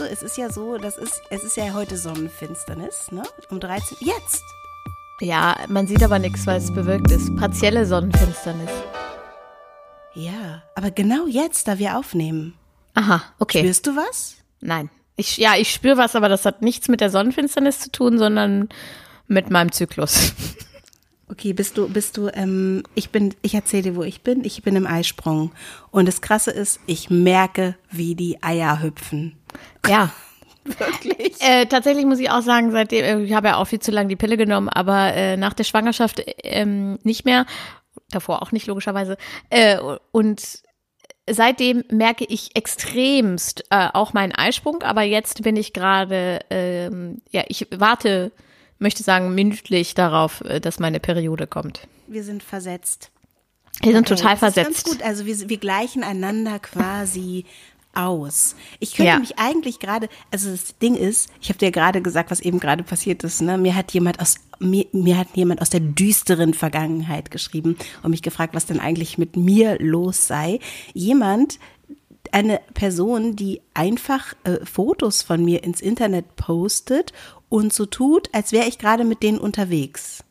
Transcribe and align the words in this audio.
weißt 0.00 0.10
du, 0.10 0.12
es 0.12 0.22
ist 0.22 0.36
ja 0.38 0.50
so, 0.50 0.78
das 0.78 0.96
ist, 0.96 1.22
es 1.30 1.44
ist 1.44 1.56
ja 1.56 1.74
heute 1.74 1.96
Sonnenfinsternis, 1.96 3.12
ne? 3.12 3.22
Um 3.50 3.60
13 3.60 3.98
Jetzt! 4.00 4.42
Ja, 5.20 5.56
man 5.68 5.86
sieht 5.86 6.02
aber 6.02 6.18
nichts, 6.18 6.46
weil 6.46 6.56
es 6.56 6.72
bewölkt 6.72 7.10
ist. 7.10 7.34
Partielle 7.36 7.84
Sonnenfinsternis. 7.84 8.70
Ja, 10.14 10.62
aber 10.74 10.90
genau 10.90 11.26
jetzt, 11.26 11.68
da 11.68 11.78
wir 11.78 11.98
aufnehmen. 11.98 12.54
Aha, 12.94 13.22
okay. 13.38 13.58
Spürst 13.58 13.86
du 13.86 13.96
was? 13.96 14.36
Nein. 14.60 14.88
Ich, 15.16 15.36
ja, 15.36 15.56
ich 15.56 15.70
spüre 15.70 15.98
was, 15.98 16.16
aber 16.16 16.30
das 16.30 16.46
hat 16.46 16.62
nichts 16.62 16.88
mit 16.88 17.02
der 17.02 17.10
Sonnenfinsternis 17.10 17.80
zu 17.80 17.92
tun, 17.92 18.18
sondern 18.18 18.70
mit 19.26 19.50
meinem 19.50 19.70
Zyklus. 19.70 20.32
Okay, 21.30 21.52
bist 21.52 21.78
du, 21.78 21.88
bist 21.88 22.16
du, 22.16 22.28
ähm, 22.34 22.82
ich 22.96 23.10
bin, 23.10 23.34
ich 23.42 23.54
erzähle 23.54 23.84
dir, 23.84 23.96
wo 23.96 24.02
ich 24.02 24.22
bin. 24.22 24.44
Ich 24.44 24.62
bin 24.62 24.74
im 24.74 24.86
Eisprung. 24.86 25.52
Und 25.92 26.08
das 26.08 26.22
Krasse 26.22 26.50
ist, 26.50 26.80
ich 26.86 27.08
merke, 27.08 27.76
wie 27.88 28.16
die 28.16 28.42
Eier 28.42 28.82
hüpfen. 28.82 29.38
Ja. 29.86 30.10
Wirklich? 30.64 31.40
Äh, 31.40 31.66
tatsächlich 31.66 32.04
muss 32.04 32.18
ich 32.18 32.30
auch 32.30 32.42
sagen, 32.42 32.72
seitdem, 32.72 33.04
äh, 33.04 33.22
ich 33.22 33.32
habe 33.32 33.48
ja 33.48 33.56
auch 33.56 33.66
viel 33.66 33.78
zu 33.78 33.92
lange 33.92 34.08
die 34.08 34.16
Pille 34.16 34.36
genommen, 34.36 34.68
aber 34.68 35.14
äh, 35.14 35.36
nach 35.36 35.54
der 35.54 35.64
Schwangerschaft 35.64 36.20
ähm, 36.42 36.98
nicht 37.04 37.24
mehr, 37.24 37.46
davor 38.10 38.42
auch 38.42 38.50
nicht 38.50 38.66
logischerweise. 38.66 39.16
Äh, 39.50 39.78
und 40.10 40.42
seitdem 41.28 41.84
merke 41.90 42.24
ich 42.24 42.56
extremst 42.56 43.64
äh, 43.70 43.88
auch 43.92 44.12
meinen 44.12 44.32
Eisprung, 44.32 44.82
aber 44.82 45.02
jetzt 45.02 45.42
bin 45.42 45.56
ich 45.56 45.72
gerade, 45.72 46.40
ähm, 46.50 47.22
ja, 47.30 47.44
ich 47.46 47.68
warte, 47.70 48.32
möchte 48.80 49.02
sagen, 49.02 49.34
minütlich 49.34 49.94
darauf, 49.94 50.40
äh, 50.42 50.60
dass 50.60 50.78
meine 50.80 50.98
Periode 51.00 51.46
kommt. 51.46 51.86
Wir 52.08 52.24
sind 52.24 52.42
versetzt. 52.42 53.10
Wir 53.82 53.92
sind 53.92 54.10
Okay, 54.10 54.16
total 54.16 54.36
das 54.36 54.48
ist 54.48 54.54
versetzt. 54.54 54.84
Ganz 54.86 54.96
gut. 54.98 55.02
Also 55.06 55.26
wir, 55.26 55.48
wir 55.48 55.58
gleichen 55.58 56.02
einander 56.02 56.58
quasi 56.58 57.44
aus. 57.94 58.54
Ich 58.78 58.94
könnte 58.94 59.12
Ja. 59.12 59.18
mich 59.18 59.38
eigentlich 59.38 59.78
gerade, 59.80 60.08
also 60.30 60.50
das 60.50 60.78
Ding 60.78 60.94
ist, 60.94 61.28
ich 61.40 61.48
habe 61.48 61.58
dir 61.58 61.70
gerade 61.72 62.00
gesagt, 62.02 62.30
was 62.30 62.40
eben 62.40 62.60
gerade 62.60 62.82
passiert 62.84 63.24
ist. 63.24 63.40
Ne? 63.42 63.58
Mir 63.58 63.74
hat 63.74 63.92
jemand 63.92 64.20
aus 64.20 64.36
mir, 64.60 64.86
mir 64.92 65.16
hat 65.16 65.28
jemand 65.34 65.60
aus 65.62 65.70
der 65.70 65.80
düsteren 65.80 66.52
Vergangenheit 66.54 67.30
geschrieben 67.30 67.76
und 68.02 68.10
mich 68.10 68.22
gefragt, 68.22 68.54
was 68.54 68.66
denn 68.66 68.78
eigentlich 68.78 69.16
mit 69.18 69.34
mir 69.36 69.76
los 69.80 70.26
sei. 70.26 70.60
Jemand, 70.92 71.58
eine 72.32 72.60
Person, 72.74 73.34
die 73.34 73.60
einfach 73.74 74.34
äh, 74.44 74.64
Fotos 74.64 75.22
von 75.22 75.44
mir 75.44 75.64
ins 75.64 75.80
Internet 75.80 76.36
postet 76.36 77.12
und 77.50 77.74
so 77.74 77.84
tut, 77.84 78.30
als 78.32 78.52
wäre 78.52 78.66
ich 78.66 78.78
gerade 78.78 79.04
mit 79.04 79.22
denen 79.22 79.38
unterwegs. 79.38 80.24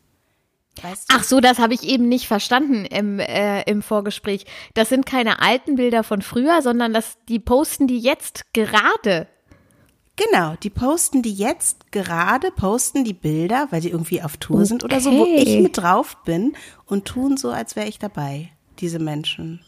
Weißt 0.81 1.11
du? 1.11 1.15
Ach 1.17 1.23
so, 1.23 1.39
das 1.41 1.59
habe 1.59 1.73
ich 1.73 1.83
eben 1.83 2.07
nicht 2.07 2.25
verstanden 2.27 2.85
im, 2.85 3.19
äh, 3.19 3.61
im 3.63 3.81
Vorgespräch. 3.81 4.45
Das 4.73 4.89
sind 4.89 5.05
keine 5.05 5.41
alten 5.41 5.75
Bilder 5.75 6.03
von 6.03 6.21
früher, 6.21 6.61
sondern 6.61 6.93
das, 6.93 7.17
die 7.27 7.39
posten 7.39 7.85
die 7.87 7.99
jetzt 7.99 8.51
gerade. 8.53 9.27
Genau, 10.15 10.55
die 10.63 10.69
posten 10.69 11.21
die 11.21 11.33
jetzt 11.33 11.91
gerade, 11.91 12.51
posten 12.51 13.03
die 13.03 13.13
Bilder, 13.13 13.67
weil 13.71 13.81
die 13.81 13.89
irgendwie 13.89 14.21
auf 14.21 14.37
Tour 14.37 14.65
sind 14.65 14.83
oder 14.83 14.99
so, 14.99 15.11
wo 15.11 15.21
Okay. 15.23 15.43
ich 15.43 15.59
mit 15.61 15.77
drauf 15.77 16.17
bin 16.25 16.53
und 16.85 17.05
tun 17.05 17.37
so, 17.37 17.49
als 17.51 17.75
wäre 17.75 17.87
ich 17.87 17.99
dabei, 17.99 18.49
diese 18.79 18.99
Menschen. 18.99 19.61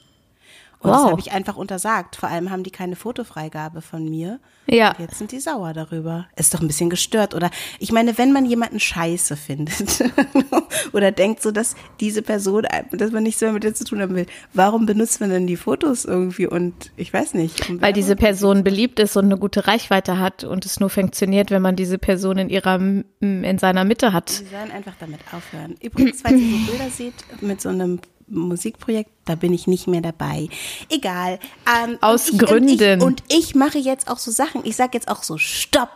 Und 0.81 0.89
das 0.91 1.01
Wow. 1.03 1.11
habe 1.11 1.21
ich 1.21 1.31
einfach 1.31 1.57
untersagt. 1.57 2.15
Vor 2.15 2.29
allem 2.29 2.49
haben 2.49 2.63
die 2.63 2.71
keine 2.71 2.95
Fotofreigabe 2.95 3.81
von 3.81 4.09
mir. 4.09 4.39
Ja. 4.67 4.95
Jetzt 4.97 5.17
sind 5.17 5.31
die 5.31 5.39
sauer 5.39 5.73
darüber. 5.73 6.27
Ist 6.35 6.53
doch 6.53 6.61
ein 6.61 6.67
bisschen 6.67 6.89
gestört, 6.89 7.35
oder? 7.35 7.51
Ich 7.79 7.91
meine, 7.91 8.17
wenn 8.17 8.31
man 8.31 8.45
jemanden 8.45 8.79
scheiße 8.79 9.35
findet 9.35 10.03
oder 10.93 11.11
denkt 11.11 11.41
so, 11.41 11.51
dass 11.51 11.75
diese 11.99 12.21
Person, 12.21 12.65
dass 12.91 13.11
man 13.11 13.23
nichts 13.23 13.41
mehr 13.41 13.51
mit 13.51 13.63
ihr 13.63 13.73
zu 13.75 13.83
tun 13.83 14.01
haben 14.01 14.15
will, 14.15 14.25
warum 14.53 14.85
benutzt 14.85 15.19
man 15.21 15.29
denn 15.29 15.45
die 15.47 15.57
Fotos 15.57 16.05
irgendwie 16.05 16.47
und 16.47 16.91
ich 16.97 17.13
weiß 17.13 17.33
nicht. 17.35 17.69
um 17.69 17.81
Weil 17.81 17.93
diese? 17.93 18.15
Person 18.15 18.63
beliebt 18.63 18.99
ist 18.99 19.15
und 19.17 19.25
eine 19.25 19.37
gute 19.37 19.67
Reichweite 19.67 20.19
hat 20.19 20.43
und 20.43 20.65
es 20.65 20.79
nur 20.79 20.89
funktioniert, 20.89 21.49
wenn 21.51 21.61
man 21.61 21.75
diese 21.75 21.97
Person 21.97 22.37
in 22.37 22.49
ihrer 22.49 22.75
in 22.79 23.57
seiner 23.59 23.83
Mitte 23.83 24.13
hat. 24.13 24.29
Sie 24.29 24.45
sollen 24.45 24.71
einfach 24.71 24.93
damit 24.99 25.19
aufhören. 25.31 25.75
Übrigens, 25.81 26.21
falls 26.21 26.39
ihr 26.39 26.59
so 26.65 26.71
Bilder 26.71 26.89
seht 26.89 27.13
mit 27.41 27.61
so 27.61 27.69
einem 27.69 27.99
Musikprojekt, 28.31 29.11
da 29.25 29.35
bin 29.35 29.53
ich 29.53 29.67
nicht 29.67 29.87
mehr 29.87 30.01
dabei. 30.01 30.49
Egal. 30.89 31.39
Ähm, 31.67 31.97
Aus 32.01 32.29
und 32.29 32.41
ich, 32.41 32.47
Gründen. 32.47 33.01
Und 33.01 33.23
ich, 33.27 33.35
und 33.37 33.45
ich 33.45 33.55
mache 33.55 33.77
jetzt 33.77 34.09
auch 34.09 34.17
so 34.17 34.31
Sachen. 34.31 34.61
Ich 34.65 34.75
sage 34.75 34.91
jetzt 34.93 35.07
auch 35.07 35.23
so, 35.23 35.37
stopp. 35.37 35.95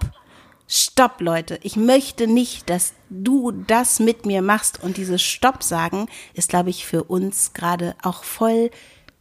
Stopp, 0.68 1.22
Leute. 1.22 1.60
Ich 1.62 1.76
möchte 1.76 2.26
nicht, 2.28 2.70
dass 2.70 2.94
du 3.10 3.52
das 3.52 4.00
mit 4.00 4.26
mir 4.26 4.42
machst. 4.42 4.82
Und 4.82 4.98
dieses 4.98 5.22
Stopp 5.22 5.62
sagen 5.62 6.08
ist, 6.34 6.50
glaube 6.50 6.72
ich, 6.72 6.86
für 6.86 7.04
uns 7.04 7.54
gerade 7.54 7.96
auch 8.02 8.24
voll 8.24 8.72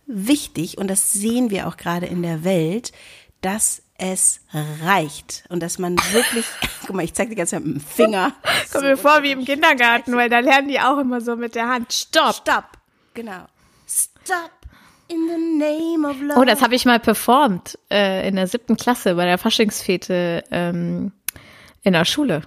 wichtig. 0.06 0.78
Und 0.78 0.88
das 0.88 1.12
sehen 1.12 1.50
wir 1.50 1.68
auch 1.68 1.76
gerade 1.76 2.06
in 2.06 2.22
der 2.22 2.44
Welt, 2.44 2.92
dass 3.42 3.82
es 3.98 4.40
reicht. 4.82 5.44
Und 5.50 5.62
dass 5.62 5.78
man 5.78 5.96
wirklich, 6.12 6.46
guck 6.86 6.96
mal, 6.96 7.04
ich 7.04 7.14
zeige 7.14 7.30
die 7.30 7.36
ganze 7.36 7.56
Zeit 7.56 7.64
mit 7.64 7.76
dem 7.76 7.80
Finger. 7.80 8.32
Kommt 8.72 8.84
mir 8.84 8.96
vor 8.96 9.22
wie 9.22 9.32
im 9.32 9.44
Kindergarten, 9.44 10.16
weil 10.16 10.30
da 10.30 10.40
lernen 10.40 10.68
die 10.68 10.80
auch 10.80 10.98
immer 10.98 11.20
so 11.20 11.36
mit 11.36 11.54
der 11.54 11.68
Hand. 11.68 11.92
Stopp! 11.92 12.34
Stop. 12.36 12.64
Genau. 13.14 13.44
Stop 13.88 14.50
in 15.08 15.28
the 15.28 15.36
name 15.58 16.06
of 16.08 16.20
love. 16.20 16.38
Oh, 16.40 16.44
das 16.44 16.60
habe 16.62 16.74
ich 16.74 16.84
mal 16.84 16.98
performt 17.00 17.78
äh, 17.90 18.26
in 18.28 18.36
der 18.36 18.46
siebten 18.46 18.76
Klasse 18.76 19.14
bei 19.14 19.24
der 19.26 19.38
Faschingsfete 19.38 20.44
ähm, 20.50 21.12
in 21.82 21.92
der 21.92 22.04
Schule. 22.04 22.42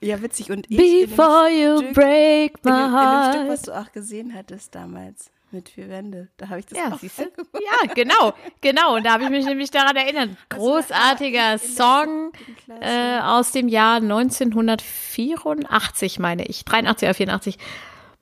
ja, 0.00 0.20
witzig. 0.20 0.50
Und 0.50 0.66
in 0.70 0.76
Before 0.76 1.48
you 1.48 1.78
Stück- 1.78 1.94
break 1.94 2.58
in 2.64 2.64
my 2.64 2.72
dem, 2.72 2.86
in 2.86 2.92
dem 2.92 3.32
Stück, 3.32 3.48
was 3.48 3.48
heart. 3.48 3.66
du 3.68 3.72
auch 3.80 3.92
gesehen 3.92 4.34
hattest 4.34 4.74
damals 4.74 5.30
mit 5.52 5.68
vier 5.68 5.88
Wände. 5.90 6.28
Da 6.38 6.48
habe 6.48 6.58
ich 6.60 6.66
das 6.66 6.78
Ja, 6.78 6.88
auch 6.92 6.98
siehst 6.98 7.18
du? 7.18 7.24
Ja, 7.54 7.86
genau, 7.94 8.32
genau. 8.62 8.96
Und 8.96 9.04
da 9.06 9.12
habe 9.12 9.24
ich 9.24 9.30
mich 9.30 9.44
nämlich 9.44 9.70
daran 9.70 9.94
erinnert. 9.96 10.30
Großartiger 10.48 11.58
Song 11.58 12.32
äh, 12.80 13.18
aus 13.20 13.52
dem 13.52 13.68
Jahr 13.68 13.96
1984, 13.96 16.18
meine 16.18 16.46
ich. 16.46 16.64
83 16.64 17.06
oder 17.06 17.14
84. 17.14 17.58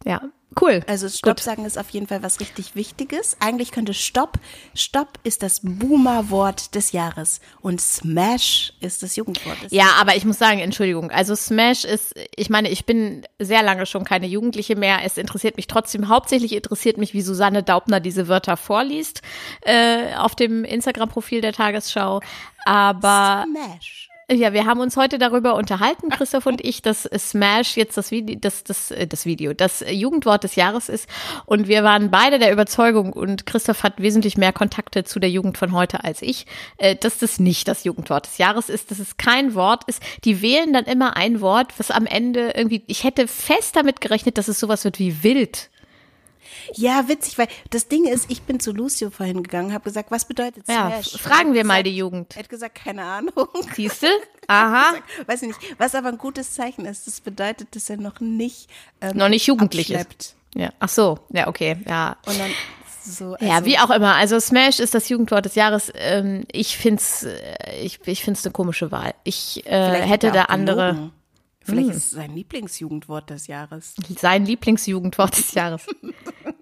Ja, 0.05 0.21
cool. 0.61 0.81
Also 0.87 1.09
Stopp 1.09 1.37
Gut. 1.37 1.45
sagen 1.45 1.65
ist 1.65 1.79
auf 1.79 1.91
jeden 1.91 2.07
Fall 2.07 2.23
was 2.23 2.41
richtig 2.41 2.75
Wichtiges. 2.75 3.37
Eigentlich 3.41 3.73
könnte 3.73 3.95
Stopp, 3.95 4.39
Stopp 4.75 5.19
ist 5.23 5.43
das 5.43 5.61
Boomer-Wort 5.63 6.75
des 6.75 6.93
Jahres 6.93 7.41
und 7.61 7.81
Smash 7.81 8.73
ist 8.81 9.03
das 9.03 9.17
Jugendwort 9.17 9.63
des 9.63 9.73
Ja, 9.73 9.91
aber 10.01 10.17
ich 10.17 10.25
muss 10.25 10.39
sagen, 10.39 10.61
Entschuldigung. 10.61 11.11
Also 11.11 11.35
Smash 11.35 11.85
ist, 11.85 12.15
ich 12.35 12.51
meine, 12.51 12.69
ich 12.69 12.87
bin 12.87 13.27
sehr 13.39 13.63
lange 13.63 13.87
schon 13.87 14.05
keine 14.05 14.27
Jugendliche 14.27 14.77
mehr. 14.77 15.01
Es 15.05 15.17
interessiert 15.17 15.57
mich 15.57 15.67
trotzdem, 15.67 16.09
hauptsächlich 16.09 16.53
interessiert 16.55 16.99
mich, 16.99 17.15
wie 17.15 17.23
Susanne 17.23 17.63
Daubner 17.63 18.01
diese 18.01 18.29
Wörter 18.29 18.57
vorliest 18.57 19.23
äh, 19.63 20.15
auf 20.17 20.35
dem 20.35 20.65
Instagram-Profil 20.65 21.41
der 21.41 21.53
Tagesschau. 21.53 22.21
Aber 22.65 23.47
Smash. 23.49 24.10
Ja, 24.33 24.53
wir 24.53 24.65
haben 24.65 24.81
uns 24.81 24.97
heute 24.97 25.19
darüber 25.19 25.55
unterhalten, 25.55 26.09
Christoph 26.11 26.47
und 26.47 26.65
ich, 26.65 26.83
dass 26.83 27.03
Smash 27.03 27.77
jetzt 27.77 27.97
das 27.97 28.11
Video, 28.11 28.37
das, 28.41 28.65
das, 28.65 28.91
äh, 28.91 29.07
das 29.07 29.27
Video, 29.27 29.53
das 29.55 29.85
Jugendwort 29.91 30.45
des 30.45 30.55
Jahres 30.57 30.89
ist. 30.89 31.09
Und 31.47 31.67
wir 31.67 31.83
waren 31.83 32.11
beide 32.11 32.39
der 32.39 32.53
Überzeugung 32.53 33.13
und 33.13 33.47
Christoph 33.47 33.83
hat 33.83 34.01
wesentlich 34.01 34.37
mehr 34.37 34.53
Kontakte 34.53 35.05
zu 35.05 35.19
der 35.19 35.31
Jugend 35.31 35.59
von 35.59 35.73
heute 35.73 36.05
als 36.05 36.23
ich, 36.23 36.47
äh, 36.79 36.95
dass 36.95 37.19
das 37.19 37.41
nicht 37.41 37.67
das 37.67 37.85
Jugendwort 37.85 38.27
des 38.27 38.39
Jahres 38.39 38.69
ist, 38.69 38.91
dass 38.91 38.99
es 39.01 39.17
kein 39.17 39.55
Wort 39.55 39.85
ist. 39.87 40.03
Die 40.25 40.43
wählen 40.43 40.73
dann 40.73 40.85
immer 40.85 41.17
ein 41.17 41.41
Wort, 41.41 41.73
was 41.79 41.91
am 41.91 42.07
Ende 42.07 42.53
irgendwie, 42.55 42.83
ich 42.87 43.05
hätte 43.05 43.27
fest 43.27 43.75
damit 43.75 44.01
gerechnet, 44.01 44.39
dass 44.39 44.49
es 44.49 44.61
sowas 44.61 44.85
wird 44.85 44.99
wie 44.99 45.23
wild. 45.23 45.71
Ja, 46.75 47.09
witzig, 47.09 47.39
weil 47.39 47.49
das 47.71 47.89
Ding 47.89 48.05
ist, 48.07 48.31
ich 48.31 48.43
bin 48.43 48.61
zu 48.61 48.73
Lucio 48.73 49.11
vorhin 49.11 49.43
gegangen, 49.43 49.73
habe 49.73 49.85
gesagt, 49.85 50.11
was 50.11 50.25
bedeutet 50.25 50.65
Ja, 50.69 50.91
Smash? 51.03 51.21
fragen 51.23 51.55
wir 51.55 51.65
mal 51.65 51.83
gesagt- 51.83 51.87
die 51.87 51.97
Jugend. 51.97 52.37
Er 52.37 52.43
hat 52.43 52.49
gesagt, 52.49 52.75
keine 52.85 53.03
Ahnung. 53.05 53.49
Siehst 53.75 54.03
du? 54.03 54.07
Aha. 54.49 54.95
Weiß 55.27 55.43
ich 55.43 55.49
nicht. 55.49 55.61
Was 55.79 55.95
aber 55.95 56.09
ein 56.09 56.19
gutes 56.19 56.55
Zeichen 56.55 56.85
ist, 56.87 57.07
das 57.07 57.21
bedeutet, 57.21 57.75
dass 57.77 57.89
er 57.91 57.97
noch 57.97 58.21
nicht 58.21 58.69
ähm, 59.01 59.17
Noch 59.17 59.29
nicht 59.29 59.47
jugendlich 59.47 59.91
ist. 59.91 59.97
abschleppt. 60.01 60.35
Ja. 60.55 60.71
Ach 60.81 60.89
so. 60.89 61.19
Ja, 61.31 61.47
okay. 61.49 61.77
Ja. 61.89 62.17
Und 62.27 62.39
dann 62.39 62.51
so. 63.05 63.37
Ja, 63.41 63.55
also- 63.57 63.67
wie 63.67 63.79
auch 63.79 63.91
immer. 63.91 64.15
Also 64.17 64.39
Smash 64.41 64.81
ist 64.81 64.95
das 64.95 65.09
Jugendwort 65.09 65.45
des 65.45 65.55
Jahres. 65.55 65.93
Ähm, 65.95 66.45
ich 66.51 66.77
find's, 66.77 67.23
äh, 67.23 67.81
ich, 67.83 68.01
ich 68.07 68.23
find's 68.25 68.45
eine 68.45 68.53
komische 68.53 68.91
Wahl. 68.91 69.15
Ich 69.25 69.65
äh, 69.67 70.03
hätte 70.03 70.33
da 70.33 70.45
andere. 70.45 70.93
Gelogen. 70.95 71.13
Vielleicht 71.63 71.91
ist 71.91 71.97
es 71.97 72.11
sein 72.13 72.35
Lieblingsjugendwort 72.35 73.31
des 73.31 73.47
Jahres. 73.47 73.95
Sein 74.17 74.47
Lieblingsjugendwort 74.47 75.37
des 75.37 75.55
Jahres. 75.55 75.87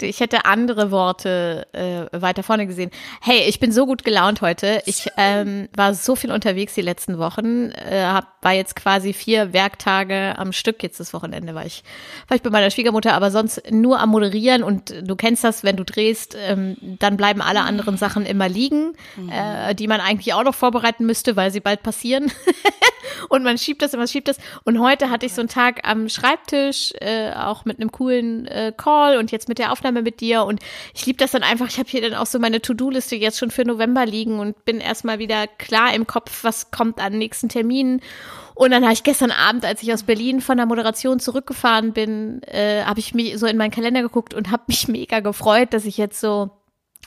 Ich 0.01 0.21
hätte 0.21 0.45
andere 0.45 0.93
Worte 0.93 1.67
äh, 1.73 2.07
weiter 2.13 2.45
vorne 2.45 2.67
gesehen. 2.67 2.91
Hey, 3.21 3.49
ich 3.49 3.59
bin 3.59 3.73
so 3.73 3.85
gut 3.87 4.05
gelaunt 4.05 4.43
heute. 4.43 4.81
Ich 4.87 5.09
ähm, 5.17 5.69
war 5.75 5.95
so 5.95 6.15
viel 6.15 6.31
unterwegs 6.31 6.75
die 6.75 6.83
letzten 6.83 7.19
Wochen. 7.19 7.71
Äh, 7.71 8.05
hab, 8.05 8.43
war 8.43 8.53
jetzt 8.53 8.77
quasi 8.77 9.13
vier 9.13 9.53
Werktage 9.53 10.39
am 10.39 10.53
Stück. 10.53 10.83
Jetzt 10.83 11.01
das 11.01 11.13
Wochenende 11.15 11.55
war 11.55 11.67
ich, 11.67 11.83
war 12.29 12.37
ich 12.37 12.43
bei 12.43 12.51
meiner 12.51 12.71
Schwiegermutter, 12.71 13.15
aber 13.15 13.31
sonst 13.31 13.71
nur 13.71 13.99
am 13.99 14.11
Moderieren. 14.11 14.63
Und 14.63 14.95
du 15.03 15.17
kennst 15.17 15.43
das, 15.43 15.65
wenn 15.65 15.77
du 15.77 15.85
drehst, 15.85 16.37
ähm, 16.39 16.77
dann 16.81 17.17
bleiben 17.17 17.43
alle 17.43 17.63
anderen 17.63 17.97
Sachen 17.97 18.25
immer 18.25 18.49
liegen, 18.49 18.93
äh, 19.31 19.75
die 19.75 19.89
man 19.89 20.01
eigentlich 20.01 20.33
auch 20.35 20.45
noch 20.45 20.55
vorbereiten 20.55 21.07
müsste, 21.07 21.35
weil 21.35 21.51
sie 21.51 21.61
bald 21.61 21.83
passieren. 21.83 22.31
und 23.29 23.43
man 23.43 23.59
schiebt 23.59 23.83
das 23.83 23.93
und 23.95 23.99
man 23.99 24.09
schiebt 24.09 24.29
das. 24.29 24.39
Und 24.65 24.81
heute 24.81 24.98
hatte 25.07 25.27
ich 25.27 25.35
so 25.35 25.41
einen 25.41 25.49
Tag 25.49 25.81
am 25.89 26.09
Schreibtisch, 26.09 26.93
äh, 27.01 27.33
auch 27.33 27.65
mit 27.65 27.81
einem 27.81 27.91
coolen 27.91 28.47
äh, 28.47 28.73
Call 28.77 29.19
und 29.19 29.33
jetzt 29.33 29.49
mit 29.49 29.59
der 29.59 29.73
Aufnahme 29.73 29.79
Aufnahme 29.79 30.03
mit 30.03 30.21
dir 30.21 30.45
und 30.45 30.61
ich 30.95 31.07
liebe 31.07 31.19
das 31.19 31.33
dann 31.33 31.43
einfach. 31.43 31.69
Ich 31.69 31.79
habe 31.79 31.89
hier 31.89 32.03
dann 32.03 32.15
auch 32.15 32.27
so 32.27 32.39
meine 32.39 32.61
To-Do-Liste 32.61 33.17
jetzt 33.17 33.39
schon 33.39 33.51
für 33.51 33.65
November 33.65 34.05
liegen 34.07 34.39
und 34.39 34.65
bin 34.65 34.81
erstmal 34.81 35.19
wieder 35.19 35.47
klar 35.47 35.95
im 35.95 36.07
Kopf, 36.07 36.45
was 36.45 36.71
kommt 36.71 37.01
an 37.01 37.17
nächsten 37.17 37.49
Terminen. 37.49 38.01
Und 38.55 38.73
dann 38.73 38.83
habe 38.83 38.93
ich 38.93 39.05
gestern 39.05 39.31
Abend, 39.31 39.65
als 39.65 39.83
ich 39.83 39.93
aus 39.93 40.03
Berlin 40.03 40.41
von 40.41 40.57
der 40.57 40.67
Moderation 40.67 41.21
zurückgefahren 41.21 41.93
bin, 41.93 42.43
äh, 42.43 42.83
habe 42.83 42.99
ich 42.99 43.15
mich 43.15 43.39
so 43.39 43.47
in 43.47 43.57
meinen 43.57 43.71
Kalender 43.71 44.03
geguckt 44.03 44.35
und 44.35 44.51
habe 44.51 44.65
mich 44.67 44.89
mega 44.89 45.21
gefreut, 45.21 45.73
dass 45.73 45.85
ich 45.85 45.97
jetzt 45.97 46.21
so 46.21 46.51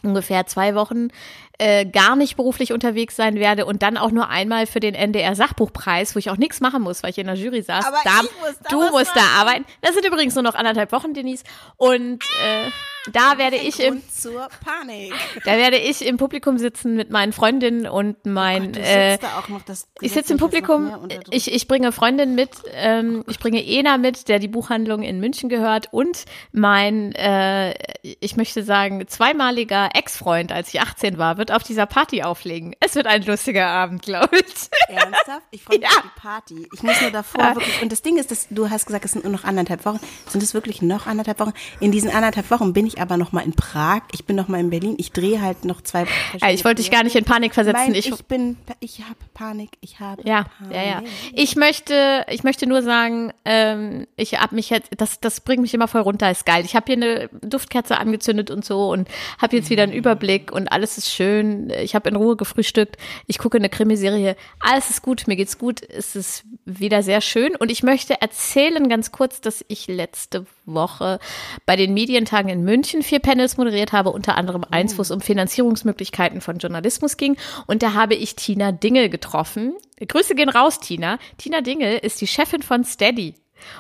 ungefähr 0.04 0.46
zwei 0.46 0.76
Wochen 0.76 1.10
äh, 1.58 1.86
gar 1.86 2.16
nicht 2.16 2.38
beruflich 2.38 2.74
unterwegs 2.74 3.16
sein 3.16 3.36
werde 3.36 3.66
und 3.66 3.84
dann 3.84 3.98
auch 3.98 4.12
nur 4.12 4.30
einmal 4.30 4.66
für 4.66 4.80
den 4.80 4.96
NDR 4.96 5.36
Sachbuchpreis, 5.36 6.16
wo 6.16 6.20
ich 6.20 6.30
auch 6.32 6.38
nichts 6.38 6.60
machen 6.60 6.82
muss, 6.82 7.04
weil 7.04 7.12
ich 7.12 7.20
in 7.20 7.28
der 7.28 7.36
Jury 7.36 7.62
saß. 7.62 7.86
Aber 7.86 7.98
da, 8.04 8.22
ich 8.24 8.40
muss 8.40 8.60
da 8.64 8.70
du 8.70 8.90
musst 8.90 9.16
da 9.16 9.22
machen. 9.22 9.40
arbeiten. 9.40 9.66
Das 9.82 9.94
sind 9.94 10.06
übrigens 10.06 10.34
nur 10.34 10.44
noch 10.44 10.56
anderthalb 10.56 10.92
Wochen, 10.92 11.14
Denise. 11.14 11.44
Und 11.78 12.24
äh, 12.24 13.01
da 13.14 13.38
werde 13.38 13.56
ich 13.58 13.80
im 13.80 14.02
zur 14.10 14.48
Panik. 14.64 15.14
da 15.46 15.54
werde 15.58 15.78
ich 15.78 16.06
im 16.06 16.18
Publikum 16.18 16.58
sitzen 16.58 16.96
mit 16.96 17.10
meinen 17.10 17.34
Freundinnen 17.34 17.88
und 17.88 18.26
mein 18.26 18.70
Oh 18.70 18.72
Du 18.74 18.80
äh, 18.80 19.12
sitzt 19.14 19.24
da 19.24 19.40
auch 19.40 19.50
noch 19.50 19.62
das. 19.64 19.88
ich 20.02 20.12
sitze 20.12 20.34
im 20.34 20.40
Publikum, 20.40 21.08
ich, 21.32 21.52
ich 21.52 21.68
bringe 21.68 21.92
Freundin 21.92 22.36
mit, 22.36 22.52
ähm, 22.74 23.24
ich 23.28 23.40
bringe 23.40 23.66
Ena 23.66 23.98
mit, 23.98 24.28
der 24.28 24.40
die 24.40 24.48
Buchhandlung 24.48 25.02
in 25.04 25.20
München 25.20 25.50
gehört 25.50 25.88
und 25.92 26.26
mein, 26.52 27.14
äh, 27.14 27.74
ich 28.04 28.36
möchte 28.38 28.64
sagen, 28.64 29.08
zweimaliger 29.08 29.90
Ex-Freund, 29.96 30.52
als 30.52 30.74
ich 30.74 30.82
18 30.82 31.18
war, 31.18 31.38
wird 31.38 31.52
auf 31.52 31.64
dieser 31.64 31.86
Party 31.86 32.24
auflegen. 32.24 32.76
Es 32.80 32.96
wird 32.96 33.08
ein 33.08 33.24
lustiger 33.24 33.68
Abend, 33.68 34.02
glaube 34.04 34.38
ich. 34.38 34.70
Ernsthaft? 34.96 35.48
Ich 35.52 35.64
freue 35.64 35.80
mich 35.80 35.88
Ja. 35.90 35.98
auf 35.98 36.04
die 36.04 36.20
Party. 36.20 36.70
Ich 36.74 36.84
muss 36.84 37.02
nur 37.02 37.12
davor 37.12 37.56
wirklich. 37.56 37.82
Und 37.82 37.92
das 37.92 38.02
Ding 38.02 38.18
ist, 38.18 38.32
dass 38.32 38.48
du 38.50 38.70
hast 38.70 38.86
gesagt, 38.86 39.06
es 39.06 39.12
sind 39.14 39.24
nur 39.24 39.34
noch 39.34 39.44
anderthalb 39.44 39.86
Wochen. 39.86 40.00
Sind 40.28 40.44
es 40.44 40.54
wirklich 40.54 40.82
noch 40.82 41.08
anderthalb 41.08 41.40
Wochen? 41.40 41.54
In 41.80 41.92
diesen 41.92 42.10
anderthalb 42.12 42.50
Wochen 42.52 42.74
bin 42.74 42.86
ich 42.86 42.91
aber 43.00 43.18
noch 43.18 43.32
mal 43.32 43.42
in 43.42 43.54
Prag. 43.54 44.02
Ich 44.12 44.26
bin 44.26 44.36
noch 44.36 44.48
mal 44.48 44.60
in 44.60 44.70
Berlin. 44.70 44.96
Ich 44.98 45.12
drehe 45.12 45.42
halt 45.42 45.66
noch 45.66 45.82
zwei. 45.82 46.06
Ich 46.50 46.66
wollte 46.66 46.82
dich 46.82 46.92
gar 46.92 47.04
nicht 47.04 47.16
in 47.16 47.24
Panik 47.24 47.54
versetzen. 47.54 47.84
Mein, 47.88 47.96
Ich, 47.96 48.10
ich, 48.10 48.26
bin, 48.26 48.58
ich 48.80 49.00
habe 49.00 49.16
Panik. 49.34 49.72
Ich 49.82 50.00
habe 50.00 50.22
ja, 50.26 50.46
Panik. 50.58 50.76
ja, 50.76 50.84
ja. 50.84 51.04
Ich 51.34 51.56
möchte, 51.56 52.26
ich 52.30 52.44
möchte 52.44 52.68
nur 52.68 52.82
sagen, 52.82 53.32
ähm, 53.46 54.08
ich 54.16 54.40
habe 54.40 54.56
mich 54.56 54.70
jetzt, 54.70 54.90
das, 54.98 55.20
das 55.20 55.40
bringt 55.42 55.62
mich 55.62 55.74
immer 55.74 55.88
voll 55.88 56.02
runter, 56.02 56.30
ist 56.30 56.46
geil. 56.46 56.66
Ich 56.66 56.76
habe 56.76 56.86
hier 56.92 56.96
eine 56.96 57.30
Duftkerze 57.42 57.98
angezündet 57.98 58.52
und 58.52 58.66
so 58.66 58.90
und 58.92 59.08
habe 59.40 59.56
jetzt 59.56 59.70
wieder 59.70 59.84
einen 59.84 59.94
Überblick 59.94 60.52
und 60.52 60.72
alles 60.72 60.98
ist 60.98 61.10
schön. 61.10 61.70
Ich 61.70 61.96
habe 61.96 62.10
in 62.10 62.16
Ruhe 62.16 62.36
gefrühstückt. 62.36 62.98
Ich 63.28 63.38
gucke 63.38 63.58
eine 63.58 63.70
Krimiserie. 63.70 64.36
Alles 64.60 64.90
ist 64.90 65.02
gut, 65.02 65.28
mir 65.28 65.36
geht's 65.36 65.58
gut. 65.58 65.82
Es 65.82 66.16
ist 66.16 66.44
wieder 66.66 67.04
sehr 67.04 67.22
schön 67.22 67.56
und 67.56 67.72
ich 67.72 67.84
möchte 67.84 68.22
erzählen 68.22 68.90
ganz 68.90 69.12
kurz, 69.12 69.42
dass 69.42 69.64
ich 69.68 69.88
letzte 69.88 70.46
Woche 70.66 71.20
bei 71.66 71.76
den 71.76 71.94
Medientagen 71.94 72.50
in 72.50 72.64
München 72.64 72.81
vier 72.84 73.20
Panels 73.20 73.58
moderiert 73.58 73.92
habe, 73.92 74.12
unter 74.12 74.38
anderem 74.38 74.64
eins, 74.70 74.98
wo 74.98 75.02
es 75.02 75.12
um 75.12 75.22
Finanzierungsmöglichkeiten 75.22 76.42
von 76.42 76.58
Journalismus 76.58 77.18
ging. 77.18 77.38
Und 77.68 77.84
da 77.84 77.94
habe 77.94 78.16
ich 78.16 78.36
Tina 78.36 78.72
Dingel 78.72 79.10
getroffen. 79.10 79.74
Grüße 80.00 80.36
gehen 80.36 80.50
raus, 80.50 80.80
Tina. 80.80 81.20
Tina 81.38 81.62
Dingel 81.62 81.98
ist 81.98 82.22
die 82.22 82.28
Chefin 82.28 82.62
von 82.62 82.84
Steady. 82.84 83.36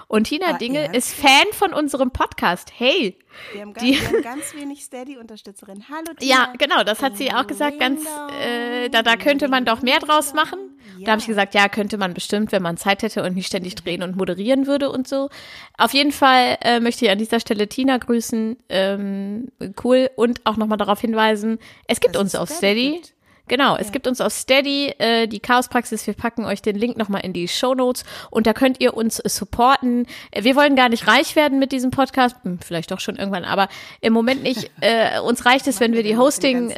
Und 0.08 0.26
Tina 0.26 0.48
Ah, 0.52 0.58
Dingel 0.58 0.84
ernst? 0.84 0.96
ist 0.98 1.14
Fan 1.14 1.46
von 1.54 1.74
unserem 1.74 2.12
Podcast. 2.12 2.72
Hey. 2.78 3.18
Wir 3.54 3.62
haben, 3.62 3.74
ganz, 3.74 3.86
Die- 3.86 3.94
wir 4.02 4.08
haben 4.08 4.22
ganz 4.24 4.54
wenig 4.56 4.84
Steady-Unterstützerinnen. 4.84 5.86
Hallo, 5.90 6.14
Tina. 6.20 6.32
Ja, 6.32 6.54
genau, 6.58 6.84
das 6.84 7.02
hat 7.02 7.18
sie 7.18 7.32
auch 7.34 7.48
gesagt, 7.48 7.80
ganz, 7.80 8.02
äh, 8.44 8.90
da, 8.90 9.04
da 9.04 9.16
könnte 9.16 9.48
man 9.48 9.64
doch 9.66 9.82
mehr 9.82 10.00
draus 10.00 10.34
machen. 10.34 10.60
Da 11.04 11.12
habe 11.14 11.22
ich 11.22 11.26
gesagt, 11.28 11.56
ja, 11.56 11.68
könnte 11.68 11.98
man 11.98 12.14
bestimmt, 12.14 12.52
wenn 12.52 12.62
man 12.62 12.78
Zeit 12.78 13.02
hätte 13.02 13.24
und 13.24 13.34
nicht 13.34 13.48
ständig 13.48 13.74
drehen 13.76 14.04
und 14.04 14.16
moderieren 14.18 14.68
würde 14.68 14.92
und 14.92 15.08
so. 15.08 15.30
Auf 15.78 15.94
jeden 15.94 16.12
Fall 16.12 16.58
äh, 16.62 16.80
möchte 16.80 17.06
ich 17.06 17.12
an 17.12 17.18
dieser 17.18 17.40
Stelle 17.40 17.68
Tina 17.68 17.98
grüßen, 17.98 18.58
ähm, 18.70 19.48
cool, 19.84 20.12
und 20.16 20.46
auch 20.46 20.58
nochmal 20.58 20.78
darauf 20.78 21.02
hinweisen, 21.02 21.58
es 21.88 22.02
gibt 22.02 22.16
Dass 22.16 22.22
uns 22.22 22.36
auf 22.36 22.50
Steady 22.50 22.82
Steady. 22.90 22.92
gibt. 22.98 23.14
Genau, 23.48 23.76
es 23.76 23.92
gibt 23.92 24.08
uns 24.08 24.22
auf 24.22 24.34
Steady 24.34 24.94
äh, 24.98 25.28
die 25.28 25.40
Chaospraxis. 25.40 26.08
Wir 26.08 26.14
packen 26.14 26.46
euch 26.46 26.62
den 26.62 26.76
Link 26.76 26.98
nochmal 26.98 27.22
in 27.26 27.34
die 27.34 27.48
Show 27.48 27.74
Notes 27.74 28.04
und 28.30 28.48
da 28.48 28.54
könnt 28.54 28.80
ihr 28.80 28.96
uns 28.96 29.20
äh, 29.20 29.30
supporten. 29.30 30.06
Äh, 30.32 30.44
Wir 30.44 30.56
wollen 30.56 30.76
gar 30.76 30.90
nicht 30.90 31.08
reich 31.08 31.36
werden 31.36 31.60
mit 31.60 31.72
diesem 31.72 31.92
Podcast, 31.92 32.36
hm, 32.44 32.60
vielleicht 32.60 32.92
doch 32.92 33.00
schon 33.00 33.18
irgendwann, 33.18 33.44
aber 33.44 33.68
im 34.02 34.14
Moment 34.14 34.44
nicht. 34.44 34.72
Äh, 34.82 35.20
uns 35.20 35.46
reicht 35.46 35.68
es, 35.68 35.80
wenn 35.80 35.94
wir 35.94 36.02
die 36.02 36.18
wir 36.18 36.40
denn 36.40 36.72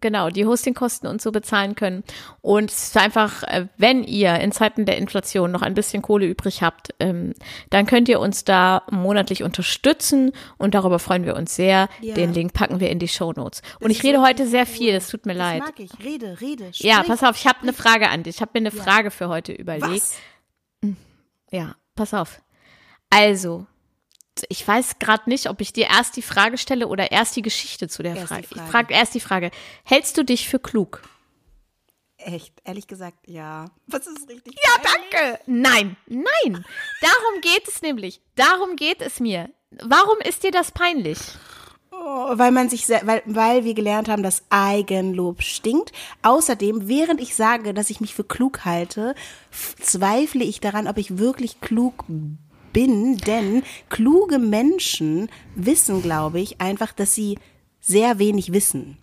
genau, 0.00 0.30
die 0.30 0.44
Hostingkosten 0.46 1.08
und 1.08 1.20
so 1.22 1.32
bezahlen 1.32 1.74
können. 1.74 2.04
Und 2.42 2.70
es 2.70 2.88
ist 2.88 2.96
einfach, 2.96 3.42
äh, 3.44 3.66
wenn 3.76 4.04
ihr 4.04 4.34
in 4.40 4.52
Zeiten 4.52 4.84
der 4.86 4.98
Inflation 4.98 5.50
noch 5.50 5.62
ein 5.62 5.74
bisschen 5.74 6.02
Kohle 6.02 6.26
übrig 6.26 6.62
habt, 6.62 6.94
ähm, 7.00 7.32
dann 7.70 7.86
könnt 7.86 8.08
ihr 8.08 8.20
uns 8.20 8.44
da 8.44 8.82
monatlich 8.90 9.42
unterstützen 9.42 10.32
und 10.58 10.74
darüber 10.74 10.98
freuen 10.98 11.24
wir 11.24 11.36
uns 11.36 11.56
sehr. 11.56 11.88
Ja. 12.00 12.14
Den 12.14 12.32
Link 12.34 12.52
packen 12.52 12.80
wir 12.80 12.90
in 12.90 12.98
die 12.98 13.08
Show 13.08 13.32
Notes. 13.32 13.62
Und 13.80 13.90
Das 13.90 13.96
ich 13.98 14.02
rede 14.04 14.20
heute 14.22 14.46
sehr 14.46 14.66
viel, 14.66 14.94
es 14.94 15.08
tut 15.08 15.26
mir 15.26 15.34
Das 15.34 15.38
leid. 15.42 15.60
mag 15.60 15.80
ich. 15.80 15.90
Rede, 16.04 16.40
rede. 16.40 16.70
Ja, 16.74 16.96
sprich. 16.96 17.08
pass 17.08 17.22
auf, 17.22 17.36
ich 17.36 17.46
habe 17.46 17.60
eine 17.62 17.72
Frage 17.72 18.08
an 18.10 18.22
dich. 18.22 18.36
Ich 18.36 18.40
habe 18.42 18.50
mir 18.54 18.68
eine 18.68 18.70
Frage 18.70 19.10
für 19.10 19.28
heute 19.28 19.52
überlegt. 19.52 19.88
Was? 19.90 20.16
Ja, 21.50 21.74
pass 21.94 22.12
auf. 22.12 22.42
Also, 23.10 23.66
ich 24.48 24.66
weiß 24.66 24.98
gerade 24.98 25.28
nicht, 25.28 25.48
ob 25.48 25.60
ich 25.60 25.72
dir 25.72 25.86
erst 25.86 26.16
die 26.16 26.22
Frage 26.22 26.58
stelle 26.58 26.88
oder 26.88 27.10
erst 27.12 27.36
die 27.36 27.42
Geschichte 27.42 27.88
zu 27.88 28.02
der 28.02 28.16
Erst 28.16 28.22
die 28.24 28.26
Frage. 28.26 28.42
Ich 28.42 28.56
Frage. 28.56 28.70
frage 28.70 28.94
erst 28.94 29.14
die 29.14 29.20
Frage. 29.20 29.50
Hältst 29.84 30.16
du 30.18 30.24
dich 30.24 30.48
für 30.48 30.58
klug? 30.58 31.02
Echt, 32.18 32.54
ehrlich 32.64 32.86
gesagt, 32.86 33.18
ja. 33.26 33.66
Was 33.86 34.06
ist 34.06 34.28
richtig? 34.28 34.54
Ja, 34.54 34.82
danke. 34.82 35.40
Nein, 35.46 35.96
nein. 36.06 36.64
Darum 37.00 37.40
geht 37.40 37.68
es 37.68 37.82
nämlich. 37.82 38.20
Darum 38.34 38.76
geht 38.76 39.00
es 39.00 39.20
mir. 39.20 39.50
Warum 39.82 40.18
ist 40.24 40.42
dir 40.42 40.50
das 40.50 40.72
peinlich? 40.72 41.18
Oh, 41.92 42.30
weil 42.36 42.50
man 42.50 42.68
sich, 42.68 42.88
weil, 42.88 43.22
weil 43.26 43.64
wir 43.64 43.74
gelernt 43.74 44.08
haben, 44.08 44.22
dass 44.22 44.42
Eigenlob 44.50 45.42
stinkt. 45.42 45.92
Außerdem, 46.22 46.88
während 46.88 47.20
ich 47.20 47.34
sage, 47.34 47.72
dass 47.72 47.90
ich 47.90 48.00
mich 48.00 48.14
für 48.14 48.24
klug 48.24 48.64
halte, 48.64 49.14
zweifle 49.80 50.44
ich 50.44 50.60
daran, 50.60 50.88
ob 50.88 50.98
ich 50.98 51.18
wirklich 51.18 51.60
klug 51.60 52.06
bin, 52.06 52.38
denn 52.84 53.62
kluge 53.88 54.38
Menschen 54.38 55.28
wissen, 55.54 56.02
glaube 56.02 56.40
ich, 56.40 56.60
einfach, 56.60 56.92
dass 56.92 57.14
sie 57.14 57.38
sehr 57.80 58.18
wenig 58.18 58.52
wissen. 58.52 58.98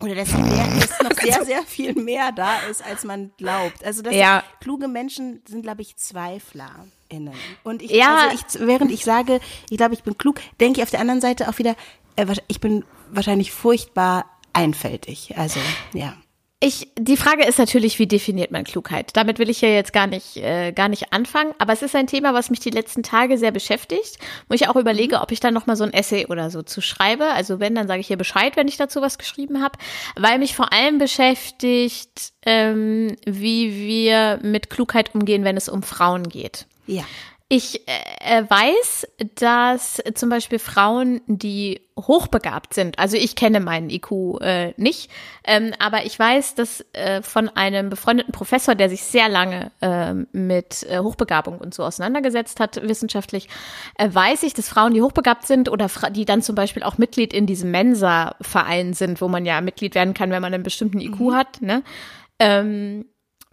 Oder 0.00 0.16
dass, 0.16 0.32
mehr, 0.32 0.66
dass 0.80 1.00
noch 1.02 1.18
sehr, 1.22 1.44
sehr 1.44 1.62
viel 1.62 1.94
mehr 1.94 2.32
da 2.32 2.58
ist, 2.70 2.84
als 2.84 3.04
man 3.04 3.30
glaubt. 3.38 3.84
Also 3.84 4.02
dass 4.02 4.14
Ja. 4.14 4.42
kluge 4.60 4.88
Menschen 4.88 5.40
sind, 5.48 5.62
glaube 5.62 5.82
ich, 5.82 5.96
ZweiflerInnen. 5.96 7.32
Und 7.62 7.80
ich, 7.82 7.90
Ja. 7.92 8.28
also 8.28 8.36
ich, 8.36 8.66
während 8.66 8.90
ich 8.90 9.04
sage, 9.04 9.40
ich 9.70 9.76
glaube, 9.76 9.94
ich 9.94 10.02
bin 10.02 10.18
klug, 10.18 10.40
denke 10.60 10.80
ich 10.80 10.82
auf 10.82 10.90
der 10.90 11.00
anderen 11.00 11.20
Seite 11.20 11.48
auch 11.48 11.58
wieder, 11.58 11.76
äh, 12.16 12.26
ich 12.48 12.60
bin 12.60 12.84
wahrscheinlich 13.10 13.52
furchtbar 13.52 14.24
einfältig. 14.52 15.34
Also, 15.38 15.60
ja. 15.92 16.14
Ich, 16.66 16.88
die 16.98 17.18
Frage 17.18 17.44
ist 17.44 17.58
natürlich, 17.58 17.98
wie 17.98 18.06
definiert 18.06 18.50
man 18.50 18.64
Klugheit? 18.64 19.10
Damit 19.18 19.38
will 19.38 19.50
ich 19.50 19.60
ja 19.60 19.68
jetzt 19.68 19.92
gar 19.92 20.06
nicht, 20.06 20.38
äh, 20.38 20.72
gar 20.72 20.88
nicht 20.88 21.12
anfangen, 21.12 21.52
aber 21.58 21.74
es 21.74 21.82
ist 21.82 21.94
ein 21.94 22.06
Thema, 22.06 22.32
was 22.32 22.48
mich 22.48 22.58
die 22.58 22.70
letzten 22.70 23.02
Tage 23.02 23.36
sehr 23.36 23.50
beschäftigt, 23.50 24.16
wo 24.48 24.54
ich 24.54 24.66
auch 24.66 24.76
überlege, 24.76 25.20
ob 25.20 25.30
ich 25.30 25.40
dann 25.40 25.52
noch 25.52 25.66
mal 25.66 25.76
so 25.76 25.84
ein 25.84 25.92
Essay 25.92 26.24
oder 26.24 26.48
so 26.48 26.62
zu 26.62 26.80
schreibe. 26.80 27.26
Also 27.26 27.60
wenn, 27.60 27.74
dann 27.74 27.86
sage 27.86 28.00
ich 28.00 28.06
hier 28.06 28.16
Bescheid, 28.16 28.56
wenn 28.56 28.66
ich 28.66 28.78
dazu 28.78 29.02
was 29.02 29.18
geschrieben 29.18 29.62
habe, 29.62 29.78
weil 30.16 30.38
mich 30.38 30.56
vor 30.56 30.72
allem 30.72 30.96
beschäftigt, 30.96 32.32
ähm, 32.46 33.14
wie 33.26 33.76
wir 33.86 34.38
mit 34.42 34.70
Klugheit 34.70 35.14
umgehen, 35.14 35.44
wenn 35.44 35.58
es 35.58 35.68
um 35.68 35.82
Frauen 35.82 36.30
geht. 36.30 36.64
Ja. 36.86 37.04
Ich 37.56 37.86
äh, 37.86 38.40
äh, 38.40 38.50
weiß, 38.50 39.06
dass 39.36 40.02
zum 40.14 40.28
Beispiel 40.28 40.58
Frauen, 40.58 41.20
die 41.28 41.82
hochbegabt 41.96 42.74
sind, 42.74 42.98
also 42.98 43.16
ich 43.16 43.36
kenne 43.36 43.60
meinen 43.60 43.90
IQ 43.90 44.40
äh, 44.40 44.74
nicht, 44.76 45.08
ähm, 45.44 45.72
aber 45.78 46.04
ich 46.04 46.18
weiß, 46.18 46.56
dass 46.56 46.84
äh, 46.94 47.22
von 47.22 47.48
einem 47.50 47.90
befreundeten 47.90 48.32
Professor, 48.32 48.74
der 48.74 48.90
sich 48.90 49.04
sehr 49.04 49.28
lange 49.28 49.70
ähm, 49.80 50.26
mit 50.32 50.82
äh, 50.90 50.98
Hochbegabung 50.98 51.58
und 51.58 51.74
so 51.74 51.84
auseinandergesetzt 51.84 52.58
hat, 52.58 52.82
wissenschaftlich, 52.82 53.48
äh, 53.98 54.08
weiß 54.12 54.42
ich, 54.42 54.54
dass 54.54 54.68
Frauen, 54.68 54.92
die 54.92 55.02
hochbegabt 55.02 55.46
sind 55.46 55.68
oder 55.68 55.88
die 56.10 56.24
dann 56.24 56.42
zum 56.42 56.56
Beispiel 56.56 56.82
auch 56.82 56.98
Mitglied 56.98 57.32
in 57.32 57.46
diesem 57.46 57.70
Mensa-Verein 57.70 58.94
sind, 58.94 59.20
wo 59.20 59.28
man 59.28 59.46
ja 59.46 59.60
Mitglied 59.60 59.94
werden 59.94 60.12
kann, 60.12 60.32
wenn 60.32 60.42
man 60.42 60.52
einen 60.52 60.64
bestimmten 60.64 61.00
IQ 61.00 61.32
hat, 61.32 61.62
ne? 61.62 61.84
Ähm, 62.40 63.04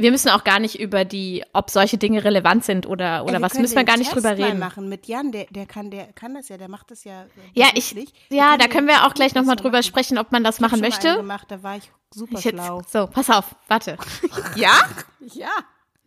wir 0.01 0.11
müssen 0.11 0.29
auch 0.29 0.43
gar 0.43 0.59
nicht 0.59 0.79
über 0.79 1.05
die, 1.05 1.43
ob 1.53 1.69
solche 1.69 1.97
Dinge 1.97 2.23
relevant 2.23 2.63
sind 2.65 2.85
oder, 2.85 3.23
oder 3.23 3.35
Ey, 3.35 3.41
was, 3.41 3.53
müssen 3.55 3.75
wir 3.75 3.83
gar 3.83 3.97
nicht 3.97 4.11
Test 4.11 4.23
drüber 4.23 4.35
mal 4.35 4.45
reden. 4.45 4.59
machen 4.59 4.89
mit 4.89 5.07
Jan, 5.07 5.31
der, 5.31 5.45
der 5.49 5.65
kann, 5.65 5.91
der 5.91 6.11
kann 6.13 6.33
das 6.33 6.49
ja, 6.49 6.57
der 6.57 6.69
macht 6.69 6.91
das 6.91 7.03
ja. 7.03 7.23
äh, 7.23 7.27
Ja, 7.53 7.67
ich, 7.75 7.95
ja, 8.29 8.57
da 8.57 8.67
können 8.67 8.87
wir 8.87 9.05
auch 9.07 9.13
gleich 9.13 9.33
nochmal 9.35 9.55
mal 9.55 9.61
drüber 9.61 9.77
machen. 9.79 9.83
sprechen, 9.83 10.17
ob 10.17 10.31
man 10.31 10.43
das 10.43 10.55
Ich 10.55 10.61
machen 10.61 10.71
schon 10.71 10.81
mal 10.81 10.87
möchte. 10.89 11.15
gemacht, 11.15 11.45
da 11.49 11.63
war 11.63 11.77
ich 11.77 11.91
super 12.13 12.37
Ich 12.39 12.45
jetzt, 12.45 12.55
schlau. 12.55 12.81
so, 12.87 13.07
pass 13.07 13.29
auf, 13.29 13.55
warte. 13.67 13.97
ja? 14.55 14.73
Ja. 15.19 15.49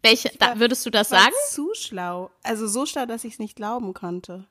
Welche, 0.03 0.31
da, 0.39 0.59
würdest 0.59 0.85
du 0.85 0.91
das 0.91 1.11
war 1.11 1.21
sagen? 1.21 1.33
zu 1.49 1.71
schlau. 1.75 2.31
Also 2.43 2.67
so 2.67 2.85
schlau, 2.87 3.07
dass 3.07 3.25
ich 3.25 3.35
es 3.35 3.39
nicht 3.39 3.57
glauben 3.57 3.95
konnte, 3.95 4.47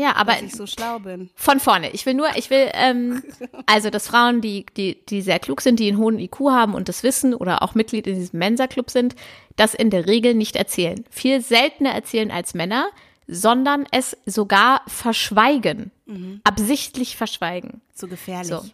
Ja, 0.00 0.16
aber 0.16 0.32
dass 0.32 0.42
ich 0.42 0.52
so 0.52 0.66
schlau 0.66 0.98
bin. 0.98 1.28
von 1.34 1.60
vorne. 1.60 1.90
Ich 1.90 2.06
will 2.06 2.14
nur, 2.14 2.28
ich 2.36 2.48
will, 2.48 2.70
ähm, 2.72 3.22
also 3.66 3.90
dass 3.90 4.08
Frauen, 4.08 4.40
die, 4.40 4.64
die, 4.76 5.04
die 5.04 5.20
sehr 5.20 5.38
klug 5.38 5.60
sind, 5.60 5.78
die 5.78 5.88
einen 5.88 5.98
hohen 5.98 6.18
IQ 6.18 6.40
haben 6.50 6.74
und 6.74 6.88
das 6.88 7.02
wissen 7.02 7.34
oder 7.34 7.62
auch 7.62 7.74
Mitglied 7.74 8.06
in 8.06 8.14
diesem 8.14 8.38
Mensa-Club 8.38 8.88
sind, 8.90 9.14
das 9.56 9.74
in 9.74 9.90
der 9.90 10.06
Regel 10.06 10.34
nicht 10.34 10.56
erzählen. 10.56 11.04
Viel 11.10 11.42
seltener 11.42 11.90
erzählen 11.90 12.30
als 12.30 12.54
Männer, 12.54 12.88
sondern 13.26 13.86
es 13.90 14.16
sogar 14.24 14.80
verschweigen. 14.86 15.90
absichtlich 16.44 17.16
verschweigen. 17.16 17.82
So 17.94 18.08
gefährlich. 18.08 18.48
So. 18.48 18.64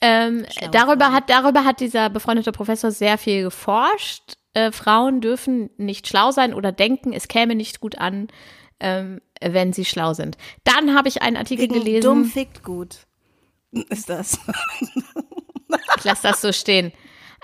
Ähm, 0.00 0.44
darüber 0.72 1.12
hat 1.12 1.30
darüber 1.30 1.64
hat 1.64 1.78
dieser 1.78 2.10
befreundete 2.10 2.50
Professor 2.50 2.90
sehr 2.90 3.16
viel 3.16 3.44
geforscht. 3.44 4.34
Äh, 4.54 4.72
Frauen 4.72 5.20
dürfen 5.20 5.70
nicht 5.76 6.08
schlau 6.08 6.32
sein 6.32 6.52
oder 6.52 6.72
denken, 6.72 7.12
es 7.12 7.28
käme 7.28 7.54
nicht 7.54 7.80
gut 7.80 7.98
an, 7.98 8.26
ähm, 8.80 9.20
wenn 9.44 9.72
sie 9.72 9.84
schlau 9.84 10.14
sind. 10.14 10.36
Dann 10.64 10.94
habe 10.94 11.08
ich 11.08 11.22
einen 11.22 11.36
Artikel 11.36 11.64
Wegen 11.64 11.74
gelesen. 11.74 12.02
dumm 12.02 12.24
fickt 12.24 12.62
gut. 12.62 13.06
Ist 13.88 14.08
das. 14.08 14.38
Ich 15.96 16.04
lasse 16.04 16.22
das 16.22 16.40
so 16.40 16.52
stehen. 16.52 16.92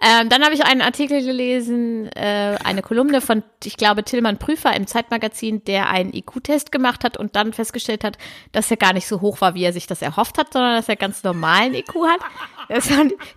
Ähm, 0.01 0.29
dann 0.29 0.45
habe 0.45 0.55
ich 0.55 0.65
einen 0.65 0.81
Artikel 0.81 1.25
gelesen, 1.25 2.07
äh, 2.13 2.57
eine 2.63 2.83
Kolumne 2.83 3.21
von, 3.21 3.43
ich 3.65 3.77
glaube, 3.77 4.05
Tillmann 4.05 4.39
Prüfer 4.39 4.75
im 4.77 4.87
Zeitmagazin, 4.87 5.65
der 5.65 5.91
einen 5.91 6.15
IQ-Test 6.15 6.71
gemacht 6.71 7.03
hat 7.03 7.17
und 7.17 7.35
dann 7.35 7.53
festgestellt 7.53 8.05
hat, 8.05 8.17
dass 8.53 8.71
er 8.71 8.77
gar 8.77 8.93
nicht 8.93 9.09
so 9.09 9.21
hoch 9.21 9.41
war, 9.41 9.55
wie 9.55 9.65
er 9.65 9.73
sich 9.73 9.89
das 9.89 10.01
erhofft 10.01 10.39
hat, 10.39 10.53
sondern 10.53 10.77
dass 10.77 10.89
er 10.89 10.95
ganz 10.95 11.25
normalen 11.25 11.75
IQ 11.75 11.95
hat. 12.07 12.21
Das, 12.69 12.89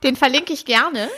den 0.04 0.16
verlinke 0.16 0.54
ich 0.54 0.66
gerne. 0.66 1.10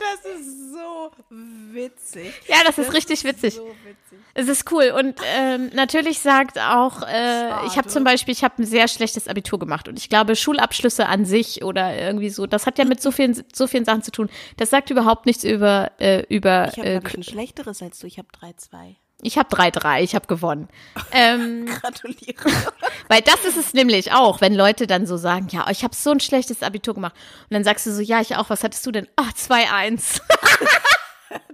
Das 0.00 0.32
ist 0.32 0.72
so 0.72 1.10
witzig. 1.28 2.32
Ja, 2.48 2.56
das 2.64 2.78
ist 2.78 2.94
richtig 2.94 3.22
witzig. 3.24 3.54
So 3.54 3.66
witzig. 3.84 4.18
Es 4.32 4.48
ist 4.48 4.70
cool 4.72 4.94
und 4.98 5.20
ähm, 5.36 5.70
natürlich 5.74 6.20
sagt 6.20 6.58
auch, 6.58 7.02
äh, 7.02 7.66
ich 7.66 7.76
habe 7.76 7.88
zum 7.88 8.02
Beispiel, 8.02 8.32
ich 8.32 8.42
habe 8.42 8.62
ein 8.62 8.66
sehr 8.66 8.88
schlechtes 8.88 9.28
Abitur 9.28 9.58
gemacht 9.58 9.88
und 9.88 9.98
ich 9.98 10.08
glaube 10.08 10.36
Schulabschlüsse 10.36 11.06
an 11.06 11.26
sich 11.26 11.62
oder 11.64 11.94
irgendwie 11.96 12.30
so, 12.30 12.46
das 12.46 12.66
hat 12.66 12.78
ja 12.78 12.86
mit 12.86 13.02
so 13.02 13.10
vielen 13.10 13.44
so 13.52 13.66
vielen 13.66 13.84
Sachen 13.84 14.02
zu 14.02 14.10
tun. 14.10 14.30
Das 14.56 14.70
sagt 14.70 14.90
überhaupt 14.90 15.26
nichts 15.26 15.44
über 15.44 15.92
äh, 16.00 16.24
über. 16.28 16.68
Ich 16.72 16.78
habe, 16.78 16.88
äh, 16.88 17.00
ein 17.16 17.22
schlechteres 17.22 17.82
als 17.82 17.98
du. 17.98 18.06
Ich 18.06 18.18
habe 18.18 18.28
3-2. 18.28 18.96
Ich 19.22 19.38
habe 19.38 19.54
3-3, 19.54 20.02
ich 20.02 20.14
habe 20.14 20.26
gewonnen. 20.26 20.68
Ähm, 21.12 21.66
Gratuliere. 21.66 22.50
weil 23.08 23.20
das 23.22 23.44
ist 23.44 23.56
es 23.56 23.74
nämlich 23.74 24.12
auch, 24.12 24.40
wenn 24.40 24.54
Leute 24.54 24.86
dann 24.86 25.06
so 25.06 25.16
sagen, 25.16 25.48
ja, 25.50 25.68
ich 25.68 25.82
habe 25.82 25.94
so 25.94 26.10
ein 26.10 26.20
schlechtes 26.20 26.62
Abitur 26.62 26.94
gemacht 26.94 27.14
und 27.48 27.54
dann 27.54 27.64
sagst 27.64 27.86
du 27.86 27.92
so, 27.92 28.00
ja, 28.00 28.20
ich 28.20 28.36
auch. 28.36 28.48
Was 28.48 28.62
hattest 28.62 28.86
du 28.86 28.92
denn? 28.92 29.08
Ah, 29.16 29.30
2-1. 29.36 30.20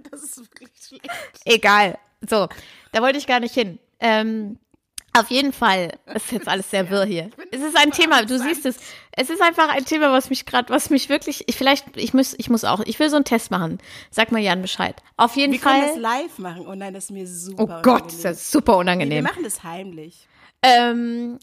Das 0.09 0.23
ist 0.23 0.39
wirklich 0.39 0.71
schlecht. 0.79 1.09
Egal. 1.45 1.99
So, 2.27 2.47
da 2.91 3.01
wollte 3.01 3.19
ich 3.19 3.27
gar 3.27 3.39
nicht 3.39 3.53
hin. 3.53 3.77
Ähm, 3.99 4.57
auf 5.19 5.29
jeden 5.31 5.53
Fall 5.53 5.97
ist 6.13 6.31
jetzt 6.31 6.47
alles 6.47 6.69
sehr 6.71 6.89
wirr 6.89 7.05
hier. 7.05 7.29
Es 7.51 7.61
ist 7.61 7.75
ein 7.77 7.91
Thema, 7.91 8.23
du 8.23 8.37
siehst 8.39 8.65
es. 8.65 8.77
Es 9.11 9.29
ist 9.29 9.41
einfach 9.41 9.69
ein 9.69 9.85
Thema, 9.85 10.11
was 10.11 10.29
mich 10.29 10.45
gerade, 10.45 10.69
was 10.69 10.89
mich 10.89 11.09
wirklich, 11.09 11.43
ich 11.47 11.55
vielleicht, 11.55 11.97
ich 11.97 12.13
muss, 12.13 12.35
ich 12.37 12.49
muss 12.49 12.63
auch, 12.63 12.81
ich 12.81 12.99
will 12.99 13.09
so 13.09 13.15
einen 13.15 13.25
Test 13.25 13.49
machen. 13.51 13.79
Sag 14.11 14.31
mal 14.31 14.39
Jan 14.41 14.61
Bescheid. 14.61 14.95
Auf 15.17 15.35
jeden 15.35 15.53
Wir 15.53 15.59
können 15.59 15.81
das 15.81 15.91
Fall. 15.91 16.01
live 16.01 16.37
machen. 16.37 16.67
Oh 16.67 16.75
nein, 16.75 16.93
das 16.93 17.05
ist 17.05 17.11
mir 17.11 17.27
super 17.27 17.63
Oh 17.63 17.81
Gott, 17.81 18.07
ist 18.07 18.19
unangenehm. 18.19 18.23
das 18.23 18.51
super 18.51 18.71
Nee, 18.73 18.75
wir 18.75 18.79
unangenehm. 18.81 19.23
machen 19.23 19.43
das 19.43 19.63
heimlich. 19.63 20.27
Ähm, 20.61 21.39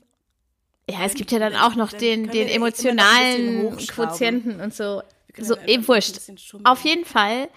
ja, 0.89 0.99
es 1.05 1.15
gibt 1.15 1.33
ja 1.33 1.39
dann 1.39 1.57
auch 1.57 1.75
noch 1.75 1.93
den, 1.93 2.25
den 2.29 2.49
wir 2.49 2.55
emotionalen. 2.55 3.77
Quotienten 3.77 4.61
und 4.61 4.75
so. 4.75 5.03
So, 5.37 5.57
eben 5.67 5.83
ein 5.83 5.89
wurscht. 5.89 6.21
Auf 6.65 6.85
jeden 6.85 7.05
Fall 7.05 7.49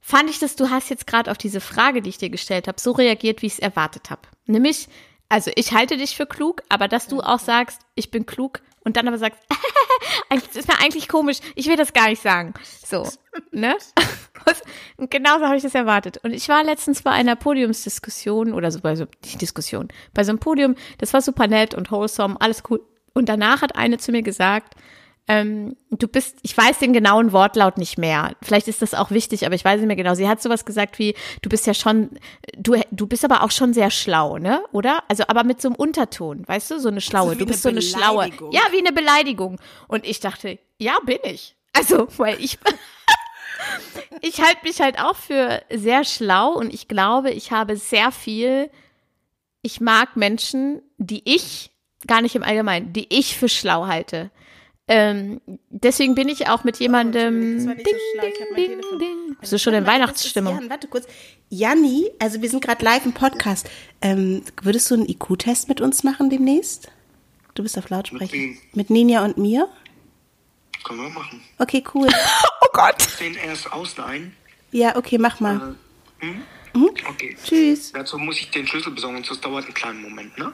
fand 0.00 0.30
ich, 0.30 0.38
dass 0.38 0.54
du 0.54 0.70
hast 0.70 0.90
jetzt 0.90 1.08
gerade 1.08 1.30
auf 1.30 1.38
diese 1.38 1.60
Frage, 1.60 2.02
die 2.02 2.10
ich 2.10 2.18
dir 2.18 2.30
gestellt 2.30 2.68
habe, 2.68 2.80
so 2.80 2.92
reagiert, 2.92 3.42
wie 3.42 3.46
ich 3.46 3.54
es 3.54 3.58
erwartet 3.58 4.10
habe. 4.10 4.22
Nämlich, 4.46 4.86
also 5.28 5.50
ich 5.54 5.72
halte 5.72 5.96
dich 5.96 6.16
für 6.16 6.26
klug, 6.26 6.62
aber 6.68 6.88
dass 6.88 7.08
du 7.08 7.20
auch 7.20 7.38
sagst, 7.38 7.80
ich 7.94 8.10
bin 8.10 8.26
klug 8.26 8.60
und 8.84 8.96
dann 8.96 9.08
aber 9.08 9.18
sagst, 9.18 9.40
das 10.30 10.56
ist 10.56 10.68
mir 10.68 10.78
eigentlich 10.80 11.08
komisch, 11.08 11.38
ich 11.54 11.66
will 11.66 11.76
das 11.76 11.92
gar 11.92 12.08
nicht 12.08 12.22
sagen. 12.22 12.54
So, 12.84 13.08
ne? 13.50 13.76
Und 14.96 15.10
genauso 15.10 15.44
habe 15.44 15.56
ich 15.56 15.64
das 15.64 15.74
erwartet. 15.74 16.18
Und 16.22 16.32
ich 16.32 16.48
war 16.48 16.62
letztens 16.62 17.02
bei 17.02 17.10
einer 17.10 17.34
Podiumsdiskussion 17.34 18.52
oder 18.52 18.70
so 18.70 18.80
bei 18.80 18.94
so, 18.94 19.06
nicht 19.24 19.40
Diskussion, 19.42 19.88
bei 20.14 20.22
so 20.22 20.30
einem 20.30 20.38
Podium, 20.38 20.76
das 20.98 21.12
war 21.12 21.20
super 21.20 21.48
nett 21.48 21.74
und 21.74 21.90
wholesome, 21.90 22.40
alles 22.40 22.62
cool. 22.70 22.80
Und 23.12 23.28
danach 23.28 23.62
hat 23.62 23.74
eine 23.74 23.98
zu 23.98 24.12
mir 24.12 24.22
gesagt, 24.22 24.74
ähm, 25.28 25.76
du 25.90 26.06
bist, 26.06 26.38
ich 26.42 26.56
weiß 26.56 26.78
den 26.78 26.92
genauen 26.92 27.32
Wortlaut 27.32 27.78
nicht 27.78 27.98
mehr. 27.98 28.36
Vielleicht 28.42 28.68
ist 28.68 28.80
das 28.80 28.94
auch 28.94 29.10
wichtig, 29.10 29.44
aber 29.44 29.56
ich 29.56 29.64
weiß 29.64 29.80
nicht 29.80 29.88
mehr 29.88 29.96
genau. 29.96 30.14
Sie 30.14 30.28
hat 30.28 30.40
sowas 30.40 30.64
gesagt 30.64 31.00
wie, 31.00 31.14
du 31.42 31.48
bist 31.48 31.66
ja 31.66 31.74
schon, 31.74 32.10
du, 32.56 32.80
du 32.92 33.06
bist 33.08 33.24
aber 33.24 33.42
auch 33.42 33.50
schon 33.50 33.74
sehr 33.74 33.90
schlau, 33.90 34.38
ne? 34.38 34.62
Oder? 34.70 35.02
Also, 35.08 35.24
aber 35.26 35.42
mit 35.42 35.60
so 35.60 35.68
einem 35.68 35.76
Unterton, 35.76 36.46
weißt 36.46 36.70
du, 36.70 36.80
so 36.80 36.88
eine 36.88 37.00
schlaue. 37.00 37.32
wie 37.32 37.38
du 37.38 37.46
bist 37.46 37.62
so 37.62 37.70
eine 37.70 37.82
schlaue. 37.82 38.30
Ja, 38.52 38.62
wie 38.70 38.78
eine 38.78 38.92
Beleidigung. 38.92 39.58
Und 39.88 40.06
ich 40.06 40.20
dachte, 40.20 40.58
ja, 40.78 40.96
bin 41.04 41.18
ich. 41.24 41.56
Also, 41.72 42.06
weil 42.18 42.40
ich, 42.40 42.58
ich 44.20 44.40
halte 44.40 44.60
mich 44.62 44.80
halt 44.80 45.00
auch 45.00 45.16
für 45.16 45.60
sehr 45.74 46.04
schlau 46.04 46.52
und 46.52 46.72
ich 46.72 46.86
glaube, 46.86 47.32
ich 47.32 47.50
habe 47.50 47.76
sehr 47.76 48.12
viel, 48.12 48.70
ich 49.62 49.80
mag 49.80 50.16
Menschen, 50.16 50.82
die 50.98 51.22
ich, 51.24 51.72
gar 52.06 52.22
nicht 52.22 52.36
im 52.36 52.44
Allgemeinen, 52.44 52.92
die 52.92 53.06
ich 53.08 53.36
für 53.36 53.48
schlau 53.48 53.86
halte. 53.88 54.30
Ähm, 54.88 55.40
deswegen 55.68 56.14
bin 56.14 56.28
ich 56.28 56.48
auch 56.48 56.62
mit 56.62 56.78
jemandem. 56.78 57.56
Das 57.56 57.66
war 57.66 57.74
nicht 57.74 57.86
so 57.88 58.20
hab 58.44 58.50
mein 58.52 58.64
Telefon. 58.64 59.36
Bist 59.40 59.52
du 59.52 59.58
schon 59.58 59.74
in 59.74 59.84
Weihnachtsstimmung? 59.86 60.54
Jan, 60.54 60.70
warte 60.70 60.86
kurz. 60.86 61.06
Janni, 61.48 62.10
also 62.20 62.40
wir 62.40 62.48
sind 62.48 62.62
gerade 62.64 62.84
live 62.84 63.04
im 63.04 63.12
Podcast. 63.12 63.68
Ähm, 64.00 64.42
würdest 64.62 64.90
du 64.90 64.94
einen 64.94 65.08
IQ-Test 65.08 65.68
mit 65.68 65.80
uns 65.80 66.04
machen 66.04 66.30
demnächst? 66.30 66.88
Du 67.54 67.62
bist 67.62 67.76
auf 67.78 67.88
Lautsprecher. 67.88 68.32
wem? 68.32 68.58
Mit 68.74 68.90
Ninja 68.90 69.24
und 69.24 69.38
mir? 69.38 69.68
Können 70.84 71.00
wir 71.02 71.10
machen. 71.10 71.40
Okay, 71.58 71.82
cool. 71.94 72.08
Oh 72.60 72.68
Gott. 72.72 73.08
Den 73.20 73.36
erst 73.36 73.72
ausleihen. 73.72 74.34
Ja, 74.70 74.96
okay, 74.96 75.18
mach 75.18 75.40
mal. 75.40 75.76
Hm? 76.18 76.42
Okay. 76.84 77.36
Tschüss. 77.42 77.92
Dazu 77.92 78.18
muss 78.18 78.38
ich 78.38 78.50
den 78.50 78.66
Schlüssel 78.66 78.92
besorgen, 78.92 79.22
sonst 79.24 79.44
dauert 79.44 79.64
einen 79.64 79.74
kleinen 79.74 80.02
Moment, 80.02 80.36
ne? 80.38 80.52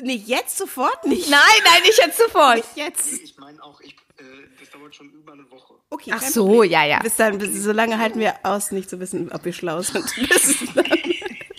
Nee, 0.00 0.22
jetzt 0.26 0.56
sofort 0.58 1.04
nicht. 1.06 1.30
Nein, 1.30 1.40
nein, 1.64 1.82
nicht 1.82 1.98
jetzt 1.98 2.18
sofort. 2.18 2.56
Nicht 2.56 2.76
jetzt. 2.76 3.12
Ich 3.22 3.36
meine 3.38 3.62
auch, 3.62 3.80
ich, 3.80 3.92
äh, 4.18 4.22
das 4.58 4.70
dauert 4.70 4.94
schon 4.94 5.10
über 5.10 5.32
eine 5.32 5.48
Woche. 5.50 5.74
Okay, 5.90 6.10
Ach 6.14 6.22
so, 6.22 6.46
Problem. 6.46 6.70
ja, 6.72 6.84
ja. 6.84 6.98
Bis 7.00 7.16
dann, 7.16 7.38
bis, 7.38 7.62
so 7.62 7.72
lange 7.72 7.98
halten 7.98 8.18
wir 8.18 8.34
aus, 8.42 8.72
nicht 8.72 8.90
zu 8.90 8.98
wissen, 9.00 9.30
ob 9.32 9.44
wir 9.44 9.52
schlau 9.52 9.80
sind. 9.82 10.04
Bis 10.28 10.58
dann. 10.74 10.84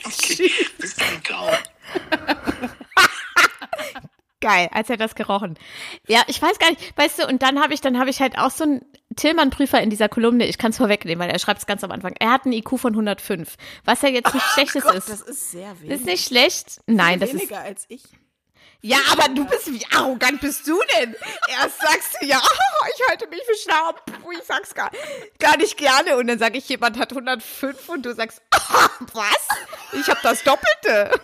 Okay, 0.05 0.51
bis 0.77 0.95
dann, 0.95 1.23
ciao. 1.23 1.49
Geil, 4.41 4.69
als 4.71 4.89
er 4.89 4.97
das 4.97 5.15
gerochen. 5.15 5.57
Ja, 6.07 6.23
ich 6.27 6.41
weiß 6.41 6.57
gar 6.59 6.69
nicht, 6.69 6.97
weißt 6.97 7.19
du, 7.19 7.27
und 7.27 7.43
dann 7.43 7.61
habe 7.61 7.73
ich, 7.73 7.81
dann 7.81 7.99
habe 7.99 8.09
ich 8.09 8.21
halt 8.21 8.37
auch 8.37 8.51
so 8.51 8.79
einen 9.23 9.35
Tillmann-Prüfer 9.35 9.81
in 9.81 9.89
dieser 9.89 10.09
Kolumne, 10.09 10.45
ich 10.47 10.57
kann 10.57 10.71
es 10.71 10.77
vorwegnehmen, 10.77 11.19
weil 11.23 11.29
er 11.31 11.39
schreibt 11.39 11.59
es 11.59 11.65
ganz 11.65 11.83
am 11.83 11.91
Anfang. 11.91 12.13
Er 12.19 12.31
hat 12.31 12.45
einen 12.45 12.53
IQ 12.53 12.79
von 12.79 12.93
105, 12.93 13.55
was 13.85 14.01
ja 14.01 14.09
jetzt 14.09 14.33
nicht 14.33 14.45
schlechtes 14.53 14.83
Gott, 14.83 14.95
ist. 14.95 15.09
das 15.09 15.21
ist 15.21 15.51
sehr 15.51 15.79
wenig. 15.81 15.95
Ist 15.99 16.05
nicht 16.05 16.27
schlecht. 16.27 16.79
Nein, 16.87 17.19
das 17.19 17.29
ist. 17.29 17.35
weniger 17.41 17.59
als 17.59 17.85
ich. 17.89 18.03
Ja, 18.81 18.97
aber 19.11 19.27
du 19.33 19.43
bist, 19.45 19.67
wie 19.73 19.85
arrogant 19.93 20.39
bist 20.39 20.65
du 20.65 20.79
denn? 20.97 21.13
Erst 21.49 21.81
sagst 21.81 22.15
du, 22.21 22.25
ja, 22.25 22.39
ich 22.95 23.09
halte 23.09 23.27
mich 23.27 23.41
für 23.43 23.55
schlau. 23.55 23.91
Puh, 24.21 24.31
Ich 24.31 24.43
sag's 24.47 24.73
gar, 24.73 24.89
gar 25.37 25.57
nicht 25.57 25.75
gerne. 25.75 26.15
Und 26.15 26.27
dann 26.27 26.39
sage 26.39 26.57
ich, 26.57 26.69
jemand 26.69 26.97
hat 26.97 27.11
105 27.11 27.89
und 27.89 28.05
du 28.05 28.15
sagst, 28.15 28.41
was? 29.13 29.47
Ich 29.91 30.07
habe 30.07 30.19
das 30.23 30.43
Doppelte. 30.43 31.19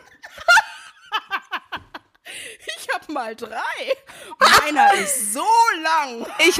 Ich 2.77 2.87
hab 2.93 3.07
mal 3.09 3.35
drei. 3.35 3.57
Meiner 4.39 4.93
ist 4.95 5.33
so 5.33 5.45
lang. 5.81 6.25
Ich, 6.39 6.59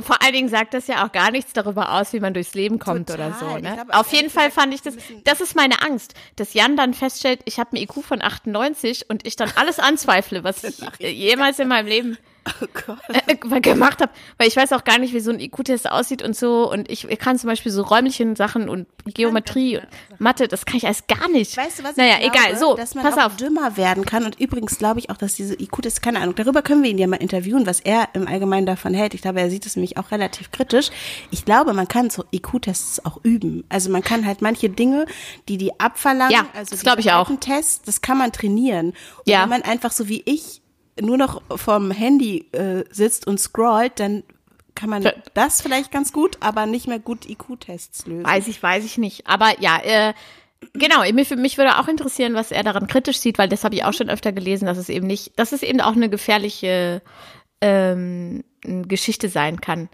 vor 0.00 0.22
allen 0.22 0.32
Dingen 0.32 0.48
sagt 0.48 0.74
das 0.74 0.86
ja 0.86 1.06
auch 1.06 1.12
gar 1.12 1.30
nichts 1.30 1.52
darüber 1.52 1.92
aus, 1.92 2.12
wie 2.12 2.20
man 2.20 2.34
durchs 2.34 2.54
Leben 2.54 2.78
kommt 2.78 3.08
Total. 3.08 3.28
oder 3.28 3.38
so. 3.38 3.58
Ne? 3.58 3.74
glaube, 3.74 3.94
Auf 3.94 4.12
jeden 4.12 4.30
Fall 4.30 4.48
gesagt, 4.48 4.62
fand 4.62 4.74
ich 4.74 4.82
das, 4.82 4.96
ein 4.96 5.22
das 5.24 5.40
ist 5.40 5.56
meine 5.56 5.82
Angst, 5.82 6.14
dass 6.36 6.54
Jan 6.54 6.76
dann 6.76 6.94
feststellt, 6.94 7.40
ich 7.44 7.58
habe 7.58 7.70
einen 7.72 7.82
IQ 7.82 8.04
von 8.04 8.22
98 8.22 9.08
und 9.08 9.26
ich 9.26 9.36
dann 9.36 9.50
alles 9.56 9.78
anzweifle, 9.78 10.44
was 10.44 10.64
ich 10.64 10.80
jemals 10.98 11.58
in 11.58 11.68
meinem 11.68 11.86
Leben 11.86 12.18
Oh 12.62 12.66
Gott. 12.86 12.98
äh, 13.26 13.60
gemacht 13.60 14.00
habe, 14.00 14.12
weil 14.38 14.48
ich 14.48 14.56
weiß 14.56 14.72
auch 14.72 14.84
gar 14.84 14.98
nicht, 14.98 15.12
wie 15.14 15.20
so 15.20 15.30
ein 15.30 15.40
IQ-Test 15.40 15.90
aussieht 15.90 16.22
und 16.22 16.36
so 16.36 16.70
und 16.70 16.90
ich, 16.90 17.04
ich 17.08 17.18
kann 17.18 17.38
zum 17.38 17.48
Beispiel 17.48 17.70
so 17.72 17.82
räumliche 17.82 18.34
Sachen 18.36 18.68
und 18.68 18.86
Geometrie 19.06 19.78
und 19.78 19.86
Mathe, 20.20 20.48
das 20.48 20.66
kann 20.66 20.76
ich 20.76 20.86
alles 20.86 21.06
gar 21.06 21.28
nicht. 21.30 21.56
Weißt 21.56 21.78
du, 21.78 21.84
was 21.84 21.96
naja, 21.96 22.18
glaube? 22.18 22.36
egal, 22.36 22.56
so, 22.58 22.74
dass 22.74 22.94
man 22.94 23.04
pass 23.04 23.16
auch 23.18 23.26
auf. 23.26 23.36
dümmer 23.36 23.76
werden 23.76 24.04
kann. 24.04 24.24
Und 24.24 24.38
übrigens 24.40 24.78
glaube 24.78 24.98
ich 25.00 25.10
auch, 25.10 25.16
dass 25.16 25.34
diese 25.34 25.54
IQ, 25.54 25.82
das 25.82 26.00
keine 26.00 26.20
Ahnung, 26.20 26.34
darüber 26.34 26.62
können 26.62 26.82
wir 26.82 26.90
ihn 26.90 26.98
ja 26.98 27.06
mal 27.06 27.16
interviewen, 27.16 27.66
was 27.66 27.80
er 27.80 28.08
im 28.14 28.26
Allgemeinen 28.28 28.66
davon 28.66 28.94
hält. 28.94 29.14
Ich 29.14 29.22
glaube, 29.22 29.40
er 29.40 29.50
sieht 29.50 29.66
es 29.66 29.76
nämlich 29.76 29.96
auch 29.96 30.10
relativ 30.10 30.50
kritisch. 30.50 30.90
Ich 31.30 31.44
glaube, 31.44 31.72
man 31.72 31.88
kann 31.88 32.10
so 32.10 32.24
IQ-Tests 32.32 33.04
auch 33.04 33.18
üben. 33.22 33.64
Also 33.68 33.90
man 33.90 34.02
kann 34.02 34.26
halt 34.26 34.42
manche 34.42 34.68
Dinge, 34.68 35.06
die 35.48 35.56
die 35.58 35.78
abverlangen, 35.80 36.32
Ja, 36.32 36.46
also 36.54 36.70
das 36.72 36.80
glaube 36.80 37.00
ich 37.00 37.12
auch. 37.12 37.30
Tests, 37.40 37.82
das 37.82 38.00
kann 38.00 38.18
man 38.18 38.32
trainieren. 38.32 38.88
Und 38.88 38.94
Ja. 39.26 39.42
wenn 39.42 39.48
man 39.50 39.62
einfach 39.62 39.92
so 39.92 40.08
wie 40.08 40.22
ich 40.24 40.60
nur 41.00 41.16
noch 41.16 41.42
vorm 41.56 41.90
Handy 41.90 42.46
äh, 42.52 42.84
sitzt 42.90 43.26
und 43.26 43.38
scrollt, 43.38 44.00
dann 44.00 44.22
kann 44.74 44.90
man 44.90 45.10
das 45.34 45.60
vielleicht 45.60 45.90
ganz 45.90 46.12
gut, 46.12 46.36
aber 46.40 46.66
nicht 46.66 46.86
mehr 46.86 47.00
gut 47.00 47.28
IQ-Tests 47.28 48.06
lösen. 48.06 48.24
Weiß 48.24 48.46
ich, 48.46 48.62
weiß 48.62 48.84
ich 48.84 48.96
nicht. 48.96 49.26
Aber 49.26 49.60
ja, 49.60 49.78
äh, 49.82 50.14
genau, 50.74 51.00
mich, 51.12 51.30
mich 51.30 51.58
würde 51.58 51.78
auch 51.78 51.88
interessieren, 51.88 52.34
was 52.34 52.52
er 52.52 52.62
daran 52.62 52.86
kritisch 52.86 53.18
sieht, 53.18 53.38
weil 53.38 53.48
das 53.48 53.64
habe 53.64 53.74
ich 53.74 53.84
auch 53.84 53.92
schon 53.92 54.08
öfter 54.08 54.32
gelesen, 54.32 54.66
dass 54.66 54.78
es 54.78 54.88
eben 54.88 55.06
nicht, 55.08 55.36
dass 55.36 55.50
es 55.52 55.64
eben 55.64 55.80
auch 55.80 55.96
eine 55.96 56.08
gefährliche 56.08 57.02
ähm, 57.60 58.44
Geschichte 58.62 59.28
sein 59.28 59.60
kann. 59.60 59.88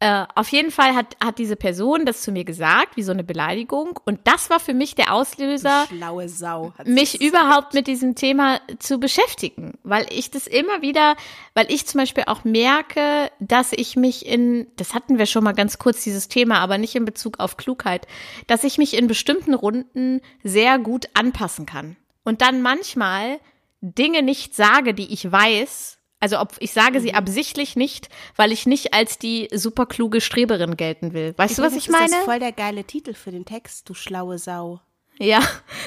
Äh, 0.00 0.26
auf 0.36 0.48
jeden 0.50 0.70
Fall 0.70 0.94
hat, 0.94 1.16
hat 1.22 1.38
diese 1.38 1.56
Person 1.56 2.06
das 2.06 2.22
zu 2.22 2.30
mir 2.30 2.44
gesagt, 2.44 2.96
wie 2.96 3.02
so 3.02 3.10
eine 3.10 3.24
Beleidigung. 3.24 3.98
Und 4.04 4.20
das 4.24 4.48
war 4.48 4.60
für 4.60 4.72
mich 4.72 4.94
der 4.94 5.12
Auslöser, 5.12 5.86
Schlaue 5.88 6.28
Sau. 6.28 6.72
mich 6.84 7.20
überhaupt 7.20 7.74
mit 7.74 7.88
diesem 7.88 8.14
Thema 8.14 8.60
zu 8.78 8.98
beschäftigen, 9.00 9.76
weil 9.82 10.06
ich 10.10 10.30
das 10.30 10.46
immer 10.46 10.82
wieder, 10.82 11.16
weil 11.54 11.66
ich 11.72 11.86
zum 11.86 11.98
Beispiel 11.98 12.24
auch 12.28 12.44
merke, 12.44 13.32
dass 13.40 13.72
ich 13.72 13.96
mich 13.96 14.24
in, 14.24 14.68
das 14.76 14.94
hatten 14.94 15.18
wir 15.18 15.26
schon 15.26 15.42
mal 15.42 15.52
ganz 15.52 15.78
kurz 15.78 16.04
dieses 16.04 16.28
Thema, 16.28 16.60
aber 16.60 16.78
nicht 16.78 16.94
in 16.94 17.04
Bezug 17.04 17.40
auf 17.40 17.56
Klugheit, 17.56 18.06
dass 18.46 18.62
ich 18.62 18.78
mich 18.78 18.96
in 18.96 19.08
bestimmten 19.08 19.54
Runden 19.54 20.20
sehr 20.44 20.78
gut 20.78 21.08
anpassen 21.14 21.66
kann 21.66 21.96
und 22.22 22.40
dann 22.40 22.62
manchmal 22.62 23.40
Dinge 23.80 24.22
nicht 24.22 24.54
sage, 24.54 24.94
die 24.94 25.12
ich 25.12 25.30
weiß. 25.30 25.97
Also 26.20 26.40
ob 26.40 26.54
ich 26.58 26.72
sage 26.72 26.98
Mhm. 26.98 27.02
sie 27.02 27.14
absichtlich 27.14 27.76
nicht, 27.76 28.08
weil 28.36 28.50
ich 28.52 28.66
nicht 28.66 28.92
als 28.94 29.18
die 29.18 29.48
superkluge 29.52 30.20
Streberin 30.20 30.76
gelten 30.76 31.12
will. 31.12 31.34
Weißt 31.36 31.58
du, 31.58 31.62
was 31.62 31.74
ich 31.76 31.88
meine? 31.88 32.06
Ist 32.06 32.14
das 32.14 32.24
voll 32.24 32.38
der 32.40 32.52
geile 32.52 32.84
Titel 32.84 33.14
für 33.14 33.30
den 33.30 33.44
Text, 33.44 33.88
du 33.88 33.94
schlaue 33.94 34.38
Sau. 34.38 34.80
Ja, 35.20 35.40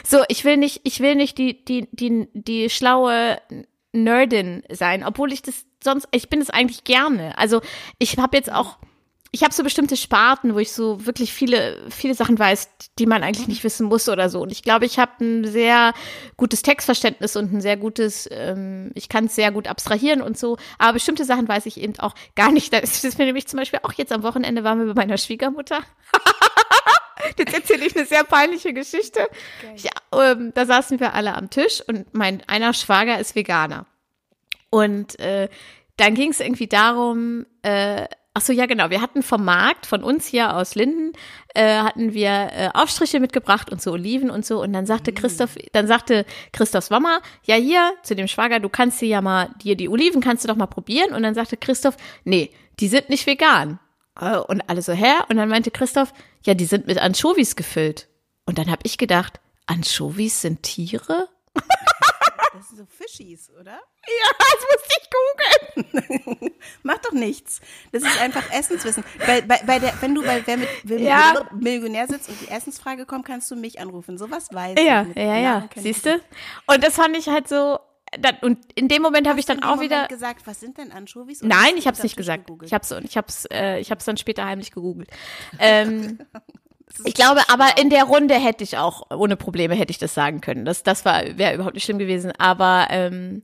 so, 0.05 0.23
ich 0.27 0.43
will 0.43 0.57
nicht, 0.57 0.81
ich 0.83 0.99
will 0.99 1.15
nicht 1.15 1.37
die, 1.37 1.63
die, 1.63 1.87
die, 1.91 2.27
die 2.33 2.69
schlaue 2.69 3.41
Nerdin 3.93 4.63
sein, 4.71 5.03
obwohl 5.05 5.33
ich 5.33 5.41
das 5.41 5.65
sonst, 5.83 6.07
ich 6.11 6.29
bin 6.29 6.41
es 6.41 6.49
eigentlich 6.49 6.83
gerne. 6.83 7.37
Also 7.37 7.61
ich 7.97 8.17
habe 8.17 8.37
jetzt 8.37 8.51
auch, 8.51 8.77
ich 9.33 9.43
habe 9.43 9.53
so 9.53 9.63
bestimmte 9.63 9.95
Sparten, 9.95 10.53
wo 10.55 10.59
ich 10.59 10.73
so 10.73 11.05
wirklich 11.05 11.31
viele, 11.31 11.89
viele 11.89 12.15
Sachen 12.15 12.37
weiß, 12.37 12.69
die 12.99 13.05
man 13.05 13.23
eigentlich 13.23 13.47
nicht 13.47 13.63
wissen 13.63 13.87
muss 13.87 14.09
oder 14.09 14.29
so. 14.29 14.41
Und 14.41 14.51
ich 14.51 14.61
glaube, 14.61 14.85
ich 14.85 14.99
habe 14.99 15.23
ein 15.23 15.45
sehr 15.45 15.93
gutes 16.35 16.63
Textverständnis 16.63 17.37
und 17.37 17.53
ein 17.53 17.61
sehr 17.61 17.77
gutes, 17.77 18.27
ähm, 18.29 18.91
ich 18.93 19.07
kann 19.07 19.25
es 19.25 19.35
sehr 19.35 19.51
gut 19.51 19.67
abstrahieren 19.67 20.21
und 20.21 20.37
so. 20.37 20.57
Aber 20.77 20.93
bestimmte 20.93 21.23
Sachen 21.23 21.47
weiß 21.47 21.65
ich 21.65 21.79
eben 21.79 21.97
auch 21.99 22.13
gar 22.35 22.51
nicht. 22.51 22.73
Das 22.81 23.03
ist 23.03 23.19
mir 23.19 23.25
nämlich 23.25 23.47
zum 23.47 23.59
Beispiel 23.59 23.79
auch 23.83 23.93
jetzt 23.93 24.11
am 24.11 24.23
Wochenende 24.23 24.63
waren 24.63 24.79
wir 24.79 24.93
bei 24.93 25.01
meiner 25.01 25.17
Schwiegermutter. 25.17 25.79
Jetzt 27.37 27.53
erzähle 27.53 27.85
ich 27.85 27.95
eine 27.95 28.05
sehr 28.05 28.23
peinliche 28.23 28.73
Geschichte. 28.73 29.27
Ja, 29.75 29.91
ähm, 30.31 30.51
da 30.55 30.65
saßen 30.65 30.99
wir 30.99 31.13
alle 31.13 31.35
am 31.35 31.49
Tisch 31.49 31.81
und 31.87 32.13
mein 32.13 32.41
einer 32.47 32.73
Schwager 32.73 33.19
ist 33.19 33.35
Veganer. 33.35 33.85
Und 34.71 35.19
äh, 35.19 35.47
dann 35.97 36.15
ging 36.15 36.31
es 36.31 36.39
irgendwie 36.39 36.67
darum, 36.67 37.45
äh, 37.61 38.07
ach 38.33 38.41
so, 38.41 38.53
ja 38.53 38.65
genau, 38.65 38.89
wir 38.89 39.01
hatten 39.01 39.23
vom 39.23 39.43
Markt, 39.43 39.85
von 39.85 40.03
uns 40.03 40.25
hier 40.25 40.55
aus 40.55 40.75
Linden, 40.75 41.13
äh, 41.53 41.79
hatten 41.79 42.13
wir 42.13 42.29
äh, 42.29 42.69
Aufstriche 42.73 43.19
mitgebracht 43.19 43.71
und 43.71 43.81
so 43.81 43.91
Oliven 43.91 44.29
und 44.29 44.45
so. 44.45 44.61
Und 44.61 44.73
dann 44.73 44.85
sagte 44.85 45.11
Christoph, 45.11 45.55
dann 45.73 45.87
sagte 45.87 46.25
Christophs 46.53 46.89
Mama, 46.89 47.21
ja 47.43 47.55
hier, 47.55 47.93
zu 48.03 48.15
dem 48.15 48.27
Schwager, 48.27 48.59
du 48.59 48.69
kannst 48.69 49.01
dir 49.01 49.07
ja 49.07 49.21
mal, 49.21 49.49
dir 49.61 49.75
die 49.75 49.89
Oliven 49.89 50.21
kannst 50.21 50.43
du 50.43 50.47
doch 50.47 50.55
mal 50.55 50.67
probieren. 50.67 51.13
Und 51.13 51.23
dann 51.23 51.35
sagte 51.35 51.57
Christoph, 51.57 51.97
nee, 52.23 52.51
die 52.79 52.87
sind 52.87 53.09
nicht 53.09 53.27
vegan. 53.27 53.79
Äh, 54.19 54.37
Und 54.37 54.69
alle 54.69 54.81
so, 54.81 54.93
hä? 54.93 55.13
Und 55.29 55.37
dann 55.37 55.49
meinte 55.49 55.71
Christoph, 55.71 56.13
ja, 56.45 56.53
die 56.53 56.65
sind 56.65 56.87
mit 56.87 56.97
Anchovies 56.97 57.55
gefüllt. 57.55 58.07
Und 58.45 58.57
dann 58.57 58.71
habe 58.71 58.81
ich 58.83 58.97
gedacht, 58.97 59.39
Anchovies 59.67 60.41
sind 60.41 60.63
Tiere? 60.63 61.27
Das 62.53 62.67
sind 62.67 62.77
so 62.79 62.85
Fischis, 62.85 63.49
oder? 63.59 63.79
Ja, 64.07 64.29
das 64.39 64.65
musste 64.71 64.97
ich 64.99 66.35
googeln. 66.35 66.51
Mach 66.83 66.97
doch 66.97 67.13
nichts. 67.13 67.61
Das 67.91 68.03
ist 68.03 68.19
einfach 68.21 68.51
Essenswissen. 68.51 69.03
Bei, 69.25 69.41
bei, 69.41 69.61
bei 69.65 69.79
der, 69.79 69.93
wenn 70.01 70.13
du 70.15 70.21
bei 70.23 70.45
Wer 70.45 70.57
mit 70.57 70.69
Wer 70.83 70.99
Ja. 70.99 71.49
Millionär 71.53 72.07
sitzt 72.07 72.29
und 72.29 72.41
die 72.41 72.49
Essensfrage 72.49 73.05
kommt, 73.05 73.25
kannst 73.25 73.49
du 73.51 73.55
mich 73.55 73.79
anrufen. 73.79 74.17
Sowas 74.17 74.49
weiß 74.51 74.77
Ja, 74.85 75.05
ich. 75.09 75.15
Ja, 75.15 75.37
ja. 75.37 75.69
Ich 75.75 75.81
Siehst 75.81 76.05
du? 76.05 76.19
Und 76.67 76.83
das 76.83 76.95
fand 76.95 77.15
ich 77.17 77.27
halt 77.29 77.47
so. 77.47 77.79
Und 78.41 78.59
in 78.75 78.89
dem 78.89 79.01
Moment 79.01 79.25
habe 79.29 79.39
ich 79.39 79.45
dann 79.45 79.63
auch 79.63 79.75
Moment 79.75 79.89
wieder. 79.91 80.07
gesagt, 80.07 80.45
was 80.45 80.59
sind 80.59 80.77
denn 80.77 80.91
Anchovies? 80.91 81.41
Nein, 81.43 81.77
ich 81.77 81.87
habe 81.87 81.95
es 81.95 82.03
nicht 82.03 82.17
gesagt. 82.17 82.45
gegoogelt? 82.45 82.67
Ich 82.67 82.73
habe 82.73 82.83
es, 82.83 82.91
ich 83.09 83.15
hab's, 83.15 83.45
äh, 83.49 83.79
ich 83.79 83.89
hab's 83.89 84.03
dann 84.03 84.17
später 84.17 84.43
heimlich 84.43 84.71
gegoogelt. 84.71 85.09
Ähm, 85.59 86.19
ich 87.05 87.13
glaube, 87.13 87.41
aber 87.49 87.77
in 87.79 87.89
der 87.89 88.03
Runde 88.03 88.35
hätte 88.35 88.63
ich 88.63 88.77
auch 88.77 89.09
ohne 89.11 89.35
Probleme 89.35 89.75
hätte 89.75 89.91
ich 89.91 89.97
das 89.97 90.13
sagen 90.13 90.41
können. 90.41 90.65
Das, 90.65 90.83
das 90.83 91.05
war 91.05 91.23
wäre 91.37 91.53
überhaupt 91.53 91.75
nicht 91.75 91.83
schlimm 91.83 91.99
gewesen. 91.99 92.31
Aber 92.37 92.87
ähm, 92.89 93.43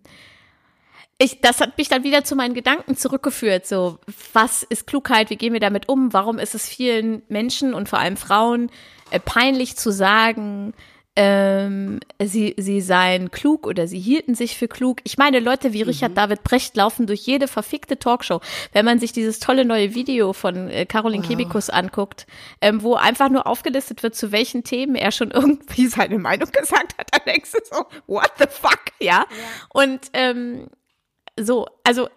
ich, 1.17 1.41
das 1.41 1.61
hat 1.61 1.77
mich 1.77 1.89
dann 1.89 2.03
wieder 2.03 2.23
zu 2.23 2.35
meinen 2.35 2.53
Gedanken 2.53 2.95
zurückgeführt. 2.95 3.65
So, 3.65 3.99
was 4.33 4.63
ist 4.63 4.85
Klugheit? 4.85 5.29
Wie 5.29 5.35
gehen 5.37 5.53
wir 5.53 5.59
damit 5.59 5.89
um? 5.89 6.13
Warum 6.13 6.37
ist 6.37 6.55
es 6.55 6.67
vielen 6.67 7.23
Menschen 7.27 7.73
und 7.73 7.89
vor 7.89 7.99
allem 7.99 8.17
Frauen 8.17 8.69
äh, 9.09 9.19
peinlich 9.19 9.77
zu 9.77 9.91
sagen, 9.91 10.73
ähm, 11.19 11.99
sie, 12.23 12.53
sie 12.57 12.79
seien 12.79 13.31
klug 13.31 13.65
oder 13.65 13.87
sie 13.87 13.99
hielten 13.99 14.35
sich 14.35 14.55
für 14.55 14.67
klug. 14.67 14.99
Ich 15.03 15.17
meine, 15.17 15.39
Leute 15.39 15.73
wie 15.73 15.81
Richard 15.81 16.15
David 16.15 16.43
Brecht 16.43 16.77
laufen 16.77 17.07
durch 17.07 17.21
jede 17.21 17.47
verfickte 17.47 17.97
Talkshow. 17.97 18.39
Wenn 18.71 18.85
man 18.85 18.99
sich 18.99 19.13
dieses 19.13 19.39
tolle 19.39 19.65
neue 19.65 19.95
Video 19.95 20.31
von 20.33 20.69
äh, 20.69 20.85
Caroline 20.85 21.25
Kebekus 21.25 21.71
anguckt, 21.71 22.27
ähm, 22.61 22.83
wo 22.83 22.93
einfach 22.93 23.29
nur 23.29 23.47
aufgelistet 23.47 24.03
wird, 24.03 24.13
zu 24.13 24.31
welchen 24.31 24.63
Themen 24.63 24.93
er 24.93 25.11
schon 25.11 25.31
irgendwie 25.33 25.87
seine 25.87 26.19
Meinung 26.19 26.51
gesagt 26.51 26.95
hat, 26.99 27.07
dann 27.11 27.21
denkst 27.25 27.51
du 27.51 27.59
so, 27.63 27.85
what 28.05 28.31
the 28.37 28.45
fuck, 28.47 28.83
ja? 28.99 29.25
Und 29.73 30.11
ähm, 30.13 30.67
so, 31.39 31.65
also 31.83 32.09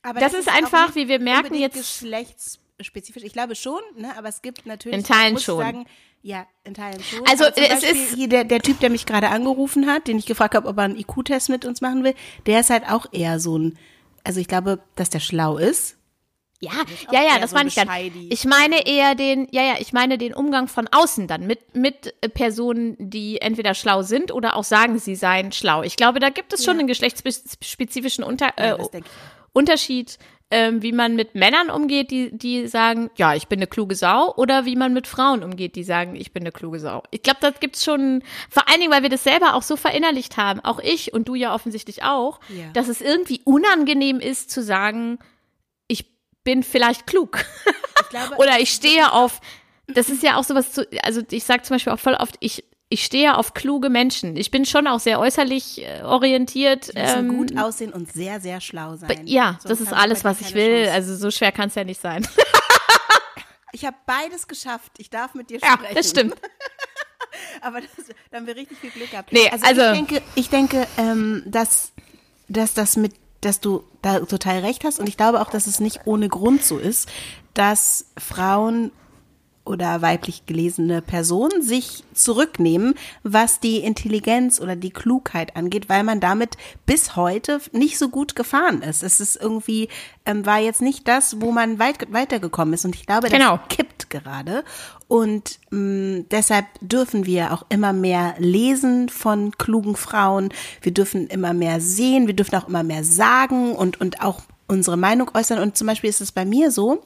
Aber 0.00 0.18
das 0.20 0.32
ist 0.32 0.48
auch 0.48 0.54
einfach, 0.54 0.94
wie 0.94 1.08
wir 1.08 1.20
merken, 1.20 1.54
jetzt- 1.56 1.76
geschlechtsspezifisch. 1.76 3.22
Ich 3.22 3.34
glaube 3.34 3.54
schon, 3.54 3.80
ne? 3.96 4.16
aber 4.16 4.28
es 4.30 4.40
gibt 4.40 4.64
natürlich. 4.64 4.96
In 4.96 5.04
Teilen 5.04 5.38
schon. 5.38 5.58
Sagen, 5.58 5.84
ja, 6.26 6.44
in 6.64 6.74
Teilen 6.74 7.00
schon. 7.04 7.20
Also, 7.26 7.44
zum 7.44 7.62
es 7.62 7.68
Beispiel 7.82 7.90
ist- 8.02 8.14
hier 8.14 8.28
der, 8.28 8.44
der 8.44 8.60
Typ, 8.60 8.80
der 8.80 8.90
mich 8.90 9.06
gerade 9.06 9.28
angerufen 9.28 9.86
hat, 9.86 10.08
den 10.08 10.18
ich 10.18 10.26
gefragt 10.26 10.54
habe, 10.56 10.66
ob 10.68 10.76
er 10.76 10.82
einen 10.84 10.96
IQ-Test 10.96 11.48
mit 11.50 11.64
uns 11.64 11.80
machen 11.80 12.02
will, 12.02 12.14
der 12.46 12.60
ist 12.60 12.70
halt 12.70 12.88
auch 12.90 13.06
eher 13.12 13.38
so 13.38 13.56
ein. 13.56 13.78
Also 14.24 14.40
ich 14.40 14.48
glaube, 14.48 14.80
dass 14.96 15.08
der 15.08 15.20
schlau 15.20 15.56
ist. 15.56 15.96
Ja, 16.58 16.72
ja, 17.12 17.22
ja, 17.22 17.38
das 17.38 17.50
so 17.50 17.56
meine 17.56 17.68
ich 17.68 17.74
dann. 17.74 17.88
Ich 18.30 18.44
meine 18.46 18.86
eher 18.86 19.14
den, 19.14 19.46
ja, 19.52 19.62
ja, 19.62 19.74
ich 19.78 19.92
meine 19.92 20.16
den 20.18 20.32
Umgang 20.34 20.68
von 20.68 20.88
außen 20.90 21.28
dann 21.28 21.46
mit, 21.46 21.76
mit 21.76 22.14
äh, 22.22 22.28
Personen, 22.30 22.96
die 22.98 23.40
entweder 23.42 23.74
schlau 23.74 24.02
sind 24.02 24.32
oder 24.32 24.56
auch 24.56 24.64
sagen, 24.64 24.98
sie 24.98 25.14
seien 25.16 25.52
schlau. 25.52 25.82
Ich 25.82 25.96
glaube, 25.96 26.18
da 26.18 26.30
gibt 26.30 26.52
es 26.54 26.64
schon 26.64 26.76
Ja. 26.76 26.80
einen 26.80 26.88
geschlechtsspezifischen 26.88 28.24
Unter, 28.24 28.54
äh, 28.56 28.68
Ja, 28.70 28.78
Unterschied, 29.52 30.18
ähm, 30.50 30.80
wie 30.82 30.92
man 30.92 31.16
mit 31.16 31.34
Männern 31.34 31.70
umgeht, 31.70 32.10
die, 32.12 32.30
die 32.36 32.68
sagen, 32.68 33.10
ja, 33.16 33.34
ich 33.34 33.48
bin 33.48 33.58
eine 33.58 33.66
kluge 33.66 33.96
Sau, 33.96 34.32
oder 34.36 34.64
wie 34.64 34.76
man 34.76 34.92
mit 34.92 35.06
Frauen 35.08 35.42
umgeht, 35.42 35.74
die 35.74 35.82
sagen, 35.82 36.14
ich 36.14 36.32
bin 36.32 36.44
eine 36.44 36.52
kluge 36.52 36.78
Sau. 36.78 37.02
Ich 37.10 37.22
glaube, 37.22 37.38
das 37.40 37.58
gibt's 37.58 37.84
schon, 37.84 38.22
vor 38.48 38.68
allen 38.68 38.78
Dingen, 38.80 38.92
weil 38.92 39.02
wir 39.02 39.08
das 39.10 39.24
selber 39.24 39.54
auch 39.54 39.62
so 39.62 39.76
verinnerlicht 39.76 40.36
haben, 40.36 40.60
auch 40.60 40.78
ich 40.78 41.12
und 41.12 41.26
du 41.26 41.34
ja 41.34 41.52
offensichtlich 41.52 42.04
auch, 42.04 42.38
Ja. 42.48 42.70
dass 42.74 42.86
es 42.88 43.00
irgendwie 43.00 43.40
unangenehm 43.44 44.20
ist 44.20 44.50
zu 44.50 44.62
sagen, 44.62 45.18
ich 45.88 46.04
bin 46.44 46.62
vielleicht 46.62 47.06
klug. 47.08 47.44
Ich 48.02 48.08
glaube, 48.10 48.34
Oder 48.38 48.60
ich 48.60 48.70
stehe 48.70 49.12
auf, 49.12 49.40
das 49.88 50.08
ist 50.08 50.22
ja 50.22 50.36
auch 50.36 50.44
sowas 50.44 50.70
zu, 50.72 50.86
also 51.02 51.22
ich 51.30 51.42
sage 51.42 51.62
zum 51.62 51.74
Beispiel 51.74 51.92
auch 51.92 51.98
voll 51.98 52.14
oft, 52.14 52.36
ich, 52.38 52.62
ich 52.88 53.04
stehe 53.04 53.36
auf 53.36 53.52
kluge 53.54 53.90
Menschen. 53.90 54.36
Ich 54.36 54.50
bin 54.50 54.64
schon 54.64 54.86
auch 54.86 55.00
sehr 55.00 55.18
äußerlich 55.18 55.82
äh, 55.84 56.02
orientiert. 56.02 56.94
Die 56.94 57.00
müssen 57.00 57.18
ähm, 57.30 57.36
gut 57.36 57.58
aussehen 57.58 57.92
und 57.92 58.12
sehr, 58.12 58.40
sehr 58.40 58.60
schlau 58.60 58.96
sein. 58.96 59.22
ja, 59.26 59.58
Sonst 59.62 59.70
das 59.70 59.80
ist 59.80 59.92
alles, 59.92 60.22
was 60.24 60.40
ich 60.40 60.54
will. 60.54 60.84
Chance. 60.84 60.92
Also 60.92 61.16
so 61.16 61.30
schwer 61.30 61.50
kann 61.52 61.68
es 61.68 61.74
ja 61.74 61.84
nicht 61.84 62.00
sein. 62.00 62.26
Ich 63.72 63.84
habe 63.84 63.96
beides 64.06 64.48
geschafft. 64.48 64.92
Ich 64.96 65.10
darf 65.10 65.34
mit 65.34 65.50
dir 65.50 65.58
Ja, 65.58 65.72
sprechen. 65.74 65.94
das 65.96 66.08
stimmt. 66.08 66.34
Aber 67.60 67.82
das, 67.82 67.90
da 68.30 68.38
haben 68.38 68.46
wir 68.46 68.56
richtig 68.56 68.78
viel 68.78 68.88
Glück 68.90 69.10
gehabt. 69.10 69.30
Nee, 69.32 69.50
also- 69.50 69.66
ich 69.82 69.92
denke, 69.92 70.22
ich 70.34 70.48
denke 70.48 70.86
ähm, 70.96 71.42
dass, 71.44 71.92
dass 72.48 72.72
das 72.72 72.96
mit, 72.96 73.12
dass 73.42 73.60
du 73.60 73.84
da 74.00 74.20
total 74.20 74.60
recht 74.60 74.84
hast 74.84 74.98
und 74.98 75.10
ich 75.10 75.18
glaube 75.18 75.42
auch, 75.42 75.50
dass 75.50 75.66
es 75.66 75.78
nicht 75.78 76.00
ohne 76.06 76.30
Grund 76.30 76.64
so 76.64 76.78
ist, 76.78 77.10
dass 77.52 78.06
Frauen 78.16 78.92
oder 79.66 80.00
weiblich 80.02 80.46
gelesene 80.46 81.02
Personen 81.02 81.62
sich 81.62 82.04
zurücknehmen, 82.14 82.94
was 83.22 83.60
die 83.60 83.78
Intelligenz 83.78 84.60
oder 84.60 84.76
die 84.76 84.90
Klugheit 84.90 85.56
angeht, 85.56 85.88
weil 85.88 86.04
man 86.04 86.20
damit 86.20 86.56
bis 86.86 87.16
heute 87.16 87.60
nicht 87.72 87.98
so 87.98 88.08
gut 88.08 88.36
gefahren 88.36 88.82
ist. 88.82 89.02
Es 89.02 89.20
ist 89.20 89.36
irgendwie, 89.36 89.88
ähm, 90.24 90.46
war 90.46 90.58
jetzt 90.58 90.82
nicht 90.82 91.06
das, 91.08 91.40
wo 91.40 91.52
man 91.52 91.78
weit, 91.78 92.12
weitergekommen 92.12 92.74
ist. 92.74 92.84
Und 92.84 92.94
ich 92.94 93.06
glaube, 93.06 93.28
das 93.28 93.32
Genau. 93.38 93.58
kippt 93.68 94.08
gerade. 94.10 94.64
Und 95.08 95.58
mh, 95.70 96.24
deshalb 96.30 96.66
dürfen 96.80 97.26
wir 97.26 97.52
auch 97.52 97.64
immer 97.68 97.92
mehr 97.92 98.34
lesen 98.38 99.08
von 99.08 99.52
klugen 99.58 99.96
Frauen. 99.96 100.50
Wir 100.82 100.92
dürfen 100.92 101.26
immer 101.28 101.52
mehr 101.52 101.80
sehen. 101.80 102.26
Wir 102.26 102.34
dürfen 102.34 102.56
auch 102.56 102.68
immer 102.68 102.82
mehr 102.82 103.04
sagen 103.04 103.74
und, 103.74 104.00
und 104.00 104.20
auch 104.22 104.42
unsere 104.68 104.96
Meinung 104.96 105.30
äußern. 105.34 105.58
Und 105.60 105.76
zum 105.76 105.86
Beispiel 105.86 106.10
ist 106.10 106.20
es 106.20 106.32
bei 106.32 106.44
mir 106.44 106.70
so, 106.70 107.02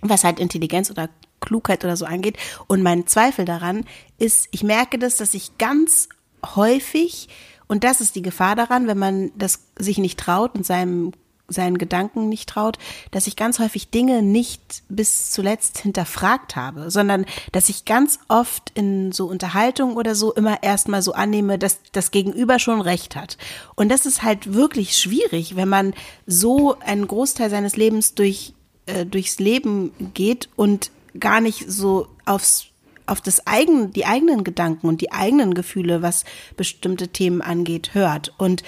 was 0.00 0.24
halt 0.24 0.38
Intelligenz 0.40 0.90
oder 0.90 1.08
Klugheit 1.44 1.84
oder 1.84 1.96
so 1.96 2.04
angeht. 2.04 2.36
Und 2.66 2.82
mein 2.82 3.06
Zweifel 3.06 3.44
daran 3.44 3.84
ist, 4.18 4.48
ich 4.50 4.62
merke 4.62 4.98
das, 4.98 5.16
dass 5.16 5.34
ich 5.34 5.58
ganz 5.58 6.08
häufig, 6.54 7.28
und 7.66 7.84
das 7.84 8.00
ist 8.00 8.14
die 8.16 8.22
Gefahr 8.22 8.56
daran, 8.56 8.86
wenn 8.86 8.98
man 8.98 9.32
das 9.36 9.60
sich 9.78 9.98
nicht 9.98 10.18
traut 10.18 10.54
und 10.54 10.66
seinem 10.66 11.12
seinen 11.46 11.76
Gedanken 11.76 12.28
nicht 12.28 12.48
traut, 12.48 12.78
dass 13.10 13.26
ich 13.26 13.36
ganz 13.36 13.58
häufig 13.58 13.90
Dinge 13.90 14.22
nicht 14.22 14.82
bis 14.88 15.30
zuletzt 15.30 15.78
hinterfragt 15.78 16.56
habe, 16.56 16.90
sondern 16.90 17.26
dass 17.52 17.68
ich 17.68 17.84
ganz 17.84 18.18
oft 18.28 18.70
in 18.74 19.12
so 19.12 19.26
Unterhaltung 19.26 19.96
oder 19.96 20.14
so 20.14 20.32
immer 20.32 20.62
erstmal 20.62 21.02
so 21.02 21.12
annehme, 21.12 21.58
dass 21.58 21.80
das 21.92 22.10
Gegenüber 22.10 22.58
schon 22.58 22.80
recht 22.80 23.14
hat. 23.14 23.36
Und 23.74 23.90
das 23.90 24.06
ist 24.06 24.22
halt 24.22 24.54
wirklich 24.54 24.96
schwierig, 24.96 25.54
wenn 25.54 25.68
man 25.68 25.92
so 26.26 26.78
einen 26.80 27.06
Großteil 27.06 27.50
seines 27.50 27.76
Lebens 27.76 28.14
durch 28.14 28.54
äh, 28.86 29.06
durchs 29.06 29.38
Leben 29.38 29.92
geht 30.14 30.48
und 30.56 30.90
gar 31.18 31.40
nicht 31.40 31.70
so 31.70 32.08
aufs 32.24 32.66
auf 33.06 33.20
das 33.20 33.46
eigene, 33.46 33.88
die 33.88 34.06
eigenen 34.06 34.44
Gedanken 34.44 34.88
und 34.88 35.02
die 35.02 35.12
eigenen 35.12 35.52
Gefühle, 35.52 36.00
was 36.00 36.24
bestimmte 36.56 37.08
Themen 37.08 37.42
angeht, 37.42 37.90
hört 37.92 38.32
und 38.38 38.62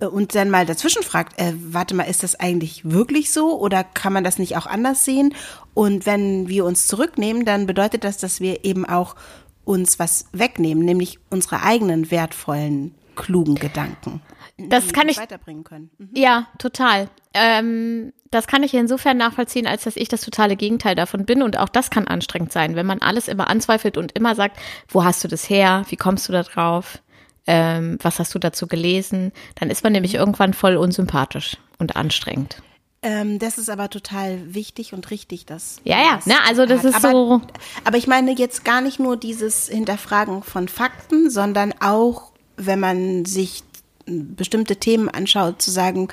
äh, 0.00 0.06
und 0.06 0.34
dann 0.34 0.50
mal 0.50 0.66
dazwischen 0.66 1.02
fragt, 1.02 1.40
äh, 1.40 1.52
warte 1.56 1.94
mal, 1.94 2.04
ist 2.04 2.22
das 2.22 2.38
eigentlich 2.38 2.88
wirklich 2.90 3.30
so 3.30 3.58
oder 3.58 3.84
kann 3.84 4.12
man 4.12 4.24
das 4.24 4.38
nicht 4.38 4.56
auch 4.56 4.66
anders 4.66 5.04
sehen? 5.04 5.34
Und 5.74 6.06
wenn 6.06 6.48
wir 6.48 6.64
uns 6.64 6.86
zurücknehmen, 6.86 7.44
dann 7.44 7.66
bedeutet 7.66 8.04
das, 8.04 8.16
dass 8.16 8.40
wir 8.40 8.64
eben 8.64 8.84
auch 8.84 9.16
uns 9.64 9.98
was 9.98 10.26
wegnehmen, 10.32 10.84
nämlich 10.84 11.18
unsere 11.30 11.62
eigenen 11.62 12.10
wertvollen, 12.10 12.94
klugen 13.20 13.54
Gedanken. 13.54 14.20
Das 14.58 14.86
die 14.88 14.92
kann 14.92 15.08
ich- 15.08 15.18
weiterbringen 15.18 15.64
können. 15.64 15.90
Mhm. 15.98 16.10
Ja, 16.14 16.46
total. 16.58 17.08
Ähm, 17.34 18.12
das 18.30 18.46
kann 18.46 18.62
ich 18.62 18.74
insofern 18.74 19.16
nachvollziehen, 19.16 19.66
als 19.66 19.84
dass 19.84 19.96
ich 19.96 20.08
das 20.08 20.20
totale 20.22 20.56
Gegenteil 20.56 20.94
davon 20.94 21.24
bin. 21.24 21.42
Und 21.42 21.56
auch 21.58 21.68
das 21.68 21.90
kann 21.90 22.06
anstrengend 22.08 22.52
sein, 22.52 22.76
wenn 22.76 22.86
man 22.86 23.00
alles 23.00 23.28
immer 23.28 23.48
anzweifelt 23.48 23.96
und 23.96 24.12
immer 24.12 24.34
sagt, 24.34 24.58
wo 24.88 25.04
hast 25.04 25.22
du 25.24 25.28
das 25.28 25.48
her? 25.48 25.84
Wie 25.88 25.96
kommst 25.96 26.28
du 26.28 26.32
da 26.32 26.42
drauf? 26.42 27.00
Ähm, 27.46 27.98
was 28.02 28.18
hast 28.18 28.34
du 28.34 28.38
dazu 28.38 28.66
gelesen? 28.66 29.32
Dann 29.56 29.70
ist 29.70 29.82
man 29.82 29.92
nämlich 29.92 30.14
irgendwann 30.14 30.52
voll 30.54 30.76
unsympathisch 30.76 31.56
und 31.78 31.96
anstrengend. 31.96 32.62
Ähm, 33.02 33.38
das 33.38 33.56
ist 33.56 33.70
aber 33.70 33.88
total 33.88 34.54
wichtig 34.54 34.92
und 34.92 35.10
richtig, 35.10 35.46
dass 35.46 35.80
Ja, 35.84 35.98
ja, 36.02 36.16
das 36.16 36.26
ne, 36.26 36.34
also 36.46 36.66
das 36.66 36.84
ist 36.84 36.94
aber, 36.96 37.10
so- 37.10 37.40
Aber 37.84 37.96
ich 37.96 38.06
meine 38.06 38.32
jetzt 38.32 38.62
gar 38.64 38.82
nicht 38.82 39.00
nur 39.00 39.16
dieses 39.16 39.68
Hinterfragen 39.68 40.42
von 40.42 40.68
Fakten, 40.68 41.30
sondern 41.30 41.72
auch, 41.80 42.29
wenn 42.66 42.80
man 42.80 43.24
sich 43.24 43.62
bestimmte 44.06 44.76
Themen 44.76 45.08
anschaut, 45.08 45.62
zu 45.62 45.70
sagen, 45.70 46.08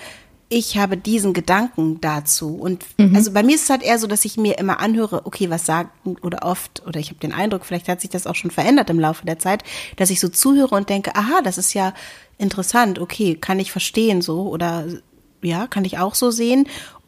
ich 0.50 0.78
habe 0.78 0.96
diesen 0.96 1.34
Gedanken 1.34 2.00
dazu. 2.00 2.56
Und 2.56 2.86
also 3.14 3.32
bei 3.34 3.44
mir 3.44 3.56
ist 3.56 3.64
es 3.64 3.70
halt 3.70 3.84
eher 3.84 4.00
so, 4.00 4.08
dass 4.08 4.24
ich 4.24 4.38
mir 4.38 4.58
immer 4.58 4.80
anhöre, 4.80 5.26
okay, 5.26 5.50
was 5.50 5.66
sagen 5.66 5.90
oder 6.22 6.44
oft, 6.44 6.84
oder 6.88 7.00
ich 7.00 7.10
habe 7.10 7.20
den 7.20 7.34
Eindruck, 7.34 7.66
vielleicht 7.66 7.90
hat 7.90 8.00
sich 8.00 8.10
das 8.10 8.28
auch 8.28 8.36
schon 8.36 8.52
verändert 8.52 8.90
im 8.90 9.00
Laufe 9.00 9.26
der 9.26 9.40
Zeit, 9.40 9.64
dass 9.98 10.10
ich 10.10 10.22
so 10.22 10.30
zuhöre 10.30 10.74
und 10.76 10.90
denke, 10.90 11.16
aha, 11.16 11.42
das 11.44 11.58
ist 11.58 11.74
ja 11.74 11.94
interessant, 12.38 12.98
okay, 13.00 13.36
kann 13.36 13.60
ich 13.60 13.74
verstehen 13.74 14.22
so 14.22 14.48
oder 14.48 14.86
ja, 15.42 15.68
kann 15.68 15.84
ich 15.84 15.98
auch 15.98 16.16
so 16.16 16.32
sehen. 16.32 16.68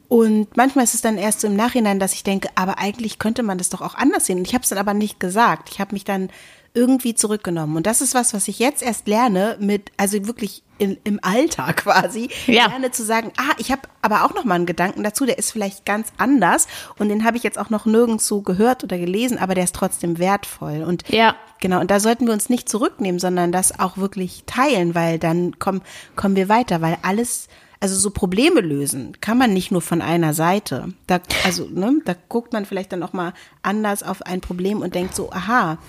Und 0.10 0.58
manchmal 0.58 0.84
ist 0.84 0.96
es 0.96 1.02
dann 1.02 1.18
erst 1.18 1.42
so 1.42 1.48
im 1.48 1.56
Nachhinein, 1.56 2.00
dass 2.00 2.14
ich 2.14 2.24
denke, 2.24 2.50
aber 2.56 2.78
eigentlich 2.80 3.20
könnte 3.20 3.44
man 3.44 3.58
das 3.58 3.70
doch 3.70 3.82
auch 3.82 3.96
anders 3.96 4.26
sehen. 4.26 4.40
Und 4.40 4.48
ich 4.48 4.54
habe 4.54 4.64
es 4.64 4.70
dann 4.70 4.80
aber 4.80 4.94
nicht 4.94 5.20
gesagt. 5.20 5.70
Ich 5.72 5.80
habe 5.80 5.94
mich 5.94 6.04
dann 6.04 6.30
irgendwie 6.74 7.16
zurückgenommen. 7.16 7.76
Und 7.78 7.86
das 7.88 8.02
ist 8.02 8.14
was, 8.16 8.34
was 8.34 8.48
ich 8.48 8.60
jetzt 8.60 8.82
erst 8.84 9.08
lerne 9.08 9.58
mit, 9.60 9.92
also 9.98 10.26
wirklich 10.28 10.64
in, 10.78 10.98
im 11.04 11.20
Alltag 11.22 11.78
quasi, 11.84 12.30
Ja. 12.48 12.68
lerne 12.68 12.92
zu 12.92 13.04
sagen, 13.04 13.32
ah, 13.38 13.54
ich 13.58 13.72
habe 13.72 13.82
aber 14.02 14.24
auch 14.24 14.34
noch 14.34 14.46
mal 14.46 14.56
einen 14.56 14.66
Gedanken 14.66 15.04
dazu, 15.04 15.26
der 15.26 15.38
ist 15.38 15.52
vielleicht 15.52 15.86
ganz 15.86 16.10
anders 16.18 16.68
und 16.98 17.10
den 17.10 17.26
habe 17.26 17.38
ich 17.38 17.44
jetzt 17.44 17.58
auch 17.60 17.70
noch 17.70 17.86
nirgendwo 17.86 18.42
gehört 18.42 18.84
oder 18.84 18.98
gelesen, 18.98 19.38
aber 19.38 19.56
der 19.56 19.64
ist 19.66 19.76
trotzdem 19.76 20.20
wertvoll. 20.20 20.84
Und 20.84 21.08
Ja. 21.10 21.36
Genau, 21.62 21.82
und 21.82 21.92
da 21.92 22.00
sollten 22.00 22.26
wir 22.26 22.34
uns 22.34 22.48
nicht 22.48 22.70
zurücknehmen, 22.70 23.20
sondern 23.20 23.52
das 23.52 23.78
auch 23.80 23.98
wirklich 23.98 24.44
teilen, 24.46 24.96
weil 24.96 25.20
dann 25.20 25.60
kommen, 25.60 25.82
kommen 26.16 26.38
wir 26.38 26.48
weiter, 26.48 26.80
weil 26.80 26.98
alles, 27.02 27.50
also 27.82 27.96
so 27.96 28.12
Probleme 28.12 28.62
lösen 28.62 29.18
kann 29.20 29.38
man 29.38 29.52
nicht 29.54 29.70
nur 29.70 29.82
von 29.82 30.02
einer 30.02 30.34
Seite. 30.34 30.94
Da, 31.08 31.20
also, 31.44 31.66
ne, 31.70 32.00
da 32.06 32.16
guckt 32.30 32.54
man 32.54 32.66
vielleicht 32.66 32.94
dann 32.94 33.04
auch 33.04 33.12
mal 33.12 33.34
anders 33.62 34.04
auf 34.04 34.22
ein 34.22 34.40
Problem 34.40 34.82
und 34.82 34.96
denkt 34.96 35.16
so, 35.16 35.32
aha, 35.32 35.80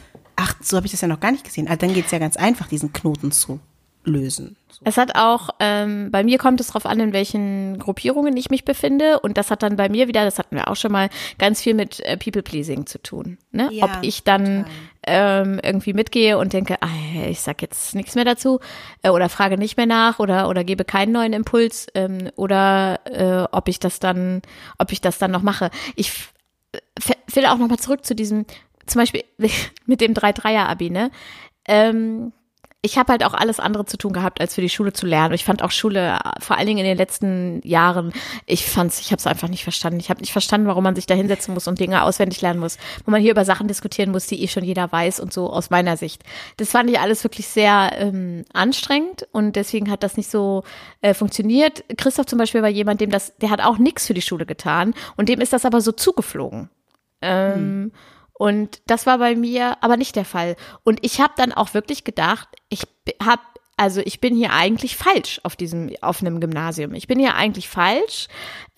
ach, 0.40 0.54
so 0.62 0.76
habe 0.76 0.86
ich 0.86 0.92
das 0.92 1.00
ja 1.02 1.08
noch 1.08 1.20
gar 1.20 1.32
nicht 1.32 1.44
gesehen. 1.44 1.68
Also 1.68 1.80
dann 1.80 1.94
geht's 1.94 2.10
ja 2.10 2.18
ganz 2.18 2.36
einfach, 2.36 2.66
diesen 2.68 2.92
Knoten 2.92 3.30
zu 3.32 3.60
lösen. 4.04 4.56
So. 4.70 4.80
Es 4.84 4.96
hat 4.96 5.14
auch, 5.14 5.50
ähm, 5.60 6.10
bei 6.10 6.24
mir 6.24 6.38
kommt 6.38 6.58
es 6.60 6.68
darauf 6.68 6.86
an, 6.86 7.00
in 7.00 7.12
welchen 7.12 7.78
Gruppierungen 7.78 8.34
ich 8.34 8.48
mich 8.48 8.64
befinde. 8.64 9.20
Und 9.20 9.36
das 9.36 9.50
hat 9.50 9.62
dann 9.62 9.76
bei 9.76 9.90
mir 9.90 10.08
wieder, 10.08 10.24
das 10.24 10.38
hatten 10.38 10.56
wir 10.56 10.68
auch 10.68 10.76
schon 10.76 10.90
mal, 10.90 11.10
ganz 11.38 11.60
viel 11.60 11.74
mit 11.74 12.00
äh, 12.00 12.16
People-Pleasing 12.16 12.86
zu 12.86 13.02
tun. 13.02 13.36
Ne? 13.52 13.68
Ja, 13.72 13.84
Ob 13.84 13.98
ich 14.00 14.24
dann 14.24 14.64
ähm, 15.06 15.60
irgendwie 15.62 15.92
mitgehe 15.92 16.38
und 16.38 16.54
denke, 16.54 16.78
ah, 16.80 16.88
ich 17.28 17.42
sag 17.42 17.60
jetzt 17.60 17.94
nichts 17.94 18.14
mehr 18.14 18.24
dazu 18.24 18.60
äh, 19.02 19.10
oder 19.10 19.28
frage 19.28 19.58
nicht 19.58 19.76
mehr 19.76 19.86
nach 19.86 20.18
oder, 20.18 20.48
oder 20.48 20.64
gebe 20.64 20.86
keinen 20.86 21.12
neuen 21.12 21.34
Impuls 21.34 21.86
ähm, 21.94 22.30
oder 22.36 23.00
äh, 23.04 23.46
ob 23.54 23.68
ich 23.68 23.80
das 23.80 23.98
dann, 24.00 24.40
ob 24.78 24.92
ich 24.92 25.02
das 25.02 25.18
dann 25.18 25.30
noch 25.30 25.42
mache. 25.42 25.70
Ich 25.94 26.08
f- 26.08 26.32
will 27.34 27.44
auch 27.44 27.58
noch 27.58 27.68
mal 27.68 27.78
zurück 27.78 28.06
zu 28.06 28.14
diesem, 28.14 28.46
zum 28.86 29.00
Beispiel 29.00 29.24
mit 29.86 30.00
dem 30.00 30.14
3-3er-Abi, 30.14 30.90
ne? 30.90 31.10
Ähm, 31.66 32.32
ich 32.82 32.96
habe 32.96 33.12
halt 33.12 33.24
auch 33.24 33.34
alles 33.34 33.60
andere 33.60 33.84
zu 33.84 33.98
tun 33.98 34.14
gehabt, 34.14 34.40
als 34.40 34.54
für 34.54 34.62
die 34.62 34.70
Schule 34.70 34.94
zu 34.94 35.04
lernen. 35.04 35.34
Ich 35.34 35.44
fand 35.44 35.62
auch 35.62 35.70
Schule, 35.70 36.18
vor 36.40 36.56
allen 36.56 36.66
Dingen 36.66 36.78
in 36.78 36.86
den 36.86 36.96
letzten 36.96 37.60
Jahren, 37.62 38.12
ich 38.46 38.66
fand's, 38.66 39.00
ich 39.00 39.12
habe 39.12 39.18
es 39.18 39.26
einfach 39.26 39.48
nicht 39.48 39.64
verstanden. 39.64 40.00
Ich 40.00 40.08
habe 40.08 40.20
nicht 40.20 40.32
verstanden, 40.32 40.66
warum 40.66 40.84
man 40.84 40.94
sich 40.94 41.04
da 41.04 41.14
hinsetzen 41.14 41.52
muss 41.52 41.68
und 41.68 41.78
Dinge 41.78 42.02
auswendig 42.02 42.40
lernen 42.40 42.58
muss, 42.58 42.78
wo 43.04 43.10
man 43.10 43.20
hier 43.20 43.32
über 43.32 43.44
Sachen 43.44 43.68
diskutieren 43.68 44.12
muss, 44.12 44.26
die 44.26 44.42
eh 44.42 44.48
schon 44.48 44.64
jeder 44.64 44.90
weiß 44.90 45.20
und 45.20 45.30
so 45.30 45.50
aus 45.50 45.68
meiner 45.68 45.98
Sicht. 45.98 46.22
Das 46.56 46.70
fand 46.70 46.88
ich 46.88 46.98
alles 46.98 47.22
wirklich 47.22 47.48
sehr 47.48 47.92
ähm, 47.96 48.46
anstrengend 48.54 49.28
und 49.32 49.56
deswegen 49.56 49.90
hat 49.90 50.02
das 50.02 50.16
nicht 50.16 50.30
so 50.30 50.64
äh, 51.02 51.12
funktioniert. 51.12 51.84
Christoph 51.98 52.26
zum 52.26 52.38
Beispiel 52.38 52.62
war 52.62 52.70
jemand, 52.70 53.02
dem 53.02 53.10
das, 53.10 53.36
der 53.36 53.50
hat 53.50 53.60
auch 53.60 53.76
nichts 53.76 54.06
für 54.06 54.14
die 54.14 54.22
Schule 54.22 54.46
getan 54.46 54.94
und 55.16 55.28
dem 55.28 55.42
ist 55.42 55.52
das 55.52 55.66
aber 55.66 55.82
so 55.82 55.92
zugeflogen. 55.92 56.70
Ähm, 57.20 57.92
Und 58.40 58.80
das 58.86 59.04
war 59.04 59.18
bei 59.18 59.36
mir 59.36 59.76
aber 59.82 59.98
nicht 59.98 60.16
der 60.16 60.24
Fall. 60.24 60.56
Und 60.82 60.98
ich 61.02 61.20
habe 61.20 61.34
dann 61.36 61.52
auch 61.52 61.74
wirklich 61.74 62.04
gedacht, 62.04 62.48
ich 62.70 62.84
habe 63.22 63.42
also 63.76 64.00
ich 64.02 64.18
bin 64.18 64.34
hier 64.34 64.54
eigentlich 64.54 64.96
falsch 64.96 65.40
auf 65.42 65.56
diesem 65.56 65.90
auf 66.00 66.22
einem 66.22 66.40
Gymnasium. 66.40 66.94
Ich 66.94 67.06
bin 67.06 67.18
hier 67.18 67.34
eigentlich 67.34 67.68
falsch. 67.68 68.28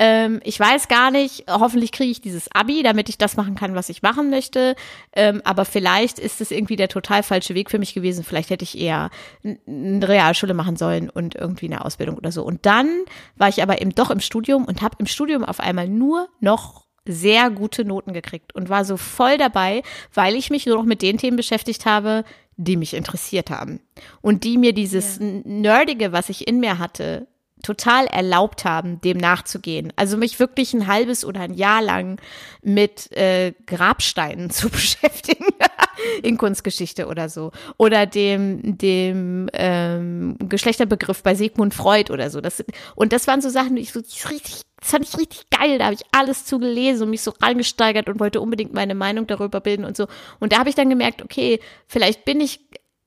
Ähm, 0.01 0.41
ich 0.43 0.59
weiß 0.59 0.89
gar 0.89 1.13
nicht. 1.13 1.45
Hoffentlich 1.49 1.93
kriege 1.93 2.11
ich 2.11 2.21
dieses 2.21 2.51
Abi, 2.51 2.83
damit 2.83 3.09
ich 3.09 3.19
das 3.19 3.37
machen 3.37 3.55
kann, 3.55 3.77
was 3.77 3.89
ich 3.89 4.03
machen 4.03 4.31
möchte. 4.31 4.75
Ähm, 5.13 5.43
aber 5.45 5.65
vielleicht 5.65 6.19
ist 6.19 6.41
es 6.41 6.51
irgendwie 6.51 6.77
der 6.77 6.89
total 6.89 7.23
falsche 7.23 7.55
Weg 7.55 7.71
für 7.71 7.79
mich 7.79 7.95
gewesen. 7.95 8.25
Vielleicht 8.25 8.51
hätte 8.51 8.65
ich 8.65 8.77
eher 8.77 9.11
eine 9.45 10.09
Realschule 10.09 10.55
machen 10.55 10.75
sollen 10.75 11.09
und 11.09 11.37
irgendwie 11.37 11.67
eine 11.67 11.85
Ausbildung 11.85 12.17
oder 12.17 12.33
so. 12.33 12.43
Und 12.43 12.67
dann 12.67 12.89
war 13.37 13.49
ich 13.49 13.63
aber 13.63 13.81
eben 13.81 13.95
doch 13.95 14.11
im 14.11 14.21
Studium 14.21 14.65
und 14.65 14.83
habe 14.83 14.97
im 14.99 15.07
Studium 15.07 15.45
auf 15.45 15.61
einmal 15.61 15.87
nur 15.87 16.29
noch 16.41 16.82
sehr 17.05 17.51
gute 17.51 17.85
Noten 17.85 18.13
gekriegt 18.13 18.55
und 18.55 18.69
war 18.69 18.85
so 18.85 18.97
voll 18.97 19.39
dabei, 19.39 19.83
weil 20.15 20.35
ich 20.35 20.51
mich 20.51 20.67
nur 20.67 20.77
noch 20.77 20.85
mit 20.85 21.03
den 21.03 21.19
Themen 21.19 21.37
beschäftigt 21.37 21.87
habe, 21.87 22.25
die 22.57 22.77
mich 22.77 22.95
interessiert 22.95 23.51
haben 23.51 23.81
und 24.21 24.45
die 24.45 24.59
mir 24.59 24.73
dieses 24.73 25.19
Nerdige, 25.21 26.13
was 26.13 26.29
ich 26.29 26.47
in 26.47 26.61
mir 26.61 26.79
hatte, 26.79 27.27
total 27.63 28.07
erlaubt 28.07 28.65
haben, 28.65 29.01
dem 29.01 29.19
nachzugehen. 29.19 29.93
Also 29.97 30.17
mich 30.17 30.39
wirklich 30.39 30.75
ein 30.75 30.87
halbes 30.87 31.25
oder 31.25 31.41
ein 31.41 31.55
Jahr 31.55 31.81
lang 31.81 32.21
mit 32.63 33.11
äh, 33.13 33.53
Grabsteinen 33.67 34.51
zu 34.51 34.69
beschäftigen 34.69 35.47
in 36.23 36.37
Kunstgeschichte 36.37 37.07
oder 37.07 37.29
so 37.29 37.53
oder 37.79 38.07
dem 38.07 38.79
dem 38.79 39.49
ähm, 39.53 40.37
Geschlechterbegriff 40.41 41.23
bei 41.23 41.35
Sigmund 41.35 41.73
Freud 41.75 42.13
oder 42.13 42.31
so. 42.31 42.41
Das 42.41 42.65
und 42.97 43.13
das 43.13 43.27
waren 43.27 43.41
so 43.41 43.49
Sachen, 43.49 43.77
die 43.77 43.83
ich 43.83 43.93
so 43.93 44.01
richtig 44.29 44.63
das 44.83 44.91
fand 44.91 45.09
ich 45.09 45.17
richtig 45.17 45.49
geil. 45.51 45.79
Da 45.79 45.85
habe 45.85 45.95
ich 45.95 46.03
alles 46.11 46.45
zu 46.45 46.59
gelesen 46.59 47.05
und 47.05 47.11
mich 47.11 47.23
so 47.23 47.33
reingesteigert 47.41 48.09
und 48.09 48.19
wollte 48.19 48.41
unbedingt 48.41 48.75
meine 48.75 48.97
Meinung 48.97 49.29
darüber 49.29 49.61
bilden 49.61 49.85
und 49.85 49.97
so. 49.97 50.09
Und 50.41 50.53
da 50.53 50.59
habe 50.59 50.69
ich 50.69 50.75
dann 50.75 50.91
gemerkt, 50.91 51.23
okay, 51.23 51.61
vielleicht 51.87 52.25
bin 52.25 52.41
ich, 52.41 52.61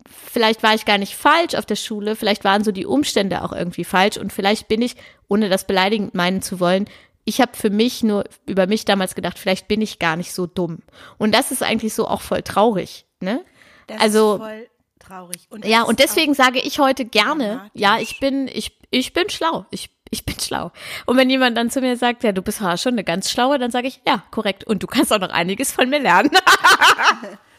vielleicht 0.08 0.64
war 0.64 0.74
ich 0.74 0.86
gar 0.86 0.98
nicht 0.98 1.16
falsch 1.16 1.54
auf 1.54 1.66
der 1.66 1.76
Schule, 1.76 2.16
vielleicht 2.16 2.46
waren 2.46 2.64
so 2.64 2.72
die 2.72 2.86
Umstände 2.86 3.44
auch 3.44 3.52
irgendwie 3.52 3.84
falsch 3.84 4.16
und 4.16 4.32
vielleicht 4.32 4.70
bin 4.70 4.82
ich, 4.82 4.96
ohne 5.28 5.50
das 5.50 5.68
beleidigend 5.68 6.16
meinen 6.16 6.42
zu 6.42 6.62
wollen, 6.62 6.86
ich 7.26 7.42
habe 7.42 7.58
für 7.58 7.72
mich 7.72 8.04
nur 8.04 8.24
über 8.46 8.68
mich 8.68 8.86
damals 8.86 9.14
gedacht, 9.14 9.38
vielleicht 9.38 9.68
bin 9.68 9.82
ich 9.82 10.00
gar 10.00 10.16
nicht 10.16 10.32
so 10.32 10.46
dumm. 10.46 10.80
Und 11.18 11.36
das 11.36 11.52
ist 11.52 11.62
eigentlich 11.62 11.94
so 11.94 12.08
auch 12.08 12.22
voll 12.22 12.44
traurig, 12.44 13.06
ne? 13.20 13.44
Das 13.88 14.00
also 14.00 14.36
ist 14.36 14.42
voll 14.42 14.68
traurig. 15.00 15.48
Und 15.50 15.66
ja, 15.66 15.84
und 15.84 16.00
deswegen 16.00 16.34
sage 16.36 16.60
ich 16.60 16.80
heute 16.80 17.04
gerne, 17.04 17.70
ja, 17.74 18.00
ich 18.00 18.20
bin, 18.20 18.48
ich, 18.48 18.78
ich 18.92 19.14
bin 19.14 19.30
schlau. 19.30 19.66
Ich, 19.72 19.90
ich 20.16 20.26
bin 20.26 20.40
schlau. 20.40 20.72
Und 21.06 21.18
wenn 21.18 21.30
jemand 21.30 21.58
dann 21.58 21.70
zu 21.70 21.82
mir 21.82 21.98
sagt, 21.98 22.24
ja, 22.24 22.32
du 22.32 22.42
bist 22.42 22.60
schon 22.60 22.94
eine 22.94 23.04
ganz 23.04 23.30
schlaue, 23.30 23.60
dann 23.60 23.72
sage 23.72 23.88
ich, 23.88 24.02
ja, 24.08 24.24
korrekt. 24.32 24.64
Und 24.64 24.82
du 24.82 24.88
kannst 24.88 25.12
auch 25.14 25.20
noch 25.20 25.30
einiges 25.30 25.72
von 25.72 25.90
mir 25.90 26.00
lernen. 26.00 26.32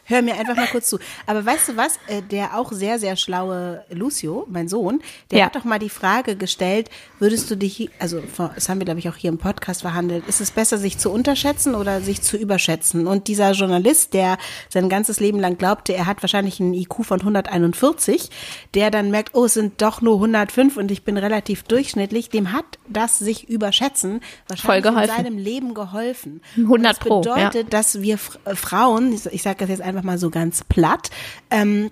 Hör 0.09 0.21
mir 0.21 0.35
einfach 0.35 0.55
mal 0.55 0.67
kurz 0.67 0.89
zu. 0.89 0.99
Aber 1.25 1.45
weißt 1.45 1.69
du 1.69 1.77
was? 1.77 1.97
Äh, 2.07 2.21
Der 2.31 2.57
auch 2.57 2.71
sehr, 2.71 2.97
sehr 2.97 3.15
schlaue 3.17 3.83
Lucio, 3.89 4.45
mein 4.49 4.67
Sohn, 4.69 5.01
der 5.31 5.39
Ja. 5.39 5.45
hat 5.45 5.55
doch 5.55 5.65
mal 5.65 5.79
die 5.79 5.89
Frage 5.89 6.35
gestellt, 6.37 6.89
würdest 7.19 7.51
du 7.51 7.55
dich, 7.57 7.89
also 7.99 8.21
das 8.55 8.69
haben 8.69 8.79
wir, 8.79 8.85
glaube 8.85 8.99
ich, 9.01 9.09
auch 9.09 9.15
hier 9.17 9.29
im 9.29 9.37
Podcast 9.37 9.81
verhandelt, 9.81 10.23
ist 10.27 10.39
es 10.41 10.51
besser, 10.51 10.77
sich 10.77 10.97
zu 10.97 11.11
unterschätzen 11.11 11.75
oder 11.75 11.99
sich 12.01 12.21
zu 12.21 12.37
überschätzen? 12.37 13.05
Und 13.05 13.27
dieser 13.27 13.51
Journalist, 13.51 14.13
der 14.13 14.37
sein 14.69 14.87
ganzes 14.89 15.19
Leben 15.19 15.39
lang 15.39 15.57
glaubte, 15.57 15.93
er 15.93 16.05
hat 16.05 16.23
wahrscheinlich 16.23 16.59
einen 16.61 16.73
IQ 16.73 17.03
von 17.05 17.19
141, 17.19 18.29
der 18.73 18.91
dann 18.91 19.11
merkt, 19.11 19.35
oh, 19.35 19.45
es 19.45 19.53
sind 19.55 19.81
doch 19.81 20.01
nur 20.01 20.15
105 20.15 20.77
und 20.77 20.89
ich 20.91 21.03
bin 21.03 21.17
relativ 21.17 21.63
durchschnittlich, 21.63 22.29
dem 22.29 22.53
hat 22.53 22.76
das 22.89 23.19
sich 23.19 23.49
überschätzen 23.49 24.21
wahrscheinlich 24.47 24.85
in 24.85 25.07
seinem 25.07 25.37
Leben 25.37 25.73
geholfen. 25.73 26.41
100 26.55 26.71
Und 26.71 26.83
das 26.83 26.99
Pro, 26.99 27.21
ja. 27.23 27.49
bedeutet, 27.49 27.73
dass 27.73 28.01
wir 28.01 28.19
äh, 28.45 28.55
Frauen, 28.55 29.13
ich, 29.13 29.25
ich 29.27 29.43
sage 29.43 29.59
das 29.59 29.69
jetzt 29.69 29.81
einfach 29.81 30.03
mal 30.03 30.17
so 30.17 30.29
ganz 30.29 30.63
platt, 30.63 31.09
ähm, 31.49 31.91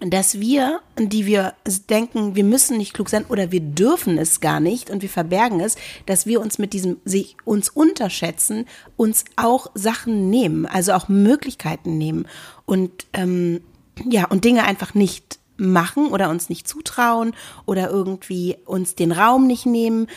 dass 0.00 0.40
wir, 0.40 0.80
die 0.98 1.24
wir 1.24 1.54
denken, 1.88 2.36
wir 2.36 2.44
müssen 2.44 2.76
nicht 2.76 2.92
klug 2.92 3.08
sein 3.08 3.24
oder 3.28 3.50
wir 3.50 3.60
dürfen 3.60 4.18
es 4.18 4.40
gar 4.40 4.60
nicht 4.60 4.90
und 4.90 5.00
wir 5.00 5.08
verbergen 5.08 5.60
es, 5.60 5.76
dass 6.04 6.26
wir 6.26 6.40
uns 6.40 6.58
mit 6.58 6.74
diesem 6.74 6.98
sich 7.06 7.36
uns 7.44 7.70
unterschätzen, 7.70 8.66
uns 8.96 9.24
auch 9.36 9.70
Sachen 9.74 10.28
nehmen, 10.28 10.66
also 10.66 10.92
auch 10.92 11.08
Möglichkeiten 11.08 11.96
nehmen 11.96 12.26
und 12.66 13.06
ähm, 13.14 13.62
ja 14.04 14.26
und 14.26 14.44
Dinge 14.44 14.64
einfach 14.64 14.92
nicht 14.92 15.38
machen 15.56 16.08
oder 16.08 16.30
uns 16.30 16.48
nicht 16.48 16.68
zutrauen 16.68 17.34
oder 17.64 17.90
irgendwie 17.90 18.56
uns 18.64 18.94
den 18.94 19.12
Raum 19.12 19.46
nicht 19.46 19.66
nehmen, 19.66 20.08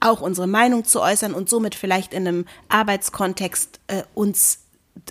auch 0.00 0.20
unsere 0.20 0.46
Meinung 0.46 0.84
zu 0.84 1.00
äußern 1.00 1.34
und 1.34 1.48
somit 1.48 1.74
vielleicht 1.74 2.14
in 2.14 2.26
einem 2.26 2.44
Arbeitskontext 2.68 3.80
äh, 3.88 4.02
uns 4.14 4.60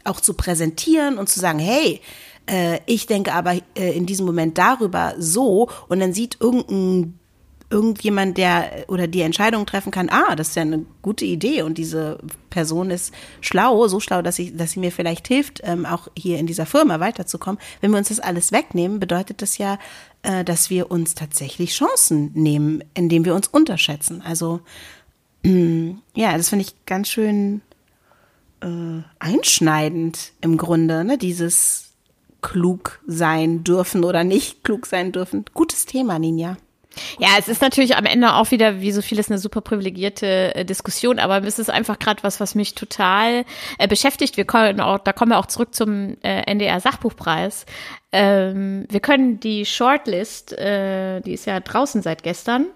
auch 0.03 0.21
zu 0.21 0.33
präsentieren 0.33 1.17
und 1.17 1.29
zu 1.29 1.39
sagen, 1.39 1.59
hey, 1.59 2.01
äh, 2.49 2.79
ich 2.85 3.07
denke 3.07 3.33
aber 3.33 3.55
äh, 3.75 3.95
in 3.95 4.05
diesem 4.05 4.25
Moment 4.25 4.57
darüber 4.57 5.15
so 5.17 5.69
und 5.87 5.99
dann 5.99 6.13
sieht 6.13 6.37
irgendein 6.39 7.19
irgendjemand, 7.69 8.37
der 8.37 8.85
oder 8.87 9.07
die 9.07 9.21
Entscheidung 9.21 9.65
treffen 9.65 9.91
kann, 9.91 10.09
ah, 10.09 10.35
das 10.35 10.49
ist 10.49 10.55
ja 10.55 10.61
eine 10.61 10.85
gute 11.01 11.25
Idee 11.25 11.63
und 11.63 11.77
diese 11.77 12.17
Person 12.49 12.91
ist 12.91 13.13
schlau, 13.41 13.87
so 13.87 13.99
schlau, 13.99 14.21
dass, 14.21 14.39
ich, 14.39 14.55
dass 14.55 14.71
sie 14.71 14.79
mir 14.79 14.91
vielleicht 14.91 15.27
hilft, 15.27 15.61
ähm, 15.63 15.85
auch 15.85 16.07
hier 16.17 16.39
in 16.39 16.47
dieser 16.47 16.65
Firma 16.65 16.99
weiterzukommen. 16.99 17.59
Wenn 17.81 17.91
wir 17.91 17.97
uns 17.97 18.07
das 18.07 18.19
alles 18.19 18.51
wegnehmen, 18.51 18.99
bedeutet 18.99 19.41
das 19.41 19.57
ja, 19.57 19.79
äh, 20.23 20.45
dass 20.45 20.69
wir 20.69 20.91
uns 20.91 21.13
tatsächlich 21.13 21.73
Chancen 21.73 22.31
nehmen, 22.33 22.83
indem 22.93 23.25
wir 23.25 23.35
uns 23.35 23.47
unterschätzen. 23.47 24.21
Also 24.21 24.61
ja, 25.43 26.35
das 26.35 26.49
finde 26.49 26.65
ich 26.65 26.85
ganz 26.85 27.07
schön 27.09 27.61
äh, 28.61 29.01
einschneidend 29.19 30.33
im 30.41 30.57
Grunde, 30.57 31.05
ne? 31.05 31.17
Dieses 31.17 31.93
klug 32.41 32.99
sein 33.07 33.63
dürfen 33.63 34.03
oder 34.03 34.23
nicht 34.23 34.63
klug 34.63 34.85
sein 34.87 35.11
dürfen. 35.11 35.45
Gutes 35.53 35.85
Thema, 35.85 36.19
Ninja. 36.19 36.57
Ja, 37.19 37.29
es 37.37 37.47
ist 37.47 37.61
natürlich 37.61 37.95
am 37.95 38.05
Ende 38.05 38.33
auch 38.33 38.51
wieder, 38.51 38.81
wie 38.81 38.91
so 38.91 39.01
vieles, 39.01 39.29
eine 39.29 39.39
super 39.39 39.61
privilegierte 39.61 40.55
äh, 40.55 40.65
Diskussion, 40.65 41.19
aber 41.19 41.43
es 41.45 41.59
ist 41.59 41.69
einfach 41.69 41.99
gerade 41.99 42.23
was, 42.23 42.39
was 42.39 42.55
mich 42.55 42.75
total 42.75 43.45
äh, 43.77 43.87
beschäftigt. 43.87 44.37
Wir 44.37 44.45
können 44.45 44.81
auch, 44.81 44.99
da 44.99 45.13
kommen 45.13 45.31
wir 45.31 45.39
auch 45.39 45.47
zurück 45.47 45.73
zum 45.73 46.17
äh, 46.23 46.41
NDR 46.51 46.79
Sachbuchpreis. 46.79 47.65
Ähm, 48.11 48.85
wir 48.89 48.99
können 48.99 49.39
die 49.39 49.65
Shortlist, 49.65 50.53
äh, 50.53 51.21
die 51.21 51.33
ist 51.33 51.45
ja 51.45 51.59
draußen 51.59 52.01
seit 52.01 52.23
gestern, 52.23 52.67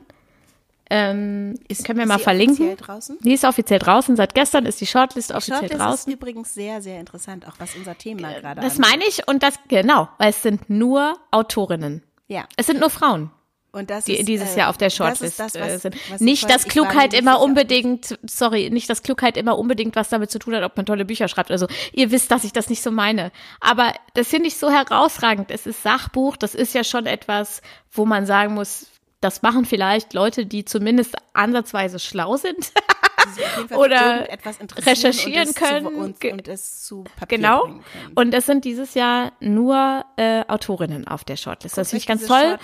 ähm, 0.93 1.57
ist, 1.69 1.85
können 1.85 1.99
wir 1.99 2.05
mal 2.05 2.19
verlinken. 2.19 2.75
Draußen? 2.75 3.17
Die 3.21 3.31
ist 3.31 3.45
offiziell 3.45 3.79
draußen. 3.79 4.17
Seit 4.17 4.35
gestern 4.35 4.65
ist 4.65 4.81
die 4.81 4.85
Shortlist 4.85 5.29
die 5.29 5.35
offiziell 5.35 5.59
Shortlist 5.59 5.81
draußen. 5.81 6.11
ist 6.11 6.17
übrigens 6.17 6.53
sehr, 6.53 6.81
sehr 6.81 6.99
interessant, 6.99 7.47
auch 7.47 7.53
was 7.59 7.75
unser 7.75 7.97
Thema 7.97 8.35
äh, 8.35 8.41
gerade 8.41 8.59
Das 8.59 8.75
angeht. 8.77 8.91
meine 8.91 9.03
ich 9.07 9.25
und 9.25 9.41
das, 9.41 9.53
genau, 9.69 10.09
weil 10.17 10.31
es 10.31 10.43
sind 10.43 10.69
nur 10.69 11.17
Autorinnen. 11.31 12.03
Ja. 12.27 12.43
Es 12.57 12.67
sind 12.67 12.81
nur 12.81 12.89
Frauen. 12.89 13.31
Und 13.73 13.89
das 13.89 14.03
die 14.03 14.17
ist, 14.17 14.27
dieses 14.27 14.55
äh, 14.55 14.59
Jahr 14.59 14.69
auf 14.69 14.77
der 14.77 14.89
Shortlist 14.89 15.39
das 15.39 15.53
das, 15.53 15.61
äh, 15.61 15.77
sind. 15.77 15.95
nicht, 16.19 16.49
dass 16.49 16.65
Klugheit 16.65 17.13
immer 17.13 17.39
unbedingt, 17.39 18.19
sorry, 18.23 18.69
nicht, 18.69 18.89
dass 18.89 19.01
Klugheit 19.01 19.37
immer 19.37 19.57
unbedingt 19.57 19.95
was 19.95 20.09
damit 20.09 20.29
zu 20.29 20.39
tun 20.39 20.55
hat, 20.55 20.63
ob 20.63 20.75
man 20.75 20.85
tolle 20.85 21.05
Bücher 21.05 21.29
schreibt. 21.29 21.51
Also 21.51 21.67
ihr 21.93 22.11
wisst, 22.11 22.31
dass 22.31 22.43
ich 22.43 22.51
das 22.51 22.69
nicht 22.69 22.81
so 22.81 22.91
meine. 22.91 23.31
Aber 23.61 23.93
das 24.13 24.27
finde 24.27 24.47
ich 24.47 24.57
so 24.57 24.69
herausragend. 24.69 25.51
Es 25.51 25.65
ist 25.65 25.83
Sachbuch, 25.83 26.35
das 26.35 26.53
ist 26.53 26.73
ja 26.75 26.83
schon 26.83 27.05
etwas, 27.05 27.61
wo 27.93 28.05
man 28.05 28.25
sagen 28.25 28.53
muss, 28.55 28.87
das 29.21 29.41
machen 29.41 29.65
vielleicht 29.65 30.13
Leute, 30.13 30.45
die 30.45 30.65
zumindest 30.65 31.15
ansatzweise 31.33 31.99
schlau 31.99 32.37
sind. 32.37 32.71
oder 33.75 34.27
recherchieren 34.79 35.49
und 35.49 35.55
können 35.55 35.85
zu, 35.85 35.93
und, 35.93 36.25
und, 36.25 36.47
es 36.47 36.83
zu 36.83 37.03
Papier 37.17 37.37
genau. 37.37 37.69
und 38.15 38.33
es 38.33 38.47
sind 38.47 38.65
dieses 38.65 38.95
Jahr 38.95 39.31
nur 39.39 40.03
äh, 40.17 40.43
Autorinnen 40.47 41.07
auf 41.07 41.23
der 41.23 41.37
Shortlist. 41.37 41.77
Das 41.77 41.91
finde 41.91 42.01
ich 42.01 42.07
ganz 42.07 42.25
toll. 42.25 42.57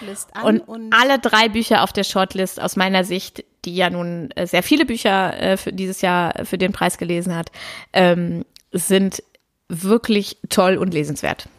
Und, 0.44 0.62
und, 0.62 0.94
alle 0.94 1.20
drei 1.20 1.48
Bücher 1.48 1.84
auf 1.84 1.94
der 1.94 2.04
Shortlist 2.04 2.60
aus 2.60 2.76
meiner 2.76 3.04
Sicht 3.04 3.46
die 3.66 3.76
ja 3.76 3.90
nun 3.90 4.32
äh, 4.32 4.48
sehr 4.48 4.64
viele 4.64 4.86
Bücher 4.86 5.40
äh, 5.40 5.58
für 5.58 5.74
dieses 5.74 6.02
Jahr 6.02 6.46
für 6.46 6.58
den 6.58 6.72
Preis 6.72 6.98
gelesen 6.98 7.36
hat 7.36 7.52
ähm, 7.92 8.46
sind 8.72 9.22
wirklich 9.68 10.38
toll 10.50 10.78
und 10.78 10.94
lesenswert 10.94 11.50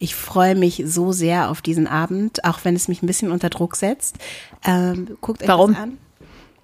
ich 0.00 0.14
freue 0.14 0.54
mich 0.54 0.82
so 0.86 1.12
sehr 1.12 1.50
auf 1.50 1.60
diesen 1.60 1.86
Abend, 1.86 2.44
auch 2.44 2.60
wenn 2.64 2.74
es 2.74 2.88
mich 2.88 3.02
ein 3.02 3.06
bisschen 3.06 3.30
unter 3.30 3.50
Druck 3.50 3.76
setzt. 3.76 4.16
Ähm, 4.64 5.16
guckt 5.20 5.42
euch 5.42 5.48
Warum? 5.48 5.74
das 5.74 5.82
an. 5.82 5.98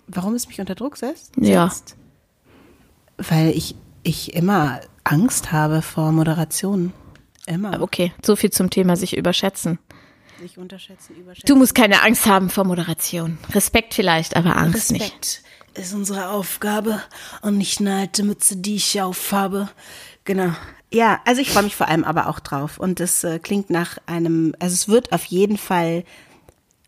Warum 0.08 0.34
es 0.34 0.48
mich 0.48 0.58
unter 0.58 0.74
Druck 0.74 0.96
setzt? 0.96 1.32
Ja. 1.38 1.70
Weil 3.18 3.50
ich, 3.50 3.76
ich 4.02 4.34
immer 4.34 4.80
Angst 5.04 5.52
habe 5.52 5.82
vor 5.82 6.12
Moderationen. 6.12 6.94
Immer. 7.46 7.82
Okay, 7.82 8.12
so 8.24 8.36
viel 8.36 8.50
zum 8.50 8.70
Thema 8.70 8.96
sich 8.96 9.16
überschätzen. 9.16 9.78
Sich 10.40 10.56
unterschätzen, 10.56 11.14
überschätzen. 11.16 11.46
Du 11.46 11.56
musst 11.56 11.74
keine 11.74 12.02
Angst 12.02 12.26
haben 12.26 12.48
vor 12.48 12.64
Moderation. 12.64 13.36
Respekt 13.52 13.92
vielleicht, 13.92 14.34
aber 14.34 14.56
Angst 14.56 14.76
Respekt 14.90 14.92
nicht. 14.92 15.02
Respekt 15.02 15.42
ist 15.74 15.92
unsere 15.92 16.30
Aufgabe 16.30 17.02
und 17.42 17.58
nicht 17.58 17.80
eine 17.80 17.96
alte 17.96 18.22
Mütze, 18.22 18.56
die 18.56 18.76
ich 18.76 19.00
aufhabe. 19.02 19.68
Genau. 20.24 20.54
Ja, 20.92 21.20
also 21.24 21.40
ich 21.40 21.50
freue 21.50 21.64
mich 21.64 21.76
vor 21.76 21.88
allem 21.88 22.04
aber 22.04 22.28
auch 22.28 22.40
drauf. 22.40 22.78
Und 22.78 23.00
es 23.00 23.24
äh, 23.24 23.38
klingt 23.38 23.70
nach 23.70 23.98
einem, 24.06 24.54
also 24.60 24.74
es 24.74 24.88
wird 24.88 25.12
auf 25.12 25.24
jeden 25.24 25.58
Fall 25.58 26.04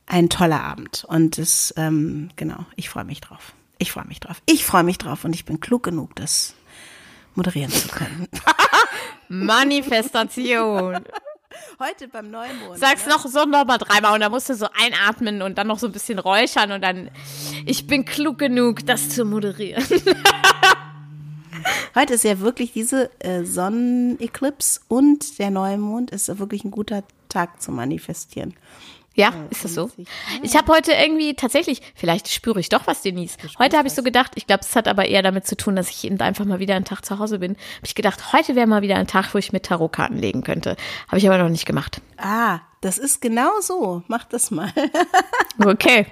ein 0.06 0.28
toller 0.28 0.62
Abend. 0.62 1.04
Und 1.08 1.38
es, 1.38 1.74
ähm, 1.76 2.30
genau, 2.37 2.64
ich 2.76 2.88
freue 2.88 3.04
mich 3.04 3.20
drauf. 3.20 3.52
Ich 3.78 3.92
freue 3.92 4.06
mich 4.06 4.20
drauf. 4.20 4.42
Ich 4.46 4.64
freue 4.64 4.82
mich 4.82 4.98
drauf 4.98 5.24
und 5.24 5.34
ich 5.34 5.44
bin 5.44 5.61
klug 5.61 5.84
genug, 5.84 6.14
das 6.16 6.54
moderieren 7.34 7.70
zu 7.70 7.88
können. 7.88 8.28
Manifestation. 9.28 11.04
Heute 11.80 12.08
beim 12.08 12.30
Neumond. 12.30 12.78
Sag's 12.78 13.06
ne? 13.06 13.12
noch 13.12 13.26
so 13.26 13.44
nochmal 13.44 13.78
dreimal 13.78 14.14
und 14.14 14.20
dann 14.20 14.32
musst 14.32 14.48
du 14.48 14.54
so 14.54 14.66
einatmen 14.74 15.42
und 15.42 15.58
dann 15.58 15.66
noch 15.66 15.78
so 15.78 15.87
ein 15.87 15.92
bisschen 15.92 16.18
räuchern 16.18 16.72
und 16.72 16.82
dann, 16.82 17.11
ich 17.66 17.87
bin 17.87 18.04
klug 18.04 18.38
genug, 18.38 18.84
das 18.87 19.11
zu 19.11 19.24
moderieren. 19.24 19.84
Heute 21.94 22.14
ist 22.14 22.25
ja 22.25 22.40
wirklich 22.40 22.73
diese 22.73 23.11
äh, 23.21 23.44
Sonneneklipse 23.44 24.81
und 24.88 25.38
der 25.38 25.51
Neumond 25.51 26.11
ist 26.11 26.38
wirklich 26.38 26.64
ein 26.64 26.71
guter 26.71 27.05
Tag 27.29 27.61
zu 27.61 27.73
manifestieren. 27.73 28.55
Ja, 29.18 29.33
ist 29.51 29.64
das 29.64 29.75
so? 29.75 29.90
Ich 30.42 30.57
habe 30.57 30.73
heute 30.73 30.92
irgendwie 30.92 31.35
tatsächlich, 31.35 31.83
vielleicht 31.97 32.29
spüre 32.29 32.61
ich 32.61 32.68
doch 32.68 32.87
was, 32.87 33.03
Denise. 33.03 33.37
Heute 33.59 33.77
habe 33.77 33.88
ich 33.88 33.94
so 33.94 34.05
gedacht, 34.05 34.31
ich 34.37 34.47
glaube, 34.47 34.61
es 34.62 34.77
hat 34.77 34.87
aber 34.87 35.07
eher 35.07 35.23
damit 35.23 35.44
zu 35.44 35.57
tun, 35.57 35.75
dass 35.75 35.90
ich 35.90 36.05
eben 36.05 36.21
einfach 36.21 36.44
mal 36.44 36.61
wieder 36.61 36.77
einen 36.77 36.85
Tag 36.85 37.05
zu 37.05 37.18
Hause 37.18 37.40
bin. 37.40 37.57
Habe 37.79 37.87
ich 37.87 37.97
gedacht, 37.97 38.33
heute 38.33 38.55
wäre 38.55 38.68
mal 38.68 38.81
wieder 38.81 38.94
ein 38.94 39.09
Tag, 39.09 39.35
wo 39.35 39.38
ich 39.38 39.53
mit 39.53 39.64
Tarotkarten 39.64 40.18
legen 40.18 40.44
könnte. 40.44 40.77
Habe 41.09 41.18
ich 41.18 41.27
aber 41.27 41.38
noch 41.38 41.49
nicht 41.49 41.66
gemacht. 41.66 42.01
Ah, 42.16 42.61
das 42.81 42.99
ist 42.99 43.21
genau 43.21 43.61
so. 43.61 44.03
Mach 44.09 44.25
das 44.25 44.51
mal. 44.51 44.73
okay. 45.64 46.07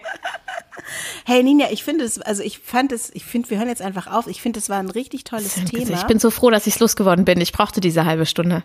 Hey 1.24 1.42
Ninja, 1.42 1.68
ich 1.70 1.84
finde 1.84 2.04
es, 2.04 2.20
also 2.20 2.42
ich 2.42 2.58
fand 2.58 2.92
es, 2.92 3.10
ich 3.14 3.24
finde, 3.24 3.50
wir 3.50 3.58
hören 3.58 3.68
jetzt 3.68 3.82
einfach 3.82 4.06
auf. 4.06 4.26
Ich 4.26 4.42
finde, 4.42 4.58
es 4.58 4.68
war 4.68 4.78
ein 4.78 4.90
richtig 4.90 5.24
tolles 5.24 5.54
Thema. 5.54 5.94
Ich 5.94 6.04
bin 6.04 6.18
so 6.18 6.30
froh, 6.30 6.50
dass 6.50 6.66
ich 6.66 6.74
es 6.74 6.80
losgeworden 6.80 7.24
bin. 7.24 7.40
Ich 7.40 7.52
brauchte 7.52 7.80
diese 7.80 8.04
halbe 8.04 8.26
Stunde. 8.26 8.64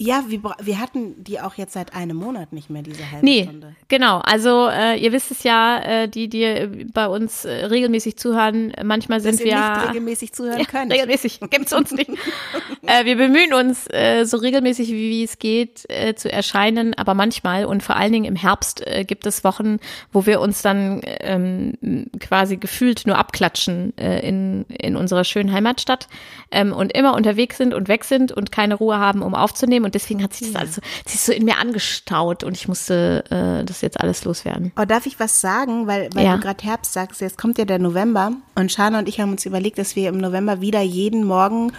Ja, 0.00 0.22
wir, 0.28 0.40
wir 0.62 0.78
hatten 0.78 1.24
die 1.24 1.40
auch 1.40 1.54
jetzt 1.54 1.72
seit 1.72 1.92
einem 1.92 2.16
Monat 2.16 2.52
nicht 2.52 2.70
mehr, 2.70 2.82
diese 2.82 3.10
halbe 3.10 3.26
nee, 3.26 3.42
Stunde. 3.42 3.74
Genau, 3.88 4.18
also 4.18 4.68
äh, 4.68 4.96
ihr 4.96 5.10
wisst 5.10 5.32
es 5.32 5.42
ja, 5.42 5.80
äh, 5.80 6.08
die, 6.08 6.28
die 6.28 6.86
bei 6.94 7.08
uns 7.08 7.44
äh, 7.44 7.64
regelmäßig 7.66 8.16
zuhören, 8.16 8.72
manchmal 8.84 9.20
sind 9.20 9.40
Dass 9.40 9.44
wir. 9.44 9.54
Ihr 9.54 9.76
nicht 9.76 9.88
regelmäßig 9.88 10.32
zuhören 10.32 10.58
ja, 10.60 10.66
können. 10.66 10.92
Regelmäßig, 10.92 11.40
gibt's 11.50 11.72
uns 11.72 11.90
nicht. 11.90 12.10
äh, 12.86 13.06
wir 13.06 13.16
bemühen 13.16 13.52
uns, 13.52 13.88
äh, 13.90 14.24
so 14.24 14.36
regelmäßig 14.36 14.86
wie, 14.86 15.10
wie 15.10 15.24
es 15.24 15.40
geht, 15.40 15.84
äh, 15.88 16.14
zu 16.14 16.30
erscheinen, 16.30 16.94
aber 16.94 17.14
manchmal 17.14 17.64
und 17.64 17.82
vor 17.82 17.96
allen 17.96 18.12
Dingen 18.12 18.26
im 18.26 18.36
Herbst 18.36 18.86
äh, 18.86 19.04
gibt 19.04 19.26
es 19.26 19.42
Wochen, 19.42 19.78
wo 20.12 20.26
wir 20.26 20.40
uns 20.40 20.62
dann 20.62 21.00
ähm, 21.02 21.72
quasi 22.20 22.56
gefühlt 22.56 23.04
nur 23.04 23.18
abklatschen 23.18 23.98
äh, 23.98 24.20
in, 24.20 24.64
in 24.66 24.94
unserer 24.94 25.24
schönen 25.24 25.50
Heimatstadt 25.50 26.06
ähm, 26.52 26.72
und 26.72 26.96
immer 26.96 27.16
unterwegs 27.16 27.56
sind 27.56 27.74
und 27.74 27.88
weg 27.88 28.04
sind 28.04 28.30
und 28.30 28.52
keine 28.52 28.76
Ruhe 28.76 28.98
haben, 28.98 29.22
um 29.22 29.34
aufzunehmen 29.34 29.87
und 29.88 29.94
deswegen 29.94 30.22
hat 30.22 30.34
sich 30.34 30.48
das 30.48 30.54
ja. 30.54 30.60
alles 30.60 30.74
so, 30.74 30.82
sich 31.06 31.20
so 31.20 31.32
in 31.32 31.46
mir 31.46 31.56
angestaut 31.56 32.44
und 32.44 32.54
ich 32.54 32.68
musste 32.68 33.24
äh, 33.30 33.64
das 33.64 33.80
jetzt 33.80 33.98
alles 33.98 34.24
loswerden. 34.24 34.70
Oh, 34.78 34.84
darf 34.84 35.06
ich 35.06 35.18
was 35.18 35.40
sagen? 35.40 35.86
Weil, 35.86 36.10
weil 36.12 36.26
ja. 36.26 36.36
du 36.36 36.42
gerade 36.42 36.62
Herbst 36.62 36.92
sagst, 36.92 37.22
jetzt 37.22 37.38
kommt 37.38 37.56
ja 37.56 37.64
der 37.64 37.78
November 37.78 38.32
und 38.54 38.70
Shana 38.70 38.98
und 38.98 39.08
ich 39.08 39.18
haben 39.18 39.30
uns 39.30 39.46
überlegt, 39.46 39.78
dass 39.78 39.96
wir 39.96 40.10
im 40.10 40.18
November 40.18 40.60
wieder 40.60 40.82
jeden 40.82 41.24
Morgen, 41.24 41.72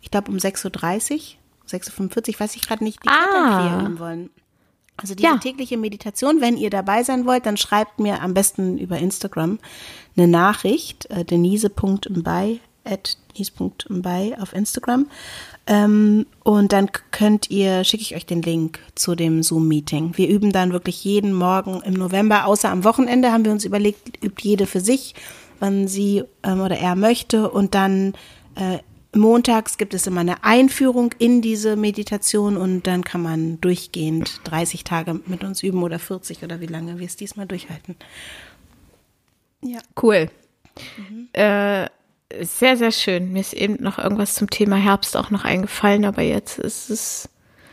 ich 0.00 0.10
glaube 0.10 0.32
um 0.32 0.38
6.30 0.38 1.12
Uhr, 1.12 1.20
6.45 1.70 2.34
Uhr, 2.34 2.40
weiß 2.40 2.56
ich 2.56 2.62
gerade 2.62 2.82
nicht, 2.82 3.04
die 3.04 3.08
ah. 3.08 3.68
kreieren 3.68 3.98
wollen. 4.00 4.30
Also 4.96 5.14
diese 5.14 5.28
ja. 5.28 5.38
tägliche 5.38 5.76
Meditation, 5.76 6.40
wenn 6.40 6.56
ihr 6.56 6.68
dabei 6.68 7.04
sein 7.04 7.26
wollt, 7.26 7.46
dann 7.46 7.56
schreibt 7.56 8.00
mir 8.00 8.22
am 8.22 8.34
besten 8.34 8.76
über 8.76 8.98
Instagram 8.98 9.60
eine 10.16 10.26
Nachricht, 10.26 11.08
äh, 11.10 11.24
denise.mbei 11.24 12.58
at 12.84 13.16
denise.mbei 13.34 14.36
auf 14.40 14.52
Instagram 14.52 15.06
ähm, 15.66 16.26
und 16.42 16.72
dann 16.72 16.90
könnt 17.12 17.50
ihr, 17.50 17.84
schicke 17.84 18.02
ich 18.02 18.16
euch 18.16 18.26
den 18.26 18.42
Link 18.42 18.80
zu 18.94 19.14
dem 19.14 19.42
Zoom-Meeting. 19.42 20.12
Wir 20.16 20.28
üben 20.28 20.50
dann 20.52 20.72
wirklich 20.72 21.04
jeden 21.04 21.32
Morgen 21.32 21.80
im 21.82 21.94
November, 21.94 22.46
außer 22.46 22.68
am 22.68 22.84
Wochenende 22.84 23.30
haben 23.30 23.44
wir 23.44 23.52
uns 23.52 23.64
überlegt, 23.64 24.24
übt 24.24 24.42
jede 24.42 24.66
für 24.66 24.80
sich, 24.80 25.14
wann 25.60 25.86
sie 25.86 26.24
ähm, 26.42 26.60
oder 26.60 26.78
er 26.78 26.96
möchte. 26.96 27.48
Und 27.48 27.74
dann 27.76 28.14
äh, 28.56 28.78
montags 29.16 29.78
gibt 29.78 29.94
es 29.94 30.08
immer 30.08 30.22
eine 30.22 30.42
Einführung 30.42 31.14
in 31.18 31.42
diese 31.42 31.76
Meditation 31.76 32.56
und 32.56 32.88
dann 32.88 33.04
kann 33.04 33.22
man 33.22 33.60
durchgehend 33.60 34.40
30 34.44 34.82
Tage 34.82 35.20
mit 35.26 35.44
uns 35.44 35.62
üben 35.62 35.84
oder 35.84 36.00
40 36.00 36.42
oder 36.42 36.60
wie 36.60 36.66
lange 36.66 36.98
wir 36.98 37.06
es 37.06 37.14
diesmal 37.14 37.46
durchhalten. 37.46 37.94
Ja. 39.60 39.78
Cool. 40.00 40.28
Äh, 41.34 41.86
sehr, 42.40 42.76
sehr 42.76 42.92
schön. 42.92 43.32
Mir 43.32 43.40
ist 43.40 43.52
eben 43.52 43.82
noch 43.82 43.98
irgendwas 43.98 44.34
zum 44.34 44.50
Thema 44.50 44.76
Herbst 44.76 45.16
auch 45.16 45.30
noch 45.30 45.44
eingefallen, 45.44 46.04
aber 46.04 46.22
jetzt 46.22 46.58
ist 46.58 46.90
es 46.90 47.28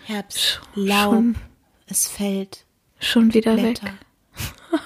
Herbst, 0.05 0.61
Laub, 0.75 1.13
Schon. 1.13 1.35
es 1.87 2.07
fällt, 2.07 2.65
schon 2.99 3.33
wieder 3.33 3.53
Blätter. 3.55 3.85
weg. 3.85 3.93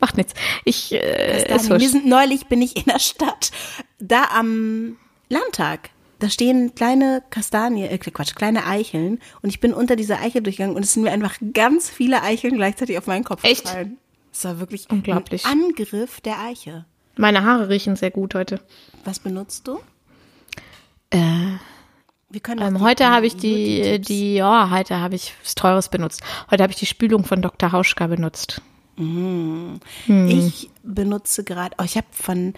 Macht 0.00 0.16
nichts. 0.16 0.34
Ich, 0.64 0.92
äh, 0.92 1.54
ist 1.54 1.70
wir 1.70 1.88
sind 1.88 2.06
neulich 2.06 2.46
bin 2.46 2.62
ich 2.62 2.76
in 2.76 2.84
der 2.84 2.98
Stadt, 2.98 3.50
da 3.98 4.24
am 4.32 4.96
Landtag. 5.28 5.90
Da 6.20 6.28
stehen 6.28 6.74
kleine 6.74 7.22
Kastanien, 7.30 7.88
äh, 7.90 7.98
Quatsch, 7.98 8.34
kleine 8.34 8.66
Eicheln 8.66 9.20
und 9.42 9.50
ich 9.50 9.60
bin 9.60 9.72
unter 9.72 9.94
dieser 9.94 10.20
Eichel 10.20 10.42
durchgegangen 10.42 10.74
und 10.74 10.82
es 10.82 10.94
sind 10.94 11.04
mir 11.04 11.12
einfach 11.12 11.36
ganz 11.54 11.88
viele 11.88 12.22
Eicheln 12.22 12.56
gleichzeitig 12.56 12.98
auf 12.98 13.06
meinen 13.06 13.24
Kopf 13.24 13.44
Echt? 13.44 13.64
gefallen. 13.64 13.98
Das 14.32 14.44
war 14.44 14.58
wirklich 14.60 14.90
Unglaublich. 14.90 15.44
ein 15.46 15.52
Angriff 15.52 16.20
der 16.20 16.40
Eiche. 16.40 16.86
Meine 17.18 17.44
Haare 17.44 17.68
riechen 17.68 17.96
sehr 17.96 18.12
gut 18.12 18.34
heute. 18.34 18.60
Was 19.04 19.18
benutzt 19.18 19.66
du? 19.66 19.80
Äh, 21.10 21.18
Wir 22.30 22.40
können 22.40 22.62
ähm, 22.62 22.80
heute 22.80 23.08
habe 23.08 23.26
ich 23.26 23.36
die, 23.36 24.00
die, 24.00 24.36
ja, 24.36 24.70
heute 24.70 25.00
habe 25.00 25.16
ich 25.16 25.34
was 25.42 25.56
Teures 25.56 25.88
benutzt. 25.88 26.22
Heute 26.50 26.62
habe 26.62 26.72
ich 26.72 26.78
die 26.78 26.86
Spülung 26.86 27.24
von 27.24 27.42
Dr. 27.42 27.72
Hauschka 27.72 28.06
benutzt. 28.06 28.62
Ich 30.06 30.70
benutze 30.84 31.42
gerade, 31.42 31.74
oh, 31.78 31.84
ich 31.84 31.96
habe 31.96 32.06
von, 32.12 32.54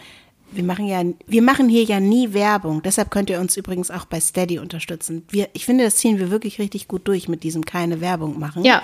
wir 0.50 0.64
machen 0.64 0.86
ja, 0.86 1.02
wir 1.26 1.42
machen 1.42 1.68
hier 1.70 1.84
ja 1.84 1.98
nie 1.98 2.34
Werbung. 2.34 2.82
Deshalb 2.82 3.10
könnt 3.10 3.30
ihr 3.30 3.40
uns 3.40 3.56
übrigens 3.56 3.90
auch 3.90 4.04
bei 4.04 4.20
Steady 4.20 4.58
unterstützen. 4.58 5.24
Wir, 5.30 5.48
ich 5.54 5.64
finde, 5.64 5.84
das 5.84 5.96
ziehen 5.96 6.18
wir 6.18 6.30
wirklich 6.30 6.58
richtig 6.58 6.86
gut 6.86 7.08
durch 7.08 7.28
mit 7.28 7.44
diesem 7.44 7.64
keine 7.64 8.02
Werbung 8.02 8.38
machen. 8.38 8.64
Ja, 8.64 8.82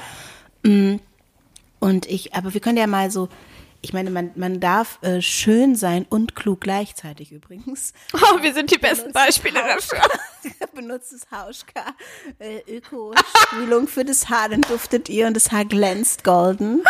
Und 0.64 2.06
ich, 2.06 2.34
aber 2.34 2.54
wir 2.54 2.60
können 2.60 2.78
ja 2.78 2.86
mal 2.86 3.10
so, 3.10 3.28
ich 3.82 3.92
meine, 3.92 4.10
man, 4.10 4.30
man 4.34 4.60
darf 4.60 4.98
äh, 5.02 5.20
schön 5.20 5.76
sein 5.76 6.06
und 6.08 6.34
klug 6.34 6.60
gleichzeitig 6.60 7.32
übrigens. 7.32 7.92
oh, 8.14 8.42
wir 8.42 8.52
sind 8.54 8.70
die 8.70 8.78
besten 8.78 9.12
Beispiele 9.12 9.60
dafür. 9.60 10.00
Benutzt 10.74 11.12
das 11.12 11.26
Hauschka 11.30 11.94
äh, 12.38 12.60
Öko-Spülung 12.68 13.88
für 13.88 14.04
das 14.04 14.28
Haar, 14.28 14.48
dann 14.48 14.62
duftet 14.62 15.08
ihr 15.08 15.26
und 15.26 15.34
das 15.34 15.52
Haar 15.52 15.64
glänzt 15.64 16.24
golden 16.24 16.82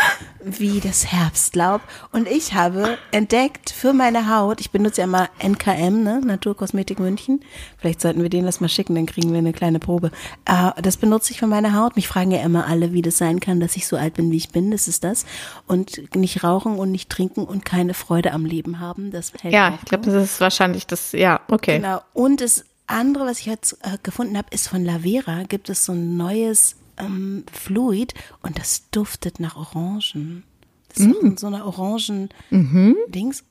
wie 0.42 0.80
das 0.80 1.06
Herbstlaub. 1.06 1.80
Und 2.12 2.28
ich 2.28 2.54
habe 2.54 2.98
entdeckt 3.10 3.70
für 3.70 3.92
meine 3.92 4.34
Haut, 4.34 4.60
ich 4.60 4.70
benutze 4.70 5.00
ja 5.00 5.06
mal 5.06 5.28
NKM, 5.38 6.02
ne, 6.02 6.20
Naturkosmetik 6.24 6.98
München. 6.98 7.40
Vielleicht 7.78 8.00
sollten 8.00 8.22
wir 8.22 8.28
denen 8.28 8.46
das 8.46 8.60
mal 8.60 8.68
schicken, 8.68 8.94
dann 8.94 9.06
kriegen 9.06 9.32
wir 9.32 9.38
eine 9.38 9.52
kleine 9.52 9.78
Probe. 9.78 10.10
Äh, 10.44 10.70
das 10.82 10.96
benutze 10.96 11.32
ich 11.32 11.38
für 11.38 11.46
meine 11.46 11.74
Haut. 11.74 11.96
Mich 11.96 12.08
fragen 12.08 12.30
ja 12.30 12.42
immer 12.42 12.66
alle, 12.66 12.92
wie 12.92 13.02
das 13.02 13.18
sein 13.18 13.40
kann, 13.40 13.60
dass 13.60 13.76
ich 13.76 13.86
so 13.86 13.96
alt 13.96 14.14
bin, 14.14 14.30
wie 14.30 14.36
ich 14.36 14.50
bin. 14.50 14.70
Das 14.70 14.88
ist 14.88 15.04
das. 15.04 15.26
Und 15.66 16.14
nicht 16.14 16.44
rauchen 16.44 16.78
und 16.78 16.90
nicht 16.90 17.10
trinken 17.10 17.44
und 17.44 17.64
keine 17.64 17.94
Freude 17.94 18.32
am 18.32 18.44
Leben 18.44 18.80
haben. 18.80 19.10
Das 19.10 19.32
hält 19.40 19.52
Ja, 19.52 19.78
ich 19.80 19.88
glaube, 19.88 20.04
das 20.04 20.14
ist 20.14 20.40
wahrscheinlich 20.40 20.86
das, 20.86 21.12
ja, 21.12 21.40
okay. 21.48 21.78
Genau. 21.78 22.00
Und 22.12 22.40
das 22.40 22.64
andere, 22.86 23.26
was 23.26 23.40
ich 23.40 23.46
jetzt 23.46 23.78
äh, 23.82 23.98
gefunden 24.02 24.36
habe, 24.36 24.48
ist 24.50 24.68
von 24.68 24.84
Lavera. 24.84 25.44
Gibt 25.44 25.68
es 25.70 25.84
so 25.84 25.92
ein 25.92 26.16
neues 26.16 26.76
ähm, 26.98 27.44
Fluid 27.52 28.14
und 28.42 28.58
das 28.58 28.88
duftet 28.90 29.40
nach 29.40 29.56
Orangen. 29.56 30.44
Das 30.88 31.00
ist 31.00 31.22
Mm. 31.22 31.32
auch 31.34 31.38
so 31.38 31.46
eine 31.48 31.64
Orangen 31.66 32.28
Mhm. 32.50 32.96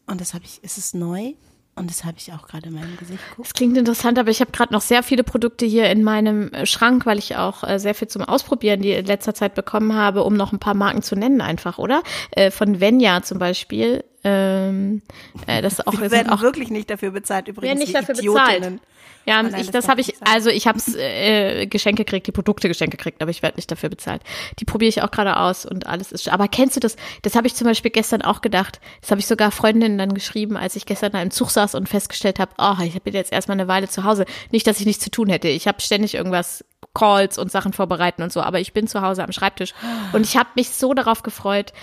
Und 0.07 0.21
das 0.21 0.33
habe 0.33 0.45
ich. 0.45 0.59
Es 0.63 0.77
ist 0.77 0.95
neu 0.95 1.33
und 1.75 1.89
das 1.89 2.05
habe 2.05 2.17
ich 2.17 2.31
auch 2.33 2.47
gerade 2.47 2.69
in 2.69 2.75
meinem 2.75 2.95
Gesicht. 2.97 3.19
Guck. 3.35 3.43
Das 3.45 3.53
klingt 3.53 3.77
interessant, 3.77 4.17
aber 4.17 4.31
ich 4.31 4.39
habe 4.39 4.51
gerade 4.51 4.73
noch 4.73 4.81
sehr 4.81 5.03
viele 5.03 5.23
Produkte 5.23 5.65
hier 5.65 5.89
in 5.89 6.03
meinem 6.03 6.51
äh, 6.53 6.65
Schrank, 6.65 7.05
weil 7.05 7.19
ich 7.19 7.35
auch 7.35 7.63
äh, 7.63 7.77
sehr 7.79 7.93
viel 7.93 8.07
zum 8.07 8.23
Ausprobieren 8.23 8.81
die 8.81 8.91
in 8.93 9.05
letzter 9.05 9.33
Zeit 9.33 9.53
bekommen 9.55 9.93
habe, 9.93 10.23
um 10.23 10.35
noch 10.35 10.53
ein 10.53 10.59
paar 10.59 10.73
Marken 10.73 11.01
zu 11.01 11.15
nennen 11.15 11.41
einfach, 11.41 11.77
oder? 11.77 12.01
Äh, 12.31 12.49
von 12.49 12.79
Venya 12.79 13.21
zum 13.23 13.37
Beispiel. 13.39 14.03
Ähm, 14.27 15.03
äh, 15.45 15.61
das 15.61 15.85
auch, 15.85 15.93
Wir 15.93 15.99
sind 16.09 16.11
werden 16.11 16.29
auch 16.31 16.41
wirklich 16.41 16.69
nicht 16.71 16.89
dafür 16.89 17.11
bezahlt 17.11 17.47
übrigens. 17.47 17.69
werden 17.69 17.79
nicht 17.79 17.93
dafür 17.95 18.15
Idiotinnen. 18.17 18.75
bezahlt. 18.75 18.81
Ja, 19.27 19.39
Oh 19.39 19.43
nein, 19.43 19.55
ich, 19.61 19.67
das 19.71 19.85
das 19.85 19.88
habe 19.89 20.01
ich 20.01 20.13
also 20.21 20.49
ich 20.51 20.67
habe 20.67 20.79
äh, 20.99 21.65
Geschenke 21.67 22.05
gekriegt, 22.05 22.27
die 22.27 22.31
Produkte 22.31 22.67
Geschenke 22.67 22.95
gekriegt, 22.97 23.21
aber 23.21 23.31
ich 23.31 23.41
werde 23.41 23.55
nicht 23.57 23.71
dafür 23.71 23.89
bezahlt. 23.89 24.21
Die 24.59 24.65
probiere 24.65 24.89
ich 24.89 25.01
auch 25.01 25.09
gerade 25.09 25.38
aus 25.38 25.65
und 25.65 25.88
alles 25.88 26.11
ist. 26.11 26.29
Aber 26.29 26.47
kennst 26.47 26.75
du 26.75 26.79
das? 26.79 26.95
Das 27.23 27.35
habe 27.35 27.47
ich 27.47 27.55
zum 27.55 27.65
Beispiel 27.65 27.89
gestern 27.91 28.21
auch 28.21 28.41
gedacht. 28.41 28.79
Das 29.01 29.09
habe 29.11 29.19
ich 29.19 29.27
sogar 29.27 29.49
Freundinnen 29.51 29.97
dann 29.97 30.13
geschrieben, 30.13 30.57
als 30.57 30.75
ich 30.75 30.85
gestern 30.85 31.11
da 31.13 31.21
im 31.21 31.31
Zug 31.31 31.49
saß 31.49 31.73
und 31.75 31.89
festgestellt 31.89 32.39
habe, 32.39 32.51
oh, 32.59 32.83
ich 32.83 33.01
bin 33.01 33.13
jetzt 33.15 33.31
erstmal 33.31 33.59
eine 33.59 33.67
Weile 33.67 33.89
zu 33.89 34.03
Hause. 34.03 34.25
Nicht, 34.51 34.67
dass 34.67 34.79
ich 34.79 34.85
nichts 34.85 35.03
zu 35.03 35.09
tun 35.09 35.29
hätte. 35.29 35.47
Ich 35.47 35.67
habe 35.67 35.81
ständig 35.81 36.13
irgendwas 36.13 36.63
Calls 36.95 37.38
und 37.38 37.51
Sachen 37.51 37.73
vorbereiten 37.73 38.23
und 38.23 38.34
so, 38.34 38.41
aber 38.41 38.60
ich 38.60 38.73
bin 38.73 38.88
zu 38.88 39.01
Hause 39.01 39.23
am 39.23 39.31
Schreibtisch 39.31 39.75
und 40.13 40.25
ich 40.25 40.38
habe 40.38 40.49
mich 40.55 40.69
so 40.69 40.95
darauf 40.95 41.21
gefreut, 41.21 41.73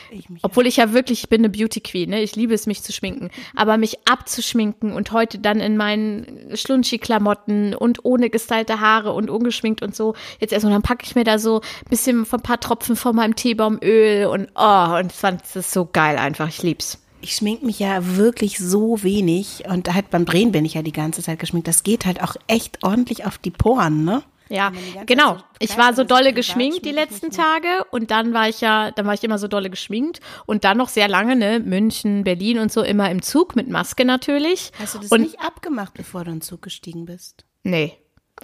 obwohl 0.42 0.66
ich 0.66 0.79
ja 0.79 0.92
wirklich, 0.92 1.22
ich 1.22 1.29
bin 1.29 1.42
eine 1.42 1.51
Beauty 1.51 1.81
Queen, 1.81 2.11
ne? 2.11 2.22
ich 2.22 2.35
liebe 2.35 2.55
es, 2.55 2.66
mich 2.66 2.83
zu 2.83 2.92
schminken, 2.92 3.31
aber 3.55 3.77
mich 3.77 3.98
abzuschminken 4.09 4.92
und 4.92 5.12
heute 5.12 5.38
dann 5.38 5.61
in 5.61 5.77
meinen 5.77 6.51
Schlunchi-Klamotten 6.55 7.75
und 7.75 8.05
ohne 8.05 8.31
gestylte 8.31 8.81
Haare 8.81 9.12
und 9.12 9.31
ungeschminkt 9.31 9.83
und 9.83 9.94
so, 9.94 10.14
jetzt 10.40 10.53
erstmal, 10.53 10.72
dann 10.72 10.83
packe 10.83 11.05
ich 11.05 11.14
mir 11.14 11.25
da 11.25 11.38
so 11.38 11.61
ein 11.61 11.90
bisschen 11.90 12.27
von 12.27 12.40
ein 12.40 12.42
paar 12.42 12.61
Tropfen 12.61 12.96
von 12.96 13.14
meinem 13.14 13.37
Teebaumöl 13.37 14.27
und 14.27 14.48
oh, 14.57 14.96
und 14.98 15.12
fand 15.12 15.42
das 15.55 15.72
so 15.72 15.85
geil 15.85 16.16
einfach, 16.16 16.48
ich 16.48 16.62
lieb's. 16.62 16.98
Ich 17.20 17.37
schmink 17.37 17.62
mich 17.62 17.79
ja 17.79 18.16
wirklich 18.16 18.59
so 18.59 19.05
wenig 19.05 19.64
und 19.68 19.94
halt 19.94 20.11
beim 20.11 20.25
Drehen 20.25 20.51
bin 20.51 20.64
ich 20.64 20.75
ja 20.75 20.83
die 20.83 20.90
ganze 20.90 21.22
Zeit 21.22 21.38
geschminkt. 21.38 21.68
Das 21.68 21.85
geht 21.85 22.05
halt 22.05 22.20
auch 22.20 22.35
echt 22.48 22.83
ordentlich 22.83 23.25
auf 23.25 23.38
die 23.38 23.53
Poren, 23.53 24.05
ne? 24.05 24.25
Ja, 24.52 24.70
genau. 25.06 25.38
Ich 25.58 25.78
war 25.78 25.94
so 25.94 26.04
dolle 26.04 26.32
geschminkt 26.34 26.84
die 26.84 26.92
letzten 26.92 27.30
Tage 27.30 27.84
und 27.90 28.10
dann 28.10 28.34
war 28.34 28.48
ich 28.48 28.60
ja, 28.60 28.90
dann 28.90 29.06
war 29.06 29.14
ich 29.14 29.24
immer 29.24 29.38
so 29.38 29.48
dolle 29.48 29.70
geschminkt 29.70 30.20
und 30.44 30.64
dann 30.64 30.76
noch 30.76 30.90
sehr 30.90 31.08
lange, 31.08 31.36
ne, 31.36 31.58
München, 31.58 32.22
Berlin 32.22 32.58
und 32.58 32.70
so 32.70 32.82
immer 32.82 33.10
im 33.10 33.22
Zug 33.22 33.56
mit 33.56 33.68
Maske 33.68 34.04
natürlich. 34.04 34.72
Hast 34.78 34.94
du 34.94 34.98
das 34.98 35.10
und 35.10 35.22
nicht 35.22 35.40
abgemacht, 35.40 35.94
bevor 35.94 36.24
du 36.24 36.30
in 36.30 36.36
den 36.36 36.42
Zug 36.42 36.62
gestiegen 36.62 37.06
bist? 37.06 37.44
nee. 37.62 37.98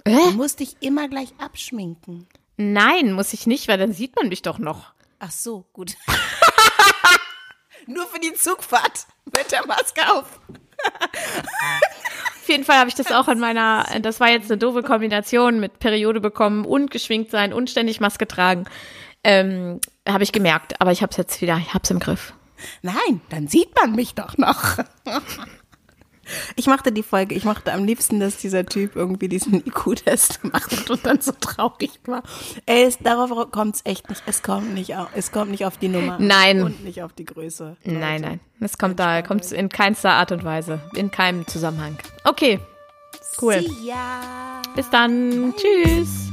Du 0.05 0.31
musst 0.31 0.59
dich 0.59 0.77
immer 0.81 1.09
gleich 1.09 1.29
abschminken. 1.39 2.27
Nein, 2.57 3.11
muss 3.11 3.33
ich 3.33 3.47
nicht, 3.47 3.67
weil 3.67 3.77
dann 3.77 3.91
sieht 3.91 4.15
man 4.15 4.29
mich 4.29 4.41
doch 4.41 4.59
noch. 4.59 4.93
Ach 5.19 5.31
so, 5.31 5.65
gut. 5.73 5.95
Nur 7.87 8.05
für 8.07 8.19
die 8.19 8.33
Zugfahrt 8.33 9.07
mit 9.25 9.51
der 9.51 9.65
Maske 9.65 10.01
auf. 10.11 10.39
Auf 12.49 12.53
jeden 12.53 12.65
Fall 12.65 12.79
habe 12.79 12.89
ich 12.89 12.95
das 12.95 13.11
auch 13.11 13.27
in 13.27 13.37
meiner, 13.37 13.85
das 14.01 14.19
war 14.19 14.31
jetzt 14.31 14.49
eine 14.49 14.57
doofe 14.57 14.81
Kombination 14.81 15.59
mit 15.59 15.77
Periode 15.77 16.19
bekommen 16.19 16.65
und 16.65 16.89
geschminkt 16.89 17.29
sein 17.29 17.53
und 17.53 17.69
ständig 17.69 17.99
Maske 17.99 18.27
tragen. 18.27 18.65
Ähm, 19.23 19.79
habe 20.07 20.23
ich 20.23 20.31
gemerkt, 20.31 20.81
aber 20.81 20.91
ich 20.91 21.03
habe 21.03 21.11
es 21.11 21.17
jetzt 21.17 21.43
wieder, 21.43 21.57
ich 21.57 21.75
habe 21.75 21.83
es 21.83 21.91
im 21.91 21.99
Griff. 21.99 22.33
Nein, 22.81 23.21
dann 23.29 23.47
sieht 23.47 23.69
man 23.79 23.91
mich 23.91 24.15
doch 24.15 24.35
noch. 24.39 24.79
Ich 26.55 26.67
mochte 26.67 26.91
die 26.91 27.03
Folge, 27.03 27.35
ich 27.35 27.45
mochte 27.45 27.73
am 27.73 27.85
liebsten, 27.85 28.19
dass 28.19 28.37
dieser 28.37 28.65
Typ 28.65 28.95
irgendwie 28.95 29.29
diesen 29.29 29.55
IQ-Test 29.65 30.41
gemacht 30.41 30.71
hat 30.71 30.89
und 30.89 31.05
dann 31.05 31.21
so 31.21 31.31
traurig 31.39 31.91
war. 32.05 32.23
Ey, 32.65 32.83
es, 32.83 32.97
darauf 32.99 33.51
kommt 33.51 33.75
es 33.75 33.81
echt 33.85 34.09
nicht. 34.09 34.23
Es 34.25 34.43
kommt 34.43 34.73
nicht, 34.73 34.95
auf, 34.95 35.07
es 35.15 35.31
kommt 35.31 35.51
nicht 35.51 35.65
auf 35.65 35.77
die 35.77 35.89
Nummer. 35.89 36.17
Nein. 36.19 36.63
Und 36.63 36.83
nicht 36.83 37.03
auf 37.03 37.13
die 37.13 37.25
Größe. 37.25 37.77
Nein, 37.83 38.21
nein, 38.21 38.39
das 38.59 38.77
kommt 38.77 38.99
da, 38.99 39.21
kommt 39.21 39.51
in 39.51 39.69
keinster 39.69 40.11
Art 40.11 40.31
und 40.31 40.43
Weise, 40.43 40.81
in 40.95 41.11
keinem 41.11 41.47
Zusammenhang. 41.47 41.97
Okay, 42.23 42.59
cool. 43.41 43.61
See 43.61 43.87
ya. 43.87 44.61
Bis 44.75 44.89
dann, 44.89 45.53
tschüss. 45.55 46.29